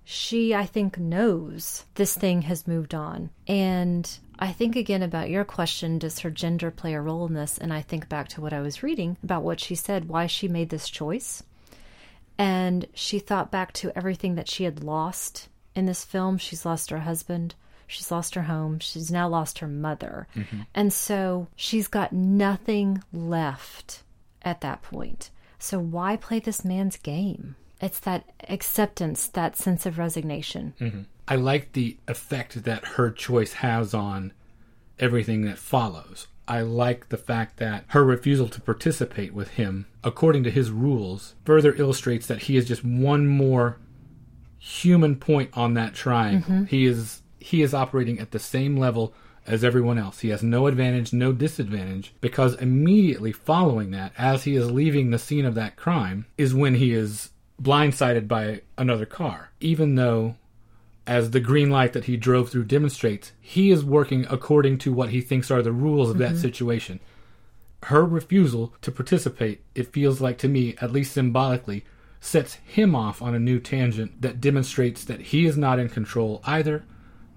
She, 0.04 0.56
I 0.56 0.66
think, 0.66 0.98
knows 0.98 1.84
this 1.96 2.16
thing 2.16 2.44
has 2.44 2.68
moved 2.68 2.96
on. 2.96 3.30
And 3.46 4.10
I 4.40 4.54
think 4.54 4.76
again 4.76 5.04
about 5.04 5.30
your 5.30 5.44
question 5.44 6.00
does 6.00 6.20
her 6.20 6.30
gender 6.30 6.72
play 6.72 6.94
a 6.94 7.02
role 7.02 7.28
in 7.28 7.34
this? 7.34 7.58
And 7.58 7.74
I 7.74 7.82
think 7.82 8.08
back 8.08 8.30
to 8.30 8.42
what 8.42 8.54
I 8.54 8.62
was 8.62 8.84
reading 8.84 9.18
about 9.22 9.44
what 9.44 9.60
she 9.60 9.76
said, 9.76 10.08
why 10.08 10.28
she 10.28 10.48
made 10.48 10.70
this 10.70 10.90
choice. 10.90 11.44
And 12.38 12.88
she 12.94 13.20
thought 13.20 13.52
back 13.52 13.74
to 13.74 13.92
everything 13.98 14.36
that 14.36 14.50
she 14.50 14.64
had 14.64 14.84
lost 14.84 15.50
in 15.78 15.86
this 15.86 16.04
film. 16.04 16.38
She's 16.38 16.66
lost 16.66 16.90
her 16.90 17.00
husband, 17.00 17.56
she's 17.86 18.12
lost 18.12 18.36
her 18.36 18.44
home, 18.44 18.80
she's 18.80 19.12
now 19.12 19.28
lost 19.30 19.60
her 19.60 19.68
mother. 19.68 20.28
Mm-hmm. 20.36 20.62
And 20.74 20.92
so 20.92 21.48
she's 21.56 21.88
got 21.88 22.12
nothing 22.12 23.04
left 23.14 24.04
at 24.42 24.62
that 24.62 24.82
point. 24.82 25.30
So 25.60 25.80
why 25.80 26.18
play 26.18 26.40
this 26.40 26.66
man's 26.66 26.98
game? 26.98 27.56
It's 27.80 28.00
that 28.02 28.26
acceptance, 28.50 29.28
that 29.28 29.56
sense 29.56 29.86
of 29.86 29.98
resignation. 30.00 30.74
Mm-hmm. 30.80 31.02
I 31.28 31.36
like 31.36 31.74
the 31.74 31.98
effect 32.08 32.64
that 32.64 32.86
her 32.86 33.12
choice 33.12 33.54
has 33.54 33.94
on 33.94 34.34
everything 35.00 35.44
that 35.44 35.60
follows. 35.60 36.28
I 36.48 36.62
like 36.62 37.10
the 37.10 37.18
fact 37.18 37.58
that 37.58 37.84
her 37.90 38.06
refusal 38.06 38.48
to 38.48 38.62
participate 38.62 39.34
with 39.34 39.50
him, 39.50 39.88
according 40.04 40.44
to 40.46 40.52
his 40.52 40.72
rules, 40.72 41.36
further 41.44 41.76
illustrates 41.76 42.26
that 42.28 42.44
he 42.44 42.56
is 42.56 42.68
just 42.68 42.86
one 42.86 43.28
more 43.28 43.80
human 44.60 45.16
point 45.16 45.50
on 45.54 45.74
that 45.76 45.94
triangle. 45.94 46.52
Mm-hmm. 46.52 46.66
He 46.66 46.86
is 46.86 47.22
he 47.40 47.62
is 47.62 47.74
operating 47.74 48.20
at 48.20 48.32
the 48.32 48.40
same 48.40 48.78
level 48.78 49.14
as 49.46 49.64
everyone 49.64 49.98
else. 49.98 50.20
He 50.20 50.30
has 50.30 50.44
no 50.44 50.68
advantage, 50.68 51.14
no 51.14 51.32
disadvantage, 51.32 52.14
because 52.20 52.56
immediately 52.56 53.32
following 53.32 53.92
that, 53.92 54.12
as 54.18 54.44
he 54.44 54.56
is 54.56 54.70
leaving 54.70 55.10
the 55.10 55.20
scene 55.20 55.46
of 55.46 55.56
that 55.56 55.78
crime, 55.78 56.26
is 56.38 56.54
when 56.54 56.76
he 56.76 56.92
is 56.92 57.30
blindsided 57.62 58.28
by 58.28 58.62
another 58.78 59.06
car. 59.06 59.52
Even 59.62 59.96
though 59.96 60.36
as 61.08 61.32
the 61.32 61.40
green 61.40 61.70
light 61.70 61.94
that 61.94 62.06
he 62.06 62.18
drove 62.18 62.50
through 62.50 62.66
demonstrates, 62.66 63.32
he 63.40 63.72
is 63.72 63.86
working 63.86 64.26
according 64.30 64.78
to 64.80 64.92
what 64.92 65.10
he 65.10 65.22
thinks 65.22 65.50
are 65.50 65.62
the 65.62 65.72
rules 65.72 66.10
of 66.10 66.18
that 66.18 66.32
mm-hmm. 66.32 66.42
situation. 66.42 67.00
Her 67.84 68.04
refusal 68.04 68.74
to 68.82 68.92
participate, 68.92 69.62
it 69.74 69.94
feels 69.94 70.20
like 70.20 70.38
to 70.40 70.50
me, 70.50 70.76
at 70.82 70.92
least 70.92 71.14
symbolically, 71.14 71.86
sets 72.28 72.56
him 72.66 72.94
off 72.94 73.22
on 73.22 73.34
a 73.34 73.40
new 73.40 73.60
tangent 73.60 74.22
that 74.22 74.42
demonstrates 74.42 75.06
that 75.06 75.22
he 75.22 75.46
is 75.46 75.58
not 75.58 75.80
in 75.80 75.88
control 75.88 76.42
either, 76.46 76.84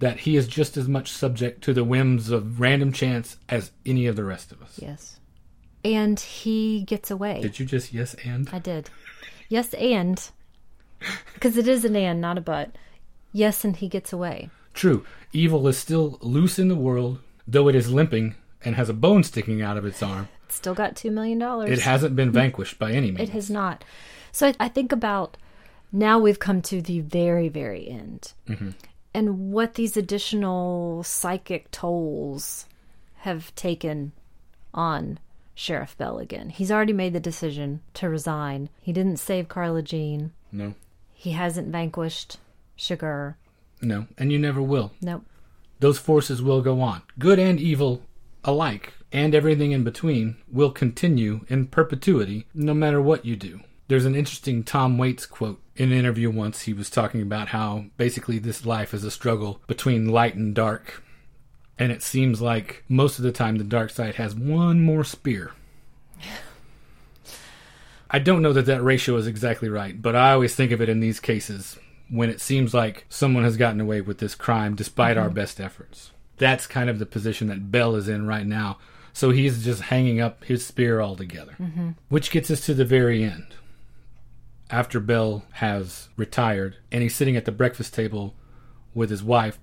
that 0.00 0.20
he 0.20 0.36
is 0.36 0.48
just 0.48 0.76
as 0.76 0.88
much 0.88 1.12
subject 1.12 1.62
to 1.62 1.72
the 1.72 1.84
whims 1.84 2.30
of 2.30 2.58
random 2.58 2.92
chance 2.92 3.36
as 3.48 3.70
any 3.86 4.06
of 4.06 4.16
the 4.16 4.24
rest 4.24 4.50
of 4.50 4.60
us. 4.60 4.78
Yes. 4.82 5.20
And 5.84 6.18
he 6.18 6.82
gets 6.82 7.10
away. 7.10 7.40
Did 7.40 7.60
you 7.60 7.66
just 7.66 7.94
yes 7.94 8.14
and? 8.24 8.48
I 8.52 8.58
did. 8.58 8.90
Yes, 9.48 9.72
and. 9.74 10.28
Because 11.34 11.56
it 11.56 11.68
is 11.68 11.84
an 11.84 11.96
and, 11.96 12.20
not 12.20 12.36
a 12.36 12.40
but. 12.40 12.76
Yes, 13.32 13.64
and 13.64 13.76
he 13.76 13.88
gets 13.88 14.12
away. 14.12 14.50
True, 14.74 15.04
evil 15.32 15.66
is 15.68 15.78
still 15.78 16.18
loose 16.20 16.58
in 16.58 16.68
the 16.68 16.74
world, 16.74 17.20
though 17.46 17.68
it 17.68 17.74
is 17.74 17.92
limping 17.92 18.34
and 18.62 18.74
has 18.74 18.88
a 18.88 18.94
bone 18.94 19.22
sticking 19.22 19.62
out 19.62 19.76
of 19.76 19.86
its 19.86 20.02
arm. 20.02 20.28
It's 20.46 20.56
still 20.56 20.74
got 20.74 20.96
$2 20.96 21.12
million. 21.12 21.40
It 21.72 21.80
hasn't 21.80 22.16
been 22.16 22.32
vanquished 22.32 22.78
by 22.78 22.92
any 22.92 23.12
means. 23.12 23.28
It 23.28 23.32
has 23.32 23.48
not. 23.48 23.84
So 24.32 24.48
I, 24.48 24.54
I 24.60 24.68
think 24.68 24.92
about 24.92 25.36
now 25.92 26.18
we've 26.18 26.38
come 26.38 26.62
to 26.62 26.80
the 26.80 27.00
very, 27.00 27.48
very 27.48 27.88
end. 27.88 28.32
Mm-hmm. 28.48 28.70
And 29.12 29.52
what 29.52 29.74
these 29.74 29.96
additional 29.96 31.02
psychic 31.02 31.70
tolls 31.72 32.66
have 33.18 33.54
taken 33.54 34.12
on 34.72 35.18
Sheriff 35.54 35.98
Bell 35.98 36.18
again. 36.18 36.48
He's 36.48 36.70
already 36.70 36.92
made 36.92 37.12
the 37.12 37.20
decision 37.20 37.80
to 37.94 38.08
resign. 38.08 38.70
He 38.80 38.92
didn't 38.92 39.18
save 39.18 39.48
Carla 39.48 39.82
Jean. 39.82 40.32
No, 40.52 40.74
He 41.12 41.32
hasn't 41.32 41.68
vanquished 41.68 42.38
Chigurh. 42.78 43.34
no, 43.82 44.06
and 44.16 44.32
you 44.32 44.38
never 44.38 44.62
will. 44.62 44.92
Nope. 45.02 45.24
Those 45.80 45.98
forces 45.98 46.40
will 46.42 46.62
go 46.62 46.80
on. 46.80 47.02
Good 47.18 47.38
and 47.38 47.60
evil 47.60 48.02
alike, 48.44 48.94
and 49.12 49.34
everything 49.34 49.72
in 49.72 49.84
between, 49.84 50.36
will 50.50 50.70
continue 50.70 51.44
in 51.48 51.66
perpetuity 51.66 52.46
no 52.54 52.72
matter 52.72 53.02
what 53.02 53.26
you 53.26 53.36
do. 53.36 53.60
There's 53.90 54.06
an 54.06 54.14
interesting 54.14 54.62
Tom 54.62 54.98
Waits 54.98 55.26
quote 55.26 55.60
in 55.74 55.90
an 55.90 55.98
interview 55.98 56.30
once. 56.30 56.62
He 56.62 56.72
was 56.72 56.90
talking 56.90 57.22
about 57.22 57.48
how 57.48 57.86
basically 57.96 58.38
this 58.38 58.64
life 58.64 58.94
is 58.94 59.02
a 59.02 59.10
struggle 59.10 59.60
between 59.66 60.10
light 60.10 60.36
and 60.36 60.54
dark. 60.54 61.02
And 61.76 61.90
it 61.90 62.00
seems 62.00 62.40
like 62.40 62.84
most 62.88 63.18
of 63.18 63.24
the 63.24 63.32
time 63.32 63.56
the 63.56 63.64
dark 63.64 63.90
side 63.90 64.14
has 64.14 64.32
one 64.32 64.80
more 64.80 65.02
spear. 65.02 65.54
I 68.08 68.20
don't 68.20 68.42
know 68.42 68.52
that 68.52 68.66
that 68.66 68.80
ratio 68.80 69.16
is 69.16 69.26
exactly 69.26 69.68
right, 69.68 70.00
but 70.00 70.14
I 70.14 70.34
always 70.34 70.54
think 70.54 70.70
of 70.70 70.80
it 70.80 70.88
in 70.88 71.00
these 71.00 71.18
cases 71.18 71.76
when 72.08 72.30
it 72.30 72.40
seems 72.40 72.72
like 72.72 73.06
someone 73.08 73.42
has 73.42 73.56
gotten 73.56 73.80
away 73.80 74.02
with 74.02 74.18
this 74.18 74.36
crime 74.36 74.76
despite 74.76 75.16
our 75.16 75.26
mm-hmm. 75.26 75.34
best 75.34 75.60
efforts. 75.60 76.12
That's 76.38 76.68
kind 76.68 76.90
of 76.90 77.00
the 77.00 77.06
position 77.06 77.48
that 77.48 77.72
Bell 77.72 77.96
is 77.96 78.08
in 78.08 78.28
right 78.28 78.46
now. 78.46 78.78
So 79.12 79.30
he's 79.30 79.64
just 79.64 79.82
hanging 79.82 80.20
up 80.20 80.44
his 80.44 80.64
spear 80.64 81.00
altogether. 81.00 81.56
Mm-hmm. 81.60 81.90
Which 82.08 82.30
gets 82.30 82.52
us 82.52 82.64
to 82.66 82.74
the 82.74 82.84
very 82.84 83.24
end. 83.24 83.46
After 84.70 85.00
Bell 85.00 85.44
has 85.52 86.08
retired 86.16 86.76
and 86.92 87.02
he's 87.02 87.14
sitting 87.14 87.36
at 87.36 87.44
the 87.44 87.52
breakfast 87.52 87.92
table 87.92 88.34
with 88.94 89.10
his 89.10 89.22
wife 89.22 89.58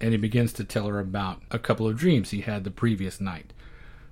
and 0.00 0.12
he 0.12 0.16
begins 0.16 0.52
to 0.54 0.64
tell 0.64 0.86
her 0.86 0.98
about 0.98 1.42
a 1.50 1.58
couple 1.58 1.88
of 1.88 1.96
dreams 1.96 2.30
he 2.30 2.42
had 2.42 2.64
the 2.64 2.70
previous 2.70 3.20
night. 3.20 3.52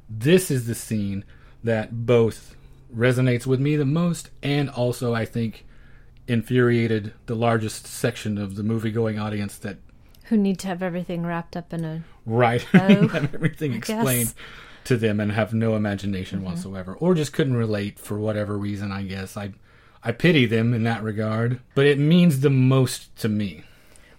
This 0.09 0.51
is 0.51 0.67
the 0.67 0.75
scene 0.75 1.25
that 1.63 2.07
both 2.07 2.57
resonates 2.95 3.47
with 3.47 3.61
me 3.61 3.77
the 3.77 3.85
most 3.85 4.31
and 4.43 4.69
also 4.71 5.15
I 5.15 5.25
think 5.25 5.67
infuriated 6.27 7.13
the 7.27 7.35
largest 7.35 7.87
section 7.87 8.39
of 8.39 8.57
the 8.57 8.63
movie 8.63 8.91
going 8.91 9.19
audience 9.19 9.57
that 9.59 9.79
Who 10.25 10.37
need 10.37 10.59
to 10.61 10.69
have 10.69 10.83
everything 10.83 11.27
wrapped 11.27 11.57
up 11.57 11.73
in 11.73 11.85
a. 11.85 12.03
right 12.25 12.67
Oh, 12.75 13.09
have 13.09 13.35
everything 13.35 13.75
explained 13.75 14.33
to 14.85 14.97
them 14.97 15.21
and 15.21 15.33
have 15.33 15.53
no 15.53 15.77
imagination 15.77 16.39
mm-hmm. 16.39 16.49
whatsoever 16.49 16.95
or 16.95 17.15
just 17.15 17.33
couldn't 17.33 17.57
relate 17.57 17.99
for 17.99 18.19
whatever 18.19 18.57
reason 18.59 18.91
I 18.93 19.03
guess 19.03 19.37
I 19.37 19.53
I 20.05 20.13
pity 20.13 20.47
them 20.47 20.75
in 20.75 20.85
that 20.85 21.03
regard 21.03 21.61
but 21.75 21.87
it 21.87 21.99
means 21.99 22.41
the 22.41 22.51
most 22.51 23.15
to 23.19 23.29
me 23.29 23.65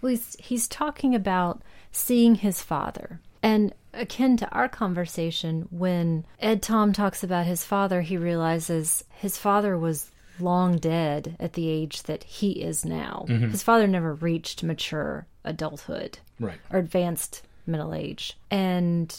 Well, 0.02 0.10
he's, 0.10 0.36
he's 0.40 0.68
talking 0.68 1.16
about 1.16 1.62
seeing 1.92 2.36
his 2.36 2.62
father. 2.62 3.20
And 3.42 3.74
akin 3.94 4.38
to 4.38 4.50
our 4.50 4.68
conversation, 4.68 5.68
when 5.72 6.26
Ed 6.40 6.62
Tom 6.62 6.92
talks 6.94 7.24
about 7.24 7.46
his 7.46 7.64
father, 7.64 8.02
he 8.02 8.18
realizes 8.18 9.04
his 9.10 9.38
father 9.38 9.78
was 9.78 10.12
long 10.40 10.78
dead 10.78 11.36
at 11.40 11.54
the 11.54 11.70
age 11.70 12.04
that 12.04 12.24
he 12.24 12.52
is 12.62 12.84
now. 12.84 13.26
Mm-hmm. 13.30 13.52
His 13.52 13.64
father 13.64 13.88
never 13.88 14.14
reached 14.16 14.64
mature 14.64 15.28
adulthood 15.44 16.20
right 16.40 16.60
or 16.70 16.80
advanced 16.80 17.44
middle 17.66 17.94
age. 17.94 18.38
And 18.52 19.16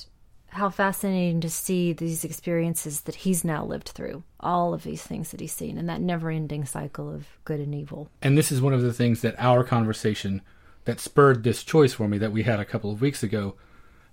how 0.48 0.70
fascinating 0.70 1.40
to 1.40 1.50
see 1.50 1.92
these 1.92 2.24
experiences 2.24 3.02
that 3.02 3.14
he's 3.14 3.44
now 3.44 3.64
lived 3.64 3.90
through, 3.90 4.22
all 4.40 4.72
of 4.72 4.84
these 4.84 5.02
things 5.02 5.30
that 5.30 5.40
he's 5.40 5.52
seen, 5.52 5.76
and 5.76 5.88
that 5.88 6.00
never 6.00 6.30
ending 6.30 6.64
cycle 6.64 7.12
of 7.12 7.26
good 7.44 7.60
and 7.60 7.74
evil. 7.74 8.08
And 8.22 8.38
this 8.38 8.50
is 8.50 8.62
one 8.62 8.72
of 8.72 8.82
the 8.82 8.92
things 8.92 9.20
that 9.20 9.34
our 9.38 9.64
conversation 9.64 10.42
that 10.84 11.00
spurred 11.00 11.42
this 11.42 11.62
choice 11.62 11.92
for 11.92 12.08
me 12.08 12.16
that 12.18 12.32
we 12.32 12.44
had 12.44 12.60
a 12.60 12.64
couple 12.64 12.90
of 12.90 13.00
weeks 13.00 13.22
ago 13.22 13.56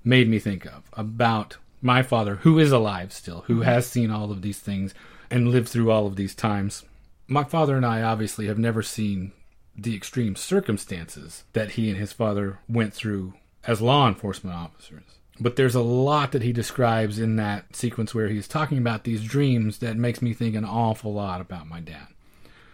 made 0.03 0.27
me 0.27 0.39
think 0.39 0.65
of 0.65 0.83
about 0.93 1.57
my 1.81 2.01
father, 2.01 2.37
who 2.37 2.59
is 2.59 2.71
alive 2.71 3.13
still, 3.13 3.41
who 3.47 3.55
mm-hmm. 3.55 3.63
has 3.63 3.87
seen 3.87 4.11
all 4.11 4.31
of 4.31 4.41
these 4.41 4.59
things 4.59 4.93
and 5.29 5.49
lived 5.49 5.69
through 5.69 5.91
all 5.91 6.07
of 6.07 6.15
these 6.15 6.35
times. 6.35 6.83
My 7.27 7.43
father 7.43 7.75
and 7.75 7.85
I 7.85 8.01
obviously 8.01 8.47
have 8.47 8.57
never 8.57 8.81
seen 8.81 9.31
the 9.75 9.95
extreme 9.95 10.35
circumstances 10.35 11.43
that 11.53 11.71
he 11.71 11.89
and 11.89 11.97
his 11.97 12.13
father 12.13 12.59
went 12.67 12.93
through 12.93 13.33
as 13.65 13.81
law 13.81 14.07
enforcement 14.07 14.55
officers. 14.55 15.19
But 15.39 15.55
there's 15.55 15.75
a 15.75 15.81
lot 15.81 16.31
that 16.31 16.43
he 16.43 16.53
describes 16.53 17.17
in 17.17 17.37
that 17.37 17.75
sequence 17.75 18.13
where 18.13 18.27
he's 18.27 18.47
talking 18.47 18.77
about 18.77 19.03
these 19.03 19.23
dreams 19.23 19.79
that 19.79 19.97
makes 19.97 20.21
me 20.21 20.33
think 20.33 20.55
an 20.55 20.65
awful 20.65 21.13
lot 21.13 21.41
about 21.41 21.67
my 21.67 21.79
dad. 21.79 22.07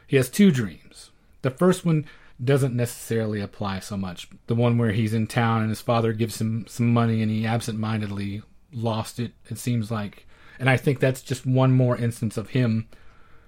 He 0.06 0.18
has 0.18 0.30
two 0.30 0.52
dreams. 0.52 1.12
The 1.42 1.52
first 1.52 1.86
one 1.86 2.06
doesn't 2.44 2.76
necessarily 2.76 3.42
apply 3.42 3.80
so 3.80 3.98
much. 3.98 4.30
The 4.48 4.56
one 4.56 4.78
where 4.78 4.92
he's 4.92 5.14
in 5.14 5.28
town 5.28 5.62
and 5.62 5.70
his 5.70 5.82
father 5.82 6.14
gives 6.14 6.40
him 6.40 6.66
some 6.68 6.92
money 6.94 7.22
and 7.22 7.32
he 7.32 7.46
absentmindedly 7.46 8.42
lost 8.74 9.20
it, 9.20 9.34
it 9.50 9.58
seems 9.58 9.92
like. 9.92 10.26
And 10.60 10.70
I 10.70 10.78
think 10.78 11.00
that's 11.00 11.22
just 11.22 11.46
one 11.46 11.72
more 11.72 11.98
instance 11.98 12.38
of 12.38 12.50
him 12.50 12.88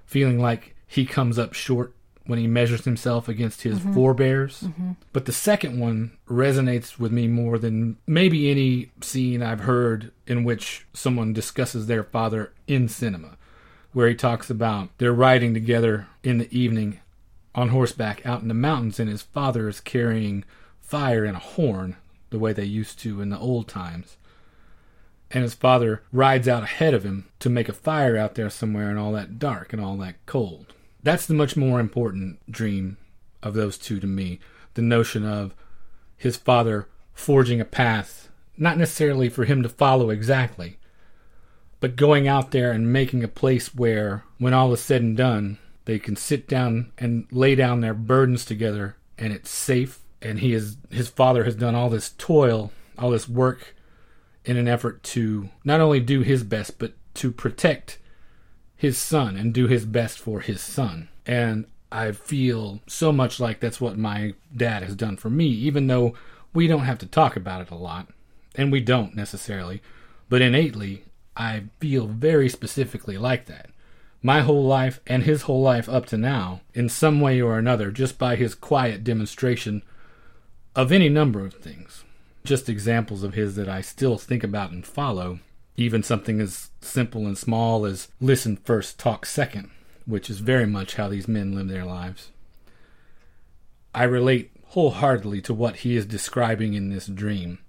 feeling 0.06 0.40
like 0.40 0.76
he 0.88 1.06
comes 1.06 1.40
up 1.40 1.54
short 1.54 1.96
when 2.26 2.40
he 2.40 2.48
measures 2.48 2.86
himself 2.86 3.28
against 3.28 3.64
his 3.64 3.80
mm-hmm. 3.80 3.94
forebears. 3.94 4.62
Mm-hmm. 4.62 4.92
But 5.12 5.26
the 5.26 5.32
second 5.32 5.80
one 5.80 6.18
resonates 6.28 7.00
with 7.00 7.12
me 7.12 7.28
more 7.28 7.58
than 7.58 7.98
maybe 8.06 8.52
any 8.52 8.92
scene 9.02 9.42
I've 9.42 9.62
heard 9.62 10.12
in 10.28 10.44
which 10.44 10.86
someone 10.94 11.34
discusses 11.34 11.88
their 11.88 12.04
father 12.04 12.54
in 12.68 12.88
cinema, 12.88 13.38
where 13.94 14.08
he 14.08 14.16
talks 14.16 14.50
about 14.50 14.90
they're 14.98 15.14
riding 15.14 15.54
together 15.54 16.08
in 16.24 16.38
the 16.38 16.58
evening 16.58 17.00
on 17.54 17.70
horseback 17.70 18.26
out 18.26 18.42
in 18.42 18.48
the 18.48 18.54
mountains, 18.54 19.00
and 19.00 19.10
his 19.10 19.24
father 19.24 19.68
is 19.68 19.80
carrying 19.80 20.44
fire 20.80 21.26
in 21.26 21.36
a 21.36 21.40
horn 21.40 21.98
the 22.30 22.40
way 22.40 22.54
they 22.54 22.64
used 22.64 23.00
to 23.00 23.22
in 23.22 23.30
the 23.30 23.40
old 23.40 23.68
times. 23.68 24.18
And 25.32 25.44
his 25.44 25.54
father 25.54 26.04
rides 26.12 26.48
out 26.48 26.64
ahead 26.64 26.94
of 26.94 27.04
him 27.04 27.30
to 27.40 27.50
make 27.50 27.70
a 27.70 27.74
fire 27.74 28.18
out 28.18 28.36
there 28.36 28.50
somewhere 28.50 28.92
in 28.92 28.98
all 28.98 29.14
that 29.14 29.40
dark 29.40 29.74
and 29.74 29.82
all 29.82 29.98
that 29.98 30.26
cold. 30.26 30.74
That's 31.04 31.26
the 31.26 31.34
much 31.34 31.58
more 31.58 31.80
important 31.80 32.40
dream 32.50 32.98
of 33.42 33.54
those 33.54 33.78
two 33.78 34.00
to 34.00 34.08
me. 34.08 34.40
The 34.76 34.82
notion 34.82 35.26
of 35.26 35.56
his 36.16 36.38
father 36.38 36.88
forging 37.14 37.60
a 37.60 37.66
path, 37.66 38.30
not 38.58 38.78
necessarily 38.78 39.30
for 39.30 39.46
him 39.46 39.64
to 39.64 39.70
follow 39.70 40.10
exactly, 40.10 40.78
but 41.80 41.96
going 41.96 42.28
out 42.28 42.52
there 42.52 42.72
and 42.72 42.94
making 42.94 43.24
a 43.24 43.28
place 43.28 43.74
where, 43.74 44.24
when 44.38 44.54
all 44.54 44.72
is 44.72 44.80
said 44.80 45.02
and 45.02 45.18
done, 45.18 45.58
they 45.86 45.98
can 45.98 46.16
sit 46.16 46.48
down 46.48 46.92
and 46.98 47.26
lay 47.32 47.56
down 47.56 47.82
their 47.82 47.96
burdens 47.96 48.46
together 48.46 48.96
and 49.18 49.34
it's 49.34 49.50
safe. 49.50 50.00
And 50.22 50.40
he 50.40 50.54
is, 50.54 50.78
his 50.92 51.10
father 51.10 51.44
has 51.46 51.56
done 51.56 51.74
all 51.74 51.90
this 51.90 52.14
toil, 52.18 52.72
all 53.00 53.10
this 53.10 53.28
work 53.28 53.76
in 54.46 54.58
an 54.58 54.68
effort 54.68 55.02
to 55.04 55.50
not 55.64 55.82
only 55.82 56.00
do 56.00 56.22
his 56.22 56.44
best, 56.44 56.78
but 56.78 56.94
to 57.16 57.32
protect 57.32 57.98
his 58.82 58.98
son 58.98 59.38
and 59.38 59.54
do 59.54 59.68
his 59.68 59.86
best 59.86 60.18
for 60.18 60.40
his 60.40 60.60
son. 60.60 61.08
And 61.28 61.68
I 61.92 62.14
feel 62.14 62.80
so 62.88 63.12
much 63.12 63.40
like 63.40 63.60
that's 63.60 63.80
what 63.80 63.96
my 63.96 64.34
dad 64.58 64.82
has 64.82 64.96
done 64.96 65.18
for 65.18 65.30
me, 65.30 65.46
even 65.46 65.86
though 65.86 66.16
we 66.52 66.66
don't 66.66 66.86
have 66.86 66.98
to 66.98 67.06
talk 67.06 67.36
about 67.36 67.62
it 67.62 67.70
a 67.70 67.76
lot, 67.76 68.08
and 68.56 68.72
we 68.72 68.82
don't 68.82 69.16
necessarily, 69.16 69.84
but 70.30 70.42
innately, 70.42 71.04
I 71.38 71.66
feel 71.80 72.08
very 72.08 72.50
specifically 72.50 73.20
like 73.20 73.46
that. 73.46 73.70
My 74.24 74.42
whole 74.42 74.66
life 74.66 75.00
and 75.06 75.22
his 75.22 75.44
whole 75.44 75.62
life 75.62 75.88
up 75.88 76.08
to 76.08 76.18
now, 76.18 76.62
in 76.74 76.90
some 76.90 77.22
way 77.22 77.40
or 77.40 77.60
another, 77.60 77.92
just 77.92 78.18
by 78.18 78.36
his 78.36 78.56
quiet 78.56 79.04
demonstration 79.04 79.84
of 80.76 80.92
any 80.92 81.08
number 81.08 81.46
of 81.46 81.54
things. 81.54 82.04
Just 82.44 82.68
examples 82.68 83.22
of 83.22 83.36
his 83.36 83.56
that 83.58 83.70
I 83.70 83.82
still 83.82 84.18
think 84.18 84.44
about 84.44 84.72
and 84.72 84.84
follow, 84.84 85.38
even 85.78 86.04
something 86.04 86.40
as 86.40 86.70
simple 86.82 87.26
and 87.26 87.38
small 87.38 87.86
as 87.86 88.10
listen 88.20 88.58
first, 88.58 89.00
talk 89.00 89.26
second 89.26 89.72
which 90.06 90.30
is 90.30 90.40
very 90.40 90.66
much 90.66 90.96
how 90.96 91.08
these 91.08 91.28
men 91.28 91.54
live 91.54 91.68
their 91.68 91.86
lives. 91.86 92.30
I 93.94 94.04
relate 94.04 94.52
wholeheartedly 94.68 95.42
to 95.42 95.54
what 95.54 95.78
he 95.78 95.96
is 95.96 96.06
describing 96.06 96.74
in 96.74 96.90
this 96.90 97.08
dream. 97.08 97.60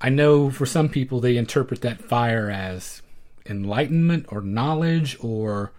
I 0.00 0.08
know 0.08 0.50
for 0.50 0.66
some 0.66 0.88
people 0.88 1.20
they 1.20 1.36
interpret 1.36 1.80
that 1.82 2.02
fire 2.02 2.50
as 2.50 3.02
enlightenment 3.46 4.26
or 4.28 4.40
knowledge 4.40 5.16
or 5.20 5.72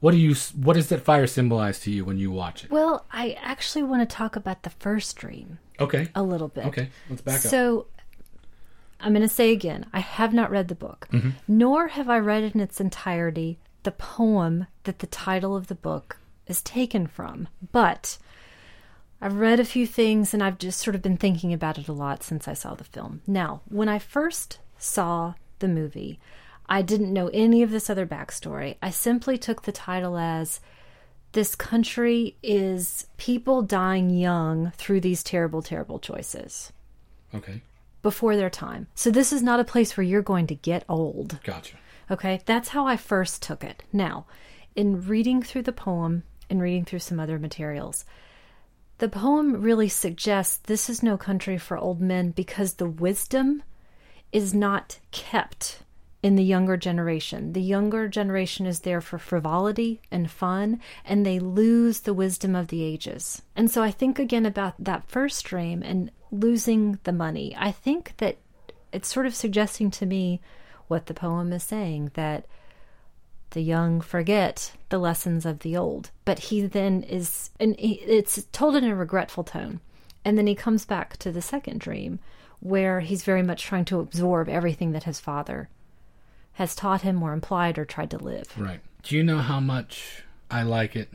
what 0.00 0.12
do 0.12 0.18
you 0.18 0.34
what 0.54 0.74
does 0.74 0.88
that 0.88 1.02
fire 1.02 1.26
symbolize 1.26 1.80
to 1.80 1.90
you 1.90 2.04
when 2.04 2.18
you 2.18 2.30
watch 2.30 2.64
it? 2.64 2.70
Well, 2.70 3.06
I 3.10 3.36
actually 3.40 3.82
want 3.82 4.08
to 4.08 4.16
talk 4.16 4.36
about 4.36 4.62
the 4.62 4.70
first 4.70 5.16
dream. 5.16 5.58
Okay. 5.80 6.08
A 6.14 6.22
little 6.22 6.48
bit. 6.48 6.66
Okay, 6.66 6.90
let's 7.10 7.22
back 7.22 7.36
up. 7.36 7.50
So 7.50 7.86
I'm 9.00 9.12
going 9.12 9.22
to 9.22 9.28
say 9.28 9.52
again, 9.52 9.86
I 9.92 10.00
have 10.00 10.32
not 10.32 10.50
read 10.50 10.68
the 10.68 10.74
book, 10.74 11.08
mm-hmm. 11.12 11.30
nor 11.46 11.88
have 11.88 12.08
I 12.08 12.18
read 12.18 12.54
in 12.54 12.60
its 12.60 12.80
entirety 12.80 13.58
the 13.82 13.92
poem 13.92 14.66
that 14.84 15.00
the 15.00 15.06
title 15.06 15.54
of 15.54 15.68
the 15.68 15.74
book 15.74 16.18
is 16.46 16.62
taken 16.62 17.06
from. 17.06 17.48
But 17.72 18.18
I've 19.20 19.36
read 19.36 19.60
a 19.60 19.64
few 19.64 19.86
things 19.86 20.34
and 20.34 20.42
I've 20.42 20.58
just 20.58 20.80
sort 20.80 20.94
of 20.94 21.02
been 21.02 21.16
thinking 21.16 21.52
about 21.52 21.78
it 21.78 21.88
a 21.88 21.92
lot 21.92 22.22
since 22.22 22.48
I 22.48 22.54
saw 22.54 22.74
the 22.74 22.84
film. 22.84 23.22
Now, 23.26 23.62
when 23.68 23.88
I 23.88 23.98
first 23.98 24.58
saw 24.78 25.34
the 25.58 25.68
movie, 25.68 26.18
I 26.68 26.82
didn't 26.82 27.12
know 27.12 27.28
any 27.32 27.62
of 27.62 27.70
this 27.70 27.88
other 27.88 28.06
backstory. 28.06 28.76
I 28.82 28.90
simply 28.90 29.38
took 29.38 29.62
the 29.62 29.72
title 29.72 30.18
as 30.18 30.60
this 31.32 31.54
country 31.54 32.36
is 32.42 33.06
people 33.18 33.62
dying 33.62 34.10
young 34.10 34.72
through 34.76 35.00
these 35.00 35.22
terrible, 35.22 35.62
terrible 35.62 35.98
choices. 35.98 36.72
Okay. 37.34 37.62
Before 38.06 38.36
their 38.36 38.50
time. 38.50 38.86
So 38.94 39.10
this 39.10 39.32
is 39.32 39.42
not 39.42 39.58
a 39.58 39.64
place 39.64 39.96
where 39.96 40.04
you're 40.04 40.22
going 40.22 40.46
to 40.46 40.54
get 40.54 40.84
old. 40.88 41.40
Gotcha. 41.42 41.74
Okay, 42.08 42.40
that's 42.46 42.68
how 42.68 42.86
I 42.86 42.96
first 42.96 43.42
took 43.42 43.64
it. 43.64 43.82
Now, 43.92 44.26
in 44.76 45.04
reading 45.08 45.42
through 45.42 45.62
the 45.62 45.72
poem 45.72 46.22
and 46.48 46.62
reading 46.62 46.84
through 46.84 47.00
some 47.00 47.18
other 47.18 47.36
materials, 47.36 48.04
the 48.98 49.08
poem 49.08 49.60
really 49.60 49.88
suggests 49.88 50.56
this 50.56 50.88
is 50.88 51.02
no 51.02 51.16
country 51.16 51.58
for 51.58 51.76
old 51.76 52.00
men 52.00 52.30
because 52.30 52.74
the 52.74 52.88
wisdom 52.88 53.64
is 54.30 54.54
not 54.54 55.00
kept 55.10 55.80
in 56.22 56.36
the 56.36 56.44
younger 56.44 56.76
generation. 56.76 57.54
The 57.54 57.60
younger 57.60 58.06
generation 58.08 58.66
is 58.66 58.80
there 58.80 59.00
for 59.00 59.18
frivolity 59.18 60.00
and 60.12 60.30
fun, 60.30 60.80
and 61.04 61.26
they 61.26 61.40
lose 61.40 62.00
the 62.00 62.14
wisdom 62.14 62.54
of 62.54 62.68
the 62.68 62.84
ages. 62.84 63.42
And 63.56 63.68
so 63.68 63.82
I 63.82 63.90
think 63.90 64.20
again 64.20 64.46
about 64.46 64.74
that 64.78 65.08
first 65.08 65.44
dream 65.44 65.82
and 65.82 66.12
losing 66.30 66.98
the 67.04 67.12
money. 67.12 67.54
I 67.58 67.72
think 67.72 68.14
that 68.18 68.36
it's 68.92 69.12
sort 69.12 69.26
of 69.26 69.34
suggesting 69.34 69.90
to 69.92 70.06
me 70.06 70.40
what 70.88 71.06
the 71.06 71.14
poem 71.14 71.52
is 71.52 71.62
saying 71.62 72.12
that 72.14 72.46
the 73.50 73.60
young 73.60 74.00
forget 74.00 74.72
the 74.88 74.98
lessons 74.98 75.46
of 75.46 75.60
the 75.60 75.76
old. 75.76 76.10
But 76.24 76.38
he 76.38 76.62
then 76.62 77.02
is, 77.02 77.50
and 77.58 77.78
he, 77.78 77.94
it's 77.94 78.44
told 78.52 78.76
in 78.76 78.84
a 78.84 78.94
regretful 78.94 79.44
tone. 79.44 79.80
And 80.24 80.36
then 80.36 80.46
he 80.46 80.54
comes 80.54 80.84
back 80.84 81.16
to 81.18 81.30
the 81.30 81.42
second 81.42 81.80
dream 81.80 82.18
where 82.60 83.00
he's 83.00 83.22
very 83.22 83.42
much 83.42 83.62
trying 83.62 83.84
to 83.86 84.00
absorb 84.00 84.48
everything 84.48 84.92
that 84.92 85.04
his 85.04 85.20
father 85.20 85.68
has 86.54 86.74
taught 86.74 87.02
him 87.02 87.22
or 87.22 87.32
implied 87.32 87.78
or 87.78 87.84
tried 87.84 88.10
to 88.10 88.18
live. 88.18 88.52
Right. 88.56 88.80
Do 89.02 89.16
you 89.16 89.22
know 89.22 89.38
how 89.38 89.60
much 89.60 90.24
I 90.50 90.62
like 90.62 90.96
it 90.96 91.10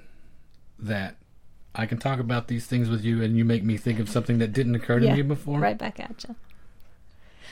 that 0.79 1.15
I 1.73 1.85
can 1.85 1.97
talk 1.97 2.19
about 2.19 2.47
these 2.47 2.65
things 2.65 2.89
with 2.89 3.03
you 3.03 3.23
and 3.23 3.37
you 3.37 3.45
make 3.45 3.63
me 3.63 3.77
think 3.77 3.99
of 3.99 4.09
something 4.09 4.39
that 4.39 4.53
didn't 4.53 4.75
occur 4.75 4.99
to 4.99 5.05
yeah, 5.05 5.15
me 5.15 5.21
before? 5.21 5.59
Right 5.59 5.77
back 5.77 5.99
at 5.99 6.25
you. 6.27 6.35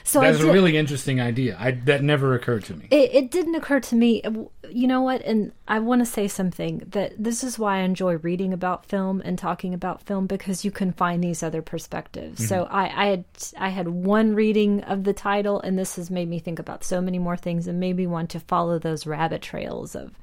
So 0.04 0.22
that's 0.22 0.40
a 0.40 0.52
really 0.52 0.78
interesting 0.78 1.20
idea. 1.20 1.58
I 1.60 1.72
that 1.72 2.02
never 2.02 2.34
occurred 2.34 2.64
to 2.66 2.74
me. 2.74 2.88
It, 2.90 3.14
it 3.14 3.32
didn't 3.32 3.56
occur 3.56 3.80
to 3.82 3.96
me. 3.96 4.24
You 4.70 4.88
know 4.88 5.02
what? 5.02 5.22
And 5.24 5.52
I 5.68 5.80
want 5.80 6.02
to 6.02 6.06
say 6.06 6.28
something 6.28 6.84
that 6.88 7.14
this 7.22 7.44
is 7.44 7.60
why 7.60 7.78
I 7.78 7.82
enjoy 7.82 8.16
reading 8.18 8.54
about 8.54 8.86
film 8.86 9.22
and 9.24 9.38
talking 9.38 9.74
about 9.74 10.02
film 10.02 10.26
because 10.26 10.64
you 10.64 10.72
can 10.72 10.94
find 10.94 11.24
these 11.24 11.44
other 11.44 11.62
perspectives. 11.62 12.40
Mm-hmm. 12.40 12.48
So 12.48 12.64
I, 12.72 12.84
I 12.86 13.06
had 13.08 13.26
I 13.58 13.70
had 13.70 13.90
one 13.90 14.36
reading 14.36 14.82
of 14.84 15.04
the 15.04 15.14
title, 15.14 15.60
and 15.62 15.78
this 15.78 15.96
has 15.98 16.10
made 16.10 16.30
me 16.30 16.40
think 16.40 16.60
about 16.60 16.84
so 16.84 17.02
many 17.02 17.20
more 17.20 17.38
things, 17.38 17.68
and 17.68 17.80
made 17.80 17.98
me 17.98 18.08
want 18.08 18.30
to 18.32 18.40
follow 18.40 18.80
those 18.80 19.06
rabbit 19.06 19.42
trails 19.42 19.96
of, 19.96 20.14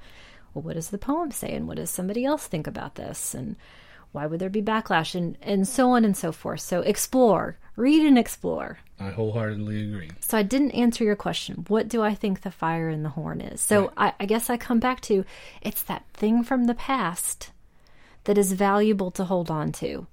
well, 0.55 0.62
what 0.62 0.74
does 0.74 0.88
the 0.88 0.99
poem 0.99 1.30
say, 1.30 1.53
and 1.53 1.68
what 1.68 1.76
does 1.76 1.90
somebody 1.90 2.24
else 2.24 2.47
think 2.47 2.66
about 2.66 2.94
this, 2.94 3.34
and 3.34 3.57
why 4.16 4.26
would 4.26 4.40
there 4.40 4.48
be 4.48 4.62
backlash, 4.62 5.14
and 5.14 5.36
and 5.42 5.68
so 5.68 5.90
on 5.90 6.04
and 6.04 6.16
so 6.16 6.32
forth. 6.32 6.60
So 6.60 6.80
explore, 6.80 7.58
read, 7.76 8.04
and 8.04 8.18
explore. 8.18 8.78
I 8.98 9.10
wholeheartedly 9.10 9.82
agree. 9.82 10.10
So 10.20 10.38
I 10.38 10.42
didn't 10.42 10.70
answer 10.70 11.04
your 11.04 11.16
question. 11.16 11.66
What 11.68 11.86
do 11.86 12.02
I 12.02 12.14
think 12.14 12.40
the 12.40 12.50
fire 12.50 12.88
in 12.88 13.02
the 13.02 13.10
horn 13.10 13.42
is? 13.42 13.60
So 13.60 13.82
right. 13.82 13.92
I, 13.98 14.12
I 14.20 14.26
guess 14.26 14.48
I 14.48 14.56
come 14.56 14.80
back 14.80 15.02
to 15.02 15.24
it's 15.60 15.82
that 15.82 16.06
thing 16.14 16.42
from 16.42 16.64
the 16.64 16.74
past 16.74 17.50
that 18.24 18.38
is 18.38 18.52
valuable 18.52 19.10
to 19.12 19.24
hold 19.24 19.50
on 19.50 19.70
to. 19.72 20.06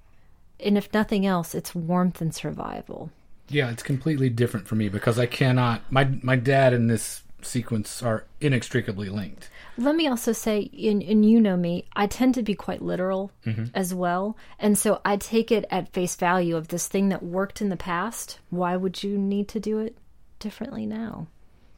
And 0.60 0.76
if 0.76 0.92
nothing 0.92 1.24
else, 1.24 1.54
it's 1.54 1.74
warmth 1.74 2.20
and 2.20 2.34
survival. 2.34 3.10
Yeah, 3.48 3.70
it's 3.70 3.82
completely 3.82 4.28
different 4.28 4.68
for 4.68 4.74
me 4.74 4.90
because 4.90 5.18
I 5.18 5.26
cannot 5.26 5.90
my 5.90 6.08
my 6.22 6.36
dad 6.36 6.74
and 6.74 6.90
this 6.90 7.22
sequence 7.40 8.02
are 8.02 8.24
inextricably 8.40 9.08
linked. 9.08 9.48
Let 9.76 9.96
me 9.96 10.06
also 10.06 10.32
say, 10.32 10.70
and, 10.84 11.02
and 11.02 11.28
you 11.28 11.40
know 11.40 11.56
me, 11.56 11.86
I 11.94 12.06
tend 12.06 12.34
to 12.34 12.42
be 12.42 12.54
quite 12.54 12.82
literal 12.82 13.32
mm-hmm. 13.44 13.64
as 13.74 13.92
well. 13.92 14.36
And 14.58 14.78
so 14.78 15.00
I 15.04 15.16
take 15.16 15.50
it 15.50 15.64
at 15.70 15.92
face 15.92 16.14
value 16.14 16.56
of 16.56 16.68
this 16.68 16.86
thing 16.86 17.08
that 17.08 17.22
worked 17.22 17.60
in 17.60 17.70
the 17.70 17.76
past. 17.76 18.38
Why 18.50 18.76
would 18.76 19.02
you 19.02 19.18
need 19.18 19.48
to 19.48 19.60
do 19.60 19.78
it 19.80 19.96
differently 20.38 20.86
now? 20.86 21.26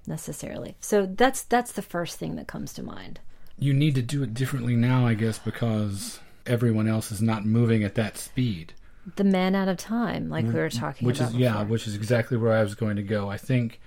Necessarily. 0.07 0.77
So 0.81 1.07
that's 1.07 1.43
that's 1.43 1.73
the 1.73 1.83
first 1.83 2.19
thing 2.19 2.37
that 2.37 2.47
comes 2.47 2.73
to 2.75 2.83
mind. 2.83 3.19
You 3.59 3.73
need 3.73 3.95
to 3.95 4.03
do 4.03 4.23
it 4.23 4.35
differently 4.35 4.77
now, 4.77 5.07
I 5.07 5.15
guess, 5.15 5.39
because 5.39 6.21
everyone 6.47 6.87
else 6.87 7.11
is 7.11 7.23
not 7.23 7.45
moving 7.45 7.83
at 7.83 7.95
that 7.97 8.17
speed. 8.17 8.75
The 9.17 9.25
man 9.25 9.55
out 9.55 9.69
of 9.69 9.79
time, 9.79 10.29
like 10.29 10.45
we 10.45 10.53
were 10.53 10.69
talking 10.69 11.07
which 11.07 11.19
about. 11.19 11.33
Which 11.33 11.37
is 11.37 11.41
yeah, 11.41 11.63
which 11.63 11.87
is 11.87 11.95
exactly 11.95 12.37
where 12.37 12.53
I 12.53 12.63
was 12.63 12.75
going 12.75 12.97
to 12.97 13.03
go. 13.03 13.31
I 13.31 13.37
think 13.37 13.81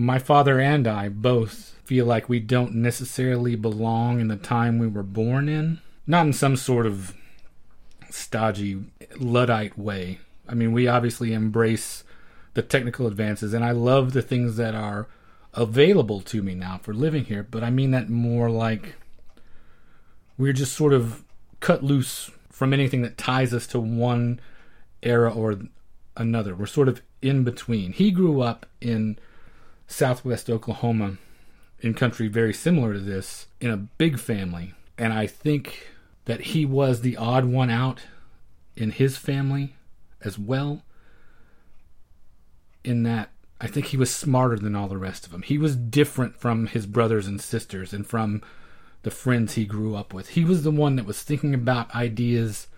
my 0.00 0.18
father 0.18 0.58
and 0.58 0.88
I 0.88 1.08
both 1.08 1.76
feel 1.84 2.06
like 2.06 2.28
we 2.28 2.40
don't 2.40 2.74
necessarily 2.74 3.54
belong 3.54 4.18
in 4.20 4.28
the 4.28 4.36
time 4.36 4.78
we 4.78 4.86
were 4.86 5.02
born 5.02 5.48
in. 5.48 5.80
Not 6.06 6.26
in 6.26 6.32
some 6.32 6.56
sort 6.56 6.86
of 6.86 7.14
stodgy 8.08 8.84
Luddite 9.18 9.78
way. 9.78 10.20
I 10.48 10.54
mean, 10.54 10.72
we 10.72 10.88
obviously 10.88 11.32
embrace 11.32 12.02
the 12.54 12.62
technical 12.62 13.06
advances, 13.06 13.52
and 13.52 13.64
I 13.64 13.72
love 13.72 14.12
the 14.12 14.22
things 14.22 14.56
that 14.56 14.74
are 14.74 15.06
available 15.52 16.20
to 16.20 16.42
me 16.42 16.54
now 16.54 16.78
for 16.78 16.94
living 16.94 17.24
here, 17.24 17.46
but 17.48 17.62
I 17.62 17.70
mean 17.70 17.90
that 17.90 18.08
more 18.08 18.50
like 18.50 18.94
we're 20.38 20.52
just 20.52 20.72
sort 20.72 20.92
of 20.92 21.24
cut 21.60 21.84
loose 21.84 22.30
from 22.50 22.72
anything 22.72 23.02
that 23.02 23.18
ties 23.18 23.52
us 23.52 23.66
to 23.68 23.80
one 23.80 24.40
era 25.02 25.32
or 25.32 25.58
another. 26.16 26.54
We're 26.54 26.66
sort 26.66 26.88
of 26.88 27.02
in 27.20 27.44
between. 27.44 27.92
He 27.92 28.10
grew 28.10 28.40
up 28.40 28.66
in 28.80 29.18
southwest 29.90 30.48
Oklahoma 30.48 31.18
in 31.80 31.94
country 31.94 32.28
very 32.28 32.52
similar 32.52 32.92
to 32.92 33.00
this 33.00 33.46
in 33.60 33.70
a 33.70 33.76
big 33.76 34.18
family. 34.18 34.74
And 34.96 35.12
I 35.12 35.26
think 35.26 35.88
that 36.26 36.40
he 36.40 36.64
was 36.64 37.00
the 37.00 37.16
odd 37.16 37.44
one 37.44 37.70
out 37.70 38.02
in 38.76 38.92
his 38.92 39.16
family 39.16 39.74
as 40.22 40.38
well. 40.38 40.82
In 42.84 43.02
that 43.02 43.30
I 43.60 43.66
think 43.66 43.86
he 43.86 43.96
was 43.96 44.14
smarter 44.14 44.58
than 44.58 44.74
all 44.74 44.88
the 44.88 44.96
rest 44.96 45.26
of 45.26 45.32
them. 45.32 45.42
He 45.42 45.58
was 45.58 45.76
different 45.76 46.36
from 46.36 46.66
his 46.66 46.86
brothers 46.86 47.26
and 47.26 47.40
sisters 47.40 47.92
and 47.92 48.06
from 48.06 48.42
the 49.02 49.10
friends 49.10 49.54
he 49.54 49.66
grew 49.66 49.94
up 49.94 50.14
with. 50.14 50.30
He 50.30 50.44
was 50.44 50.62
the 50.62 50.70
one 50.70 50.96
that 50.96 51.06
was 51.06 51.22
thinking 51.22 51.52
about 51.52 51.94
ideas 51.94 52.68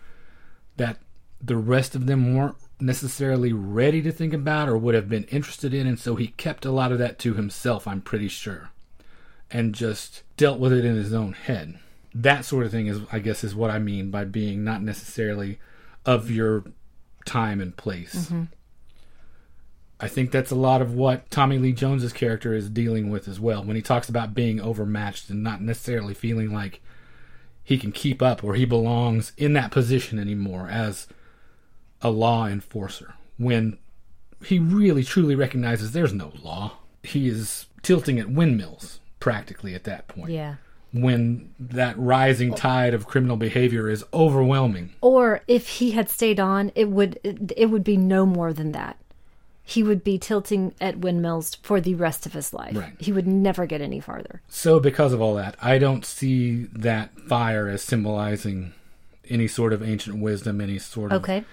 that 0.76 0.98
the 1.40 1.56
rest 1.56 1.94
of 1.94 2.06
them 2.06 2.34
weren't 2.34 2.56
necessarily 2.82 3.52
ready 3.52 4.02
to 4.02 4.12
think 4.12 4.32
about 4.32 4.68
or 4.68 4.76
would 4.76 4.94
have 4.94 5.08
been 5.08 5.24
interested 5.24 5.72
in, 5.72 5.86
and 5.86 5.98
so 5.98 6.16
he 6.16 6.28
kept 6.28 6.64
a 6.64 6.72
lot 6.72 6.92
of 6.92 6.98
that 6.98 7.18
to 7.20 7.34
himself, 7.34 7.86
I'm 7.86 8.00
pretty 8.00 8.28
sure, 8.28 8.70
and 9.50 9.74
just 9.74 10.22
dealt 10.36 10.58
with 10.58 10.72
it 10.72 10.84
in 10.84 10.96
his 10.96 11.12
own 11.12 11.32
head. 11.32 11.78
That 12.14 12.44
sort 12.44 12.66
of 12.66 12.72
thing 12.72 12.88
is, 12.88 13.00
I 13.10 13.20
guess, 13.20 13.42
is 13.42 13.54
what 13.54 13.70
I 13.70 13.78
mean 13.78 14.10
by 14.10 14.24
being 14.24 14.64
not 14.64 14.82
necessarily 14.82 15.58
of 16.04 16.30
your 16.30 16.64
time 17.24 17.60
and 17.60 17.76
place. 17.76 18.14
Mm-hmm. 18.14 18.42
I 20.00 20.08
think 20.08 20.32
that's 20.32 20.50
a 20.50 20.56
lot 20.56 20.82
of 20.82 20.94
what 20.94 21.30
Tommy 21.30 21.58
Lee 21.58 21.72
Jones's 21.72 22.12
character 22.12 22.52
is 22.52 22.68
dealing 22.68 23.08
with 23.08 23.28
as 23.28 23.38
well 23.38 23.62
when 23.62 23.76
he 23.76 23.82
talks 23.82 24.08
about 24.08 24.34
being 24.34 24.60
overmatched 24.60 25.30
and 25.30 25.44
not 25.44 25.62
necessarily 25.62 26.12
feeling 26.12 26.52
like 26.52 26.82
he 27.62 27.78
can 27.78 27.92
keep 27.92 28.20
up 28.20 28.42
or 28.42 28.54
he 28.54 28.64
belongs 28.64 29.32
in 29.36 29.52
that 29.52 29.70
position 29.70 30.18
anymore 30.18 30.68
as 30.68 31.06
a 32.02 32.10
law 32.10 32.46
enforcer 32.46 33.14
when 33.38 33.78
he 34.44 34.58
really 34.58 35.04
truly 35.04 35.34
recognizes 35.34 35.92
there's 35.92 36.12
no 36.12 36.32
law. 36.42 36.72
He 37.02 37.28
is 37.28 37.66
tilting 37.82 38.18
at 38.18 38.28
windmills 38.28 39.00
practically 39.20 39.74
at 39.74 39.84
that 39.84 40.08
point. 40.08 40.32
Yeah. 40.32 40.56
When 40.92 41.54
that 41.58 41.98
rising 41.98 42.54
tide 42.54 42.92
of 42.92 43.06
criminal 43.06 43.36
behavior 43.36 43.88
is 43.88 44.04
overwhelming. 44.12 44.92
Or 45.00 45.40
if 45.48 45.66
he 45.66 45.92
had 45.92 46.10
stayed 46.10 46.38
on, 46.38 46.70
it 46.74 46.88
would 46.90 47.18
it 47.56 47.70
would 47.70 47.84
be 47.84 47.96
no 47.96 48.26
more 48.26 48.52
than 48.52 48.72
that. 48.72 48.98
He 49.64 49.82
would 49.82 50.04
be 50.04 50.18
tilting 50.18 50.74
at 50.80 50.98
windmills 50.98 51.54
for 51.62 51.80
the 51.80 51.94
rest 51.94 52.26
of 52.26 52.32
his 52.34 52.52
life. 52.52 52.76
Right. 52.76 52.92
He 52.98 53.12
would 53.12 53.26
never 53.26 53.64
get 53.64 53.80
any 53.80 54.00
farther. 54.00 54.42
So, 54.48 54.80
because 54.80 55.12
of 55.12 55.22
all 55.22 55.34
that, 55.36 55.56
I 55.62 55.78
don't 55.78 56.04
see 56.04 56.64
that 56.72 57.16
fire 57.20 57.68
as 57.68 57.82
symbolizing 57.82 58.72
any 59.30 59.46
sort 59.46 59.72
of 59.72 59.82
ancient 59.82 60.18
wisdom, 60.18 60.60
any 60.60 60.78
sort 60.78 61.12
of 61.12 61.22
Okay. 61.22 61.44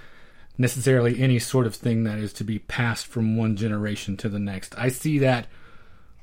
Necessarily 0.59 1.19
any 1.19 1.39
sort 1.39 1.65
of 1.65 1.73
thing 1.73 2.03
that 2.03 2.19
is 2.19 2.33
to 2.33 2.43
be 2.43 2.59
passed 2.59 3.07
from 3.07 3.37
one 3.37 3.55
generation 3.55 4.17
to 4.17 4.27
the 4.27 4.37
next. 4.37 4.77
I 4.77 4.89
see 4.89 5.17
that 5.19 5.47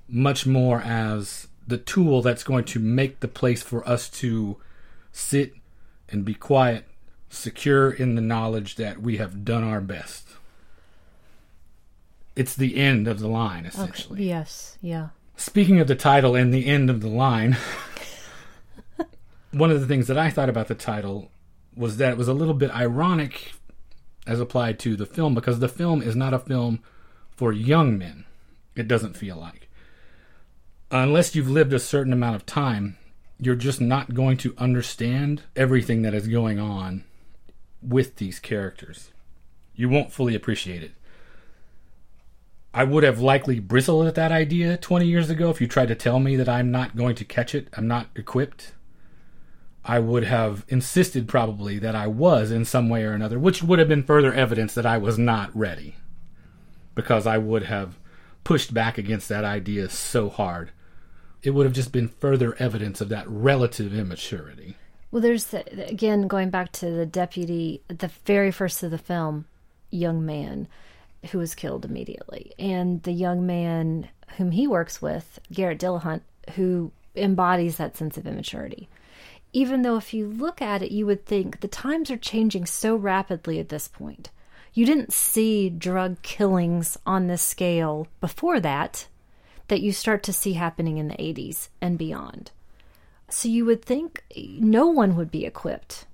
much 0.06 0.46
more 0.46 0.82
as 0.82 1.48
the 1.66 1.78
tool 1.78 2.20
that's 2.20 2.44
going 2.44 2.64
to 2.64 2.78
make 2.78 3.20
the 3.20 3.28
place 3.28 3.62
for 3.62 3.86
us 3.88 4.10
to 4.10 4.58
sit 5.10 5.54
and 6.10 6.24
be 6.24 6.34
quiet, 6.34 6.84
secure 7.30 7.90
in 7.90 8.14
the 8.14 8.20
knowledge 8.20 8.76
that 8.76 9.00
we 9.00 9.16
have 9.16 9.42
done 9.42 9.64
our 9.64 9.80
best. 9.80 10.28
It's 12.36 12.54
the 12.54 12.76
end 12.76 13.08
of 13.08 13.18
the 13.18 13.28
line, 13.28 13.64
essentially. 13.64 14.24
Yes. 14.24 14.76
Yeah. 14.82 15.08
Speaking 15.38 15.80
of 15.80 15.88
the 15.88 15.96
title 15.96 16.34
and 16.34 16.52
the 16.52 16.66
end 16.66 16.90
of 16.90 17.00
the 17.00 17.08
line, 17.08 17.56
one 19.52 19.70
of 19.70 19.80
the 19.80 19.86
things 19.86 20.08
that 20.08 20.18
I 20.18 20.28
thought 20.28 20.50
about 20.50 20.68
the 20.68 20.74
title 20.74 21.30
was 21.74 21.96
that 21.96 22.12
it 22.12 22.18
was 22.18 22.28
a 22.28 22.34
little 22.34 22.54
bit 22.54 22.70
ironic 22.70 23.52
as 24.26 24.40
applied 24.40 24.78
to 24.80 24.96
the 24.96 25.06
film 25.06 25.34
because 25.34 25.60
the 25.60 25.68
film 25.68 26.02
is 26.02 26.16
not 26.16 26.34
a 26.34 26.38
film 26.38 26.80
for 27.30 27.52
young 27.52 27.96
men. 27.98 28.24
It 28.74 28.88
doesn't 28.88 29.16
feel 29.16 29.36
like. 29.36 29.68
Unless 30.90 31.34
you've 31.34 31.50
lived 31.50 31.72
a 31.72 31.78
certain 31.78 32.12
amount 32.12 32.36
of 32.36 32.46
time, 32.46 32.96
you're 33.40 33.54
just 33.54 33.80
not 33.80 34.14
going 34.14 34.36
to 34.38 34.54
understand 34.56 35.42
everything 35.54 36.02
that 36.02 36.14
is 36.14 36.28
going 36.28 36.58
on 36.58 37.04
with 37.82 38.16
these 38.16 38.38
characters. 38.38 39.10
You 39.74 39.88
won't 39.88 40.12
fully 40.12 40.34
appreciate 40.34 40.82
it. 40.82 40.92
I 42.72 42.84
would 42.84 43.04
have 43.04 43.20
likely 43.20 43.58
bristled 43.58 44.06
at 44.06 44.14
that 44.16 44.32
idea 44.32 44.76
20 44.76 45.06
years 45.06 45.30
ago 45.30 45.50
if 45.50 45.60
you 45.60 45.66
tried 45.66 45.88
to 45.88 45.94
tell 45.94 46.20
me 46.20 46.36
that 46.36 46.48
I'm 46.48 46.70
not 46.70 46.96
going 46.96 47.14
to 47.16 47.24
catch 47.24 47.54
it, 47.54 47.68
I'm 47.74 47.88
not 47.88 48.08
equipped. 48.14 48.72
I 49.88 50.00
would 50.00 50.24
have 50.24 50.64
insisted 50.68 51.28
probably 51.28 51.78
that 51.78 51.94
I 51.94 52.08
was 52.08 52.50
in 52.50 52.64
some 52.64 52.88
way 52.88 53.04
or 53.04 53.12
another, 53.12 53.38
which 53.38 53.62
would 53.62 53.78
have 53.78 53.88
been 53.88 54.02
further 54.02 54.32
evidence 54.32 54.74
that 54.74 54.84
I 54.84 54.98
was 54.98 55.16
not 55.16 55.56
ready. 55.56 55.94
Because 56.96 57.24
I 57.24 57.38
would 57.38 57.62
have 57.62 57.96
pushed 58.42 58.74
back 58.74 58.98
against 58.98 59.28
that 59.28 59.44
idea 59.44 59.88
so 59.88 60.28
hard. 60.28 60.72
It 61.42 61.50
would 61.50 61.66
have 61.66 61.74
just 61.74 61.92
been 61.92 62.08
further 62.08 62.56
evidence 62.58 63.00
of 63.00 63.10
that 63.10 63.28
relative 63.28 63.94
immaturity. 63.94 64.76
Well, 65.12 65.22
there's 65.22 65.46
the, 65.46 65.88
again 65.88 66.26
going 66.26 66.50
back 66.50 66.72
to 66.72 66.90
the 66.90 67.06
deputy, 67.06 67.80
the 67.86 68.10
very 68.24 68.50
first 68.50 68.82
of 68.82 68.90
the 68.90 68.98
film, 68.98 69.44
young 69.90 70.26
man 70.26 70.66
who 71.30 71.38
was 71.38 71.54
killed 71.54 71.84
immediately, 71.84 72.52
and 72.58 73.02
the 73.04 73.12
young 73.12 73.46
man 73.46 74.08
whom 74.36 74.50
he 74.50 74.66
works 74.66 75.00
with, 75.00 75.38
Garrett 75.52 75.78
Dillahunt, 75.78 76.22
who 76.54 76.90
embodies 77.14 77.76
that 77.76 77.96
sense 77.96 78.18
of 78.18 78.26
immaturity. 78.26 78.88
Even 79.52 79.82
though, 79.82 79.96
if 79.96 80.12
you 80.12 80.26
look 80.28 80.60
at 80.60 80.82
it, 80.82 80.92
you 80.92 81.06
would 81.06 81.24
think 81.24 81.60
the 81.60 81.68
times 81.68 82.10
are 82.10 82.16
changing 82.16 82.66
so 82.66 82.94
rapidly 82.94 83.58
at 83.58 83.68
this 83.68 83.88
point. 83.88 84.30
You 84.74 84.84
didn't 84.84 85.12
see 85.12 85.70
drug 85.70 86.20
killings 86.20 86.98
on 87.06 87.26
this 87.26 87.40
scale 87.40 88.08
before 88.20 88.60
that, 88.60 89.06
that 89.68 89.80
you 89.80 89.92
start 89.92 90.22
to 90.24 90.32
see 90.32 90.52
happening 90.52 90.98
in 90.98 91.08
the 91.08 91.14
80s 91.14 91.68
and 91.80 91.96
beyond. 91.96 92.50
So 93.28 93.48
you 93.48 93.64
would 93.64 93.82
think 93.82 94.22
no 94.36 94.86
one 94.86 95.16
would 95.16 95.30
be 95.30 95.46
equipped 95.46 96.06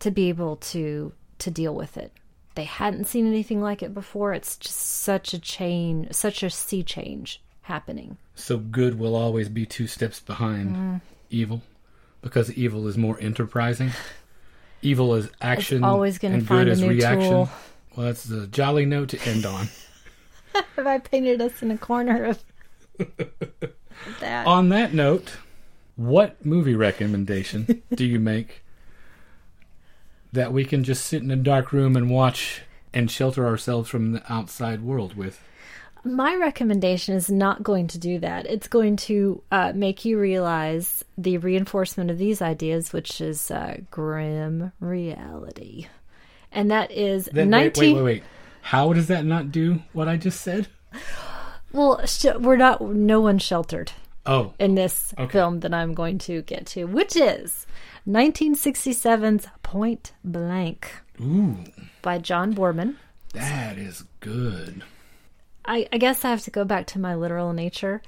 to 0.00 0.10
be 0.10 0.28
able 0.28 0.56
to 0.56 1.12
to 1.38 1.50
deal 1.50 1.74
with 1.74 1.96
it. 1.96 2.12
They 2.54 2.64
hadn't 2.64 3.06
seen 3.06 3.26
anything 3.26 3.62
like 3.62 3.82
it 3.82 3.94
before. 3.94 4.32
It's 4.34 4.56
just 4.56 4.76
such 4.76 5.32
a 5.32 5.38
chain, 5.38 6.08
such 6.10 6.42
a 6.42 6.50
sea 6.50 6.82
change 6.82 7.40
happening. 7.62 8.18
So 8.34 8.58
good 8.58 8.98
will 8.98 9.16
always 9.16 9.48
be 9.48 9.64
two 9.64 9.86
steps 9.86 10.20
behind 10.20 10.76
mm. 10.76 11.00
evil 11.30 11.62
because 12.22 12.52
evil 12.52 12.86
is 12.88 12.96
more 12.96 13.18
enterprising. 13.20 13.90
Evil 14.80 15.14
is 15.14 15.28
action 15.40 15.84
always 15.84 16.18
gonna 16.18 16.34
and 16.34 16.46
find 16.46 16.60
good 16.66 16.68
a 16.68 16.72
is 16.72 16.80
new 16.80 16.88
reaction. 16.88 17.30
tool. 17.30 17.50
Well, 17.96 18.06
that's 18.06 18.24
the 18.24 18.46
jolly 18.46 18.86
note 18.86 19.10
to 19.10 19.28
end 19.28 19.44
on. 19.44 19.68
Have 20.76 20.86
I 20.86 20.98
painted 20.98 21.40
us 21.40 21.62
in 21.62 21.70
a 21.70 21.78
corner 21.78 22.24
of 22.24 22.42
that? 24.20 24.46
on 24.46 24.68
that 24.70 24.92
note, 24.94 25.36
what 25.96 26.44
movie 26.44 26.74
recommendation 26.74 27.82
do 27.94 28.04
you 28.04 28.18
make 28.18 28.62
that 30.32 30.52
we 30.52 30.64
can 30.64 30.82
just 30.84 31.04
sit 31.06 31.22
in 31.22 31.30
a 31.30 31.36
dark 31.36 31.72
room 31.72 31.94
and 31.96 32.10
watch 32.10 32.62
and 32.94 33.10
shelter 33.10 33.46
ourselves 33.46 33.88
from 33.88 34.12
the 34.12 34.32
outside 34.32 34.82
world 34.82 35.14
with? 35.16 35.40
My 36.04 36.34
recommendation 36.34 37.14
is 37.14 37.30
not 37.30 37.62
going 37.62 37.86
to 37.88 37.98
do 37.98 38.18
that. 38.18 38.46
It's 38.46 38.66
going 38.68 38.96
to 38.96 39.42
uh, 39.52 39.72
make 39.74 40.04
you 40.04 40.18
realize 40.18 41.04
the 41.16 41.38
reinforcement 41.38 42.10
of 42.10 42.18
these 42.18 42.42
ideas, 42.42 42.92
which 42.92 43.20
is 43.20 43.50
uh, 43.52 43.76
grim 43.90 44.72
reality. 44.80 45.86
And 46.50 46.70
that 46.72 46.90
is 46.90 47.28
Then 47.32 47.50
19 47.50 47.82
wait, 47.82 47.94
wait, 47.94 47.94
wait, 47.94 48.02
wait. 48.20 48.22
How 48.62 48.92
does 48.92 49.06
that 49.08 49.24
not 49.24 49.52
do 49.52 49.82
what 49.92 50.08
I 50.08 50.16
just 50.16 50.40
said? 50.40 50.66
Well, 51.72 52.04
sh- 52.06 52.26
we're 52.38 52.56
not 52.56 52.80
no 52.82 53.20
one 53.20 53.38
sheltered 53.38 53.92
Oh, 54.26 54.54
in 54.58 54.74
this 54.74 55.14
Okay. 55.18 55.32
film 55.32 55.60
that 55.60 55.72
I'm 55.72 55.94
going 55.94 56.18
to 56.18 56.42
get 56.42 56.66
to, 56.66 56.84
which 56.84 57.16
is 57.16 57.66
1967's 58.06 59.46
Point 59.62 60.12
Blank 60.24 60.90
ooh, 61.20 61.56
by 62.02 62.18
John 62.18 62.54
Boorman. 62.54 62.96
that 63.32 63.78
is 63.78 64.04
good. 64.20 64.82
I, 65.64 65.86
I 65.92 65.98
guess 65.98 66.24
I 66.24 66.30
have 66.30 66.42
to 66.42 66.50
go 66.50 66.64
back 66.64 66.86
to 66.88 66.98
my 66.98 67.14
literal 67.14 67.52
nature. 67.52 68.02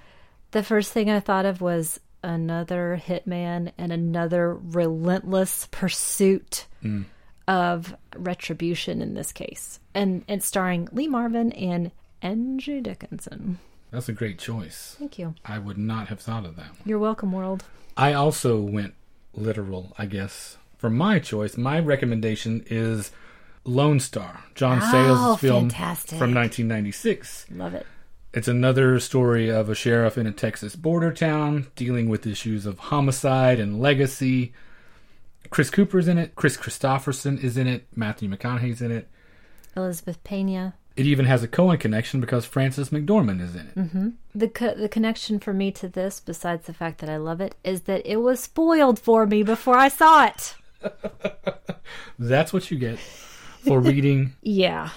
The 0.51 0.63
first 0.63 0.93
thing 0.93 1.11
I 1.11 1.21
thought 1.21 1.47
of 1.47 1.61
was 1.61 2.01
another 2.23 3.01
hitman 3.05 3.73
and 3.77 3.93
another 3.93 4.55
relentless 4.55 5.69
pursuit 5.71 6.67
mm. 6.83 7.05
of 7.47 7.95
retribution 8.17 9.03
in 9.03 9.15
this 9.15 9.33
case. 9.33 9.79
And 9.95 10.25
it's 10.27 10.47
starring 10.47 10.89
Lee 10.93 11.09
Marvin 11.09 11.53
and 11.53 11.93
Angie 12.23 12.81
Dickinson. 12.81 13.59
That's 13.91 14.09
a 14.09 14.13
great 14.13 14.39
choice. 14.39 14.97
Thank 14.99 15.19
you. 15.19 15.35
I 15.45 15.59
would 15.59 15.79
not 15.79 16.09
have 16.09 16.21
thought 16.21 16.45
of 16.45 16.57
that. 16.57 16.71
You're 16.85 16.99
welcome, 16.99 17.31
world. 17.33 17.65
I 17.97 18.13
also 18.13 18.61
went 18.61 18.95
literal, 19.35 19.95
I 19.99 20.07
guess. 20.07 20.57
For 20.79 20.91
my 20.91 21.19
choice, 21.19 21.57
my 21.57 21.79
recommendation 21.79 22.65
is 22.69 23.13
Lone 23.65 24.01
Star, 24.01 24.45
John 24.55 24.81
Oh, 24.83 24.91
Sayles' 24.91 25.41
film 25.41 25.71
fantastic. 25.71 26.19
from 26.19 26.35
1996. 26.35 27.47
Love 27.51 27.75
it. 27.75 27.87
It's 28.33 28.49
another 28.49 28.99
story 29.01 29.49
of 29.49 29.71
a 29.71 29.75
sheriff 29.75 30.19
in 30.19 30.27
a 30.27 30.33
Texas 30.33 30.75
border 30.77 31.13
town 31.13 31.69
dealing 31.77 32.09
with 32.09 32.27
issues 32.27 32.67
of 32.67 32.79
homicide 32.79 33.61
and 33.61 33.81
legacy. 33.81 34.53
Chris 35.51 35.71
Cooper's 35.71 36.09
in 36.09 36.19
it. 36.19 36.35
Kris 36.35 36.57
Kristofferson 36.57 37.43
is 37.43 37.57
in 37.57 37.67
it. 37.69 37.87
Matthew 37.95 38.29
McConaughey's 38.29 38.83
in 38.83 38.91
it. 38.91 39.09
Elizabeth 39.77 40.23
Pena. 40.25 40.75
It 40.97 41.07
even 41.07 41.25
has 41.27 41.43
a 41.43 41.49
Coen 41.49 41.79
connection 41.79 42.21
because 42.21 42.45
Frances 42.45 42.91
McDormand 42.91 43.41
is 43.41 43.55
in 43.55 43.67
it. 43.69 43.75
Mm-hmm. 43.77 44.09
The 44.35 44.49
co- 44.49 44.75
the 44.75 44.89
connection 44.89 45.39
for 45.41 45.53
me 45.53 45.71
to 45.73 45.89
this, 45.89 46.21
besides 46.21 46.67
the 46.67 46.73
fact 46.75 46.99
that 47.01 47.11
I 47.11 47.17
love 47.17 47.41
it, 47.41 47.55
is 47.65 47.83
that 47.83 48.03
it 48.05 48.17
was 48.19 48.41
spoiled 48.41 48.99
for 49.01 49.27
me 49.27 49.43
before 49.43 49.77
I 49.77 49.89
saw 49.89 50.27
it. 50.27 50.55
That's 52.19 52.53
what 52.53 52.71
you 52.71 52.79
get 52.79 52.99
for 53.65 53.81
reading. 53.81 54.35
Yeah, 54.43 54.91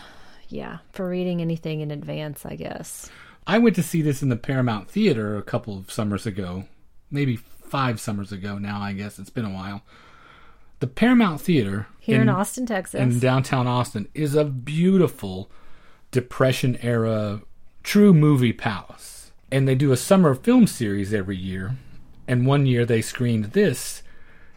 yeah. 0.50 0.80
For 0.92 1.08
reading 1.10 1.42
anything 1.42 1.82
in 1.82 1.92
advance, 1.92 2.46
I 2.46 2.56
guess. 2.56 3.10
I 3.46 3.58
went 3.60 3.76
to 3.78 3.84
see 3.84 4.02
this 4.02 4.22
in 4.22 4.30
the 4.30 4.36
Paramount 4.36 4.90
Theater 4.90 5.38
a 5.38 5.42
couple 5.42 5.78
of 5.78 5.92
summers 5.92 6.26
ago, 6.26 6.66
maybe 7.10 7.38
five 7.38 8.00
summers 8.00 8.32
ago 8.32 8.58
now, 8.58 8.82
I 8.82 8.94
guess. 8.94 9.20
It's 9.20 9.30
been 9.30 9.46
a 9.46 9.50
while. 9.54 9.84
The 10.80 10.88
Paramount 10.88 11.42
Theater 11.42 11.88
Here 12.00 12.22
in, 12.22 12.30
Austin, 12.30 12.66
Texas. 12.66 13.00
in 13.00 13.20
downtown 13.20 13.66
Austin 13.66 14.08
is 14.14 14.36
a 14.36 14.46
beautiful 14.46 15.50
Depression 16.12 16.78
era 16.82 17.42
true 17.84 18.14
movie 18.14 18.54
palace. 18.54 19.32
And 19.52 19.68
they 19.68 19.76
do 19.76 19.92
a 19.92 19.98
summer 19.98 20.36
film 20.36 20.68
series 20.68 21.14
every 21.14 21.38
year. 21.38 21.78
And 22.28 22.46
one 22.46 22.66
year 22.66 22.86
they 22.86 23.02
screened 23.02 23.46
this, 23.46 24.04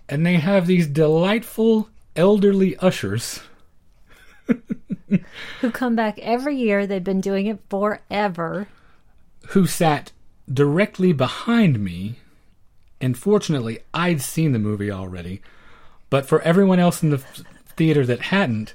and 0.08 0.26
they 0.26 0.34
have 0.34 0.66
these 0.66 0.88
delightful 0.88 1.88
elderly 2.16 2.76
ushers 2.78 3.40
who 5.61 5.70
come 5.70 5.96
back 5.96 6.18
every 6.20 6.56
year. 6.56 6.86
They've 6.86 7.02
been 7.02 7.20
doing 7.20 7.46
it 7.46 7.58
forever. 7.68 8.68
who 9.48 9.66
sat 9.66 10.12
directly 10.52 11.12
behind 11.12 11.80
me 11.80 12.16
And 13.00 13.16
fortunately, 13.16 13.78
I'd 13.94 14.20
seen 14.20 14.52
the 14.52 14.58
movie 14.58 14.90
already. 14.90 15.40
But 16.11 16.26
for 16.26 16.42
everyone 16.42 16.78
else 16.80 17.02
in 17.02 17.08
the 17.11 17.18
theater 17.18 18.04
that 18.04 18.20
hadn't, 18.20 18.74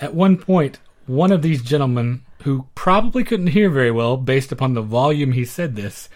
at 0.00 0.12
one 0.14 0.36
point, 0.36 0.80
one 1.06 1.32
of 1.32 1.40
these 1.40 1.62
gentlemen, 1.62 2.22
who 2.42 2.66
probably 2.74 3.24
couldn't 3.24 3.46
hear 3.48 3.70
very 3.70 3.90
well 3.90 4.16
based 4.18 4.52
upon 4.52 4.74
the 4.74 4.82
volume 4.82 5.32
he 5.32 5.44
said 5.46 5.76
this, 5.76 6.10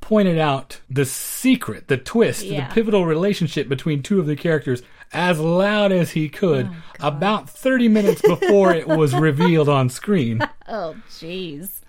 pointed 0.00 0.38
out 0.38 0.80
the 0.88 1.04
secret, 1.04 1.88
the 1.88 1.96
twist, 1.96 2.44
Yeah. 2.44 2.68
the 2.68 2.74
pivotal 2.74 3.06
relationship 3.06 3.68
between 3.68 4.02
two 4.02 4.20
of 4.20 4.26
the 4.26 4.36
characters 4.36 4.82
as 5.12 5.38
loud 5.38 5.92
as 5.92 6.10
he 6.12 6.28
could 6.28 6.70
about 7.00 7.48
30 7.50 7.88
minutes 7.88 8.22
before 8.22 8.72
it 8.72 8.86
was 8.88 9.14
revealed 9.28 9.68
on 9.68 9.88
screen. 9.88 10.40
Oh, 10.68 10.94
jeez. 11.10 11.80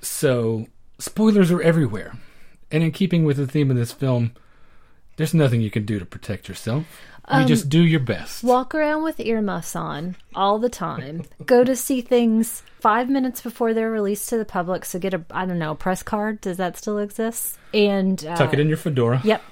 So, 0.00 0.68
spoilers 0.98 1.50
are 1.50 1.60
everywhere. 1.60 2.14
And 2.70 2.82
in 2.82 2.92
keeping 2.92 3.24
with 3.24 3.36
the 3.36 3.46
theme 3.46 3.70
of 3.70 3.76
this 3.76 3.92
film, 3.92 4.32
there's 5.16 5.34
nothing 5.34 5.60
you 5.60 5.70
can 5.70 5.84
do 5.84 5.98
to 5.98 6.06
protect 6.06 6.48
yourself. 6.48 6.84
You 7.30 7.44
just 7.44 7.68
do 7.68 7.82
your 7.84 8.00
best. 8.00 8.44
Walk 8.44 8.74
around 8.74 9.02
with 9.02 9.18
earmuffs 9.18 9.74
on 9.74 10.16
all 10.34 10.58
the 10.60 10.68
time. 10.68 11.24
Go 11.44 11.64
to 11.64 11.74
see 11.74 12.00
things 12.00 12.62
five 12.80 13.10
minutes 13.10 13.40
before 13.40 13.74
they're 13.74 13.90
released 13.90 14.28
to 14.28 14.38
the 14.38 14.44
public. 14.44 14.84
So 14.84 14.98
get 15.00 15.12
a, 15.12 15.24
I 15.30 15.44
don't 15.44 15.58
know, 15.58 15.74
press 15.74 16.02
card. 16.04 16.40
Does 16.40 16.56
that 16.58 16.76
still 16.78 16.98
exist? 16.98 17.58
And 17.74 18.24
uh, 18.24 18.36
Tuck 18.36 18.52
it 18.52 18.60
in 18.60 18.68
your 18.68 18.76
fedora. 18.76 19.20
Yep. 19.24 19.42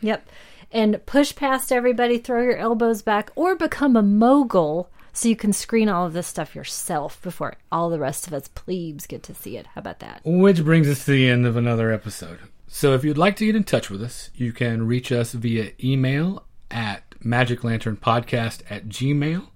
Yep. 0.00 0.28
And 0.72 1.04
push 1.06 1.34
past 1.34 1.72
everybody, 1.72 2.18
throw 2.18 2.42
your 2.42 2.56
elbows 2.56 3.02
back, 3.02 3.30
or 3.34 3.54
become 3.54 3.96
a 3.96 4.02
mogul 4.02 4.90
so 5.12 5.28
you 5.28 5.36
can 5.36 5.52
screen 5.52 5.88
all 5.88 6.06
of 6.06 6.12
this 6.12 6.26
stuff 6.26 6.54
yourself 6.54 7.22
before 7.22 7.56
all 7.70 7.88
the 7.88 7.98
rest 8.00 8.26
of 8.26 8.32
us 8.32 8.48
plebes 8.48 9.06
get 9.06 9.22
to 9.22 9.34
see 9.34 9.56
it. 9.56 9.66
How 9.68 9.78
about 9.78 10.00
that? 10.00 10.20
Which 10.24 10.64
brings 10.64 10.88
us 10.88 11.04
to 11.04 11.12
the 11.12 11.28
end 11.28 11.46
of 11.46 11.56
another 11.56 11.92
episode. 11.92 12.40
So 12.66 12.94
if 12.94 13.04
you'd 13.04 13.16
like 13.18 13.36
to 13.36 13.46
get 13.46 13.54
in 13.54 13.62
touch 13.62 13.88
with 13.88 14.02
us, 14.02 14.30
you 14.34 14.52
can 14.52 14.86
reach 14.86 15.12
us 15.12 15.32
via 15.32 15.70
email 15.82 16.44
at 16.70 17.08
magiclanternpodcast 17.20 18.62
at 18.68 18.88
gmail. 18.88 19.46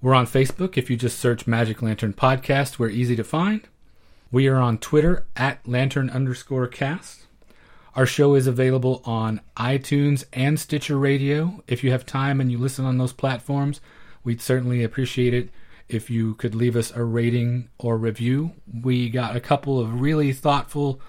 We're 0.00 0.14
on 0.14 0.26
Facebook. 0.26 0.76
If 0.76 0.90
you 0.90 0.96
just 0.96 1.20
search 1.20 1.46
Magic 1.46 1.80
Lantern 1.80 2.12
Podcast, 2.12 2.80
we're 2.80 2.88
easy 2.88 3.14
to 3.14 3.22
find. 3.22 3.62
We 4.32 4.48
are 4.48 4.56
on 4.56 4.78
Twitter 4.78 5.26
at 5.36 5.66
lantern 5.68 6.10
underscore 6.10 6.66
cast. 6.66 7.26
Our 7.94 8.06
show 8.06 8.34
is 8.34 8.46
available 8.46 9.02
on 9.04 9.42
iTunes 9.54 10.24
and 10.32 10.58
Stitcher 10.58 10.98
Radio. 10.98 11.62
If 11.66 11.84
you 11.84 11.90
have 11.90 12.06
time 12.06 12.40
and 12.40 12.50
you 12.50 12.56
listen 12.56 12.86
on 12.86 12.96
those 12.96 13.12
platforms, 13.12 13.82
we'd 14.24 14.40
certainly 14.40 14.82
appreciate 14.82 15.34
it 15.34 15.50
if 15.88 16.08
you 16.08 16.34
could 16.36 16.54
leave 16.54 16.74
us 16.74 16.90
a 16.92 17.04
rating 17.04 17.68
or 17.78 17.98
review. 17.98 18.52
We 18.82 19.10
got 19.10 19.36
a 19.36 19.40
couple 19.40 19.78
of 19.78 20.00
really 20.00 20.32
thoughtful 20.32 21.02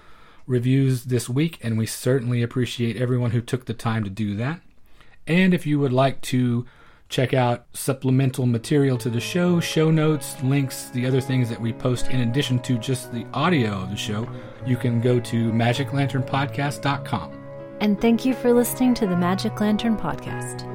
reviews 0.46 1.04
this 1.04 1.26
week, 1.26 1.58
and 1.62 1.78
we 1.78 1.86
certainly 1.86 2.42
appreciate 2.42 2.98
everyone 2.98 3.30
who 3.30 3.40
took 3.40 3.64
the 3.64 3.72
time 3.72 4.04
to 4.04 4.10
do 4.10 4.36
that. 4.36 4.60
And 5.26 5.54
if 5.54 5.66
you 5.66 5.78
would 5.78 5.92
like 5.92 6.20
to 6.22 6.66
check 7.08 7.34
out 7.34 7.66
supplemental 7.72 8.46
material 8.46 8.98
to 8.98 9.10
the 9.10 9.20
show, 9.20 9.60
show 9.60 9.90
notes, 9.90 10.42
links, 10.42 10.90
the 10.90 11.06
other 11.06 11.20
things 11.20 11.48
that 11.48 11.60
we 11.60 11.72
post 11.72 12.08
in 12.08 12.20
addition 12.20 12.58
to 12.60 12.78
just 12.78 13.12
the 13.12 13.26
audio 13.32 13.82
of 13.82 13.90
the 13.90 13.96
show, 13.96 14.28
you 14.66 14.76
can 14.76 15.00
go 15.00 15.20
to 15.20 15.50
magiclanternpodcast.com. 15.52 17.40
And 17.80 18.00
thank 18.00 18.24
you 18.24 18.34
for 18.34 18.52
listening 18.52 18.94
to 18.94 19.06
the 19.06 19.16
Magic 19.16 19.60
Lantern 19.60 19.96
Podcast. 19.96 20.70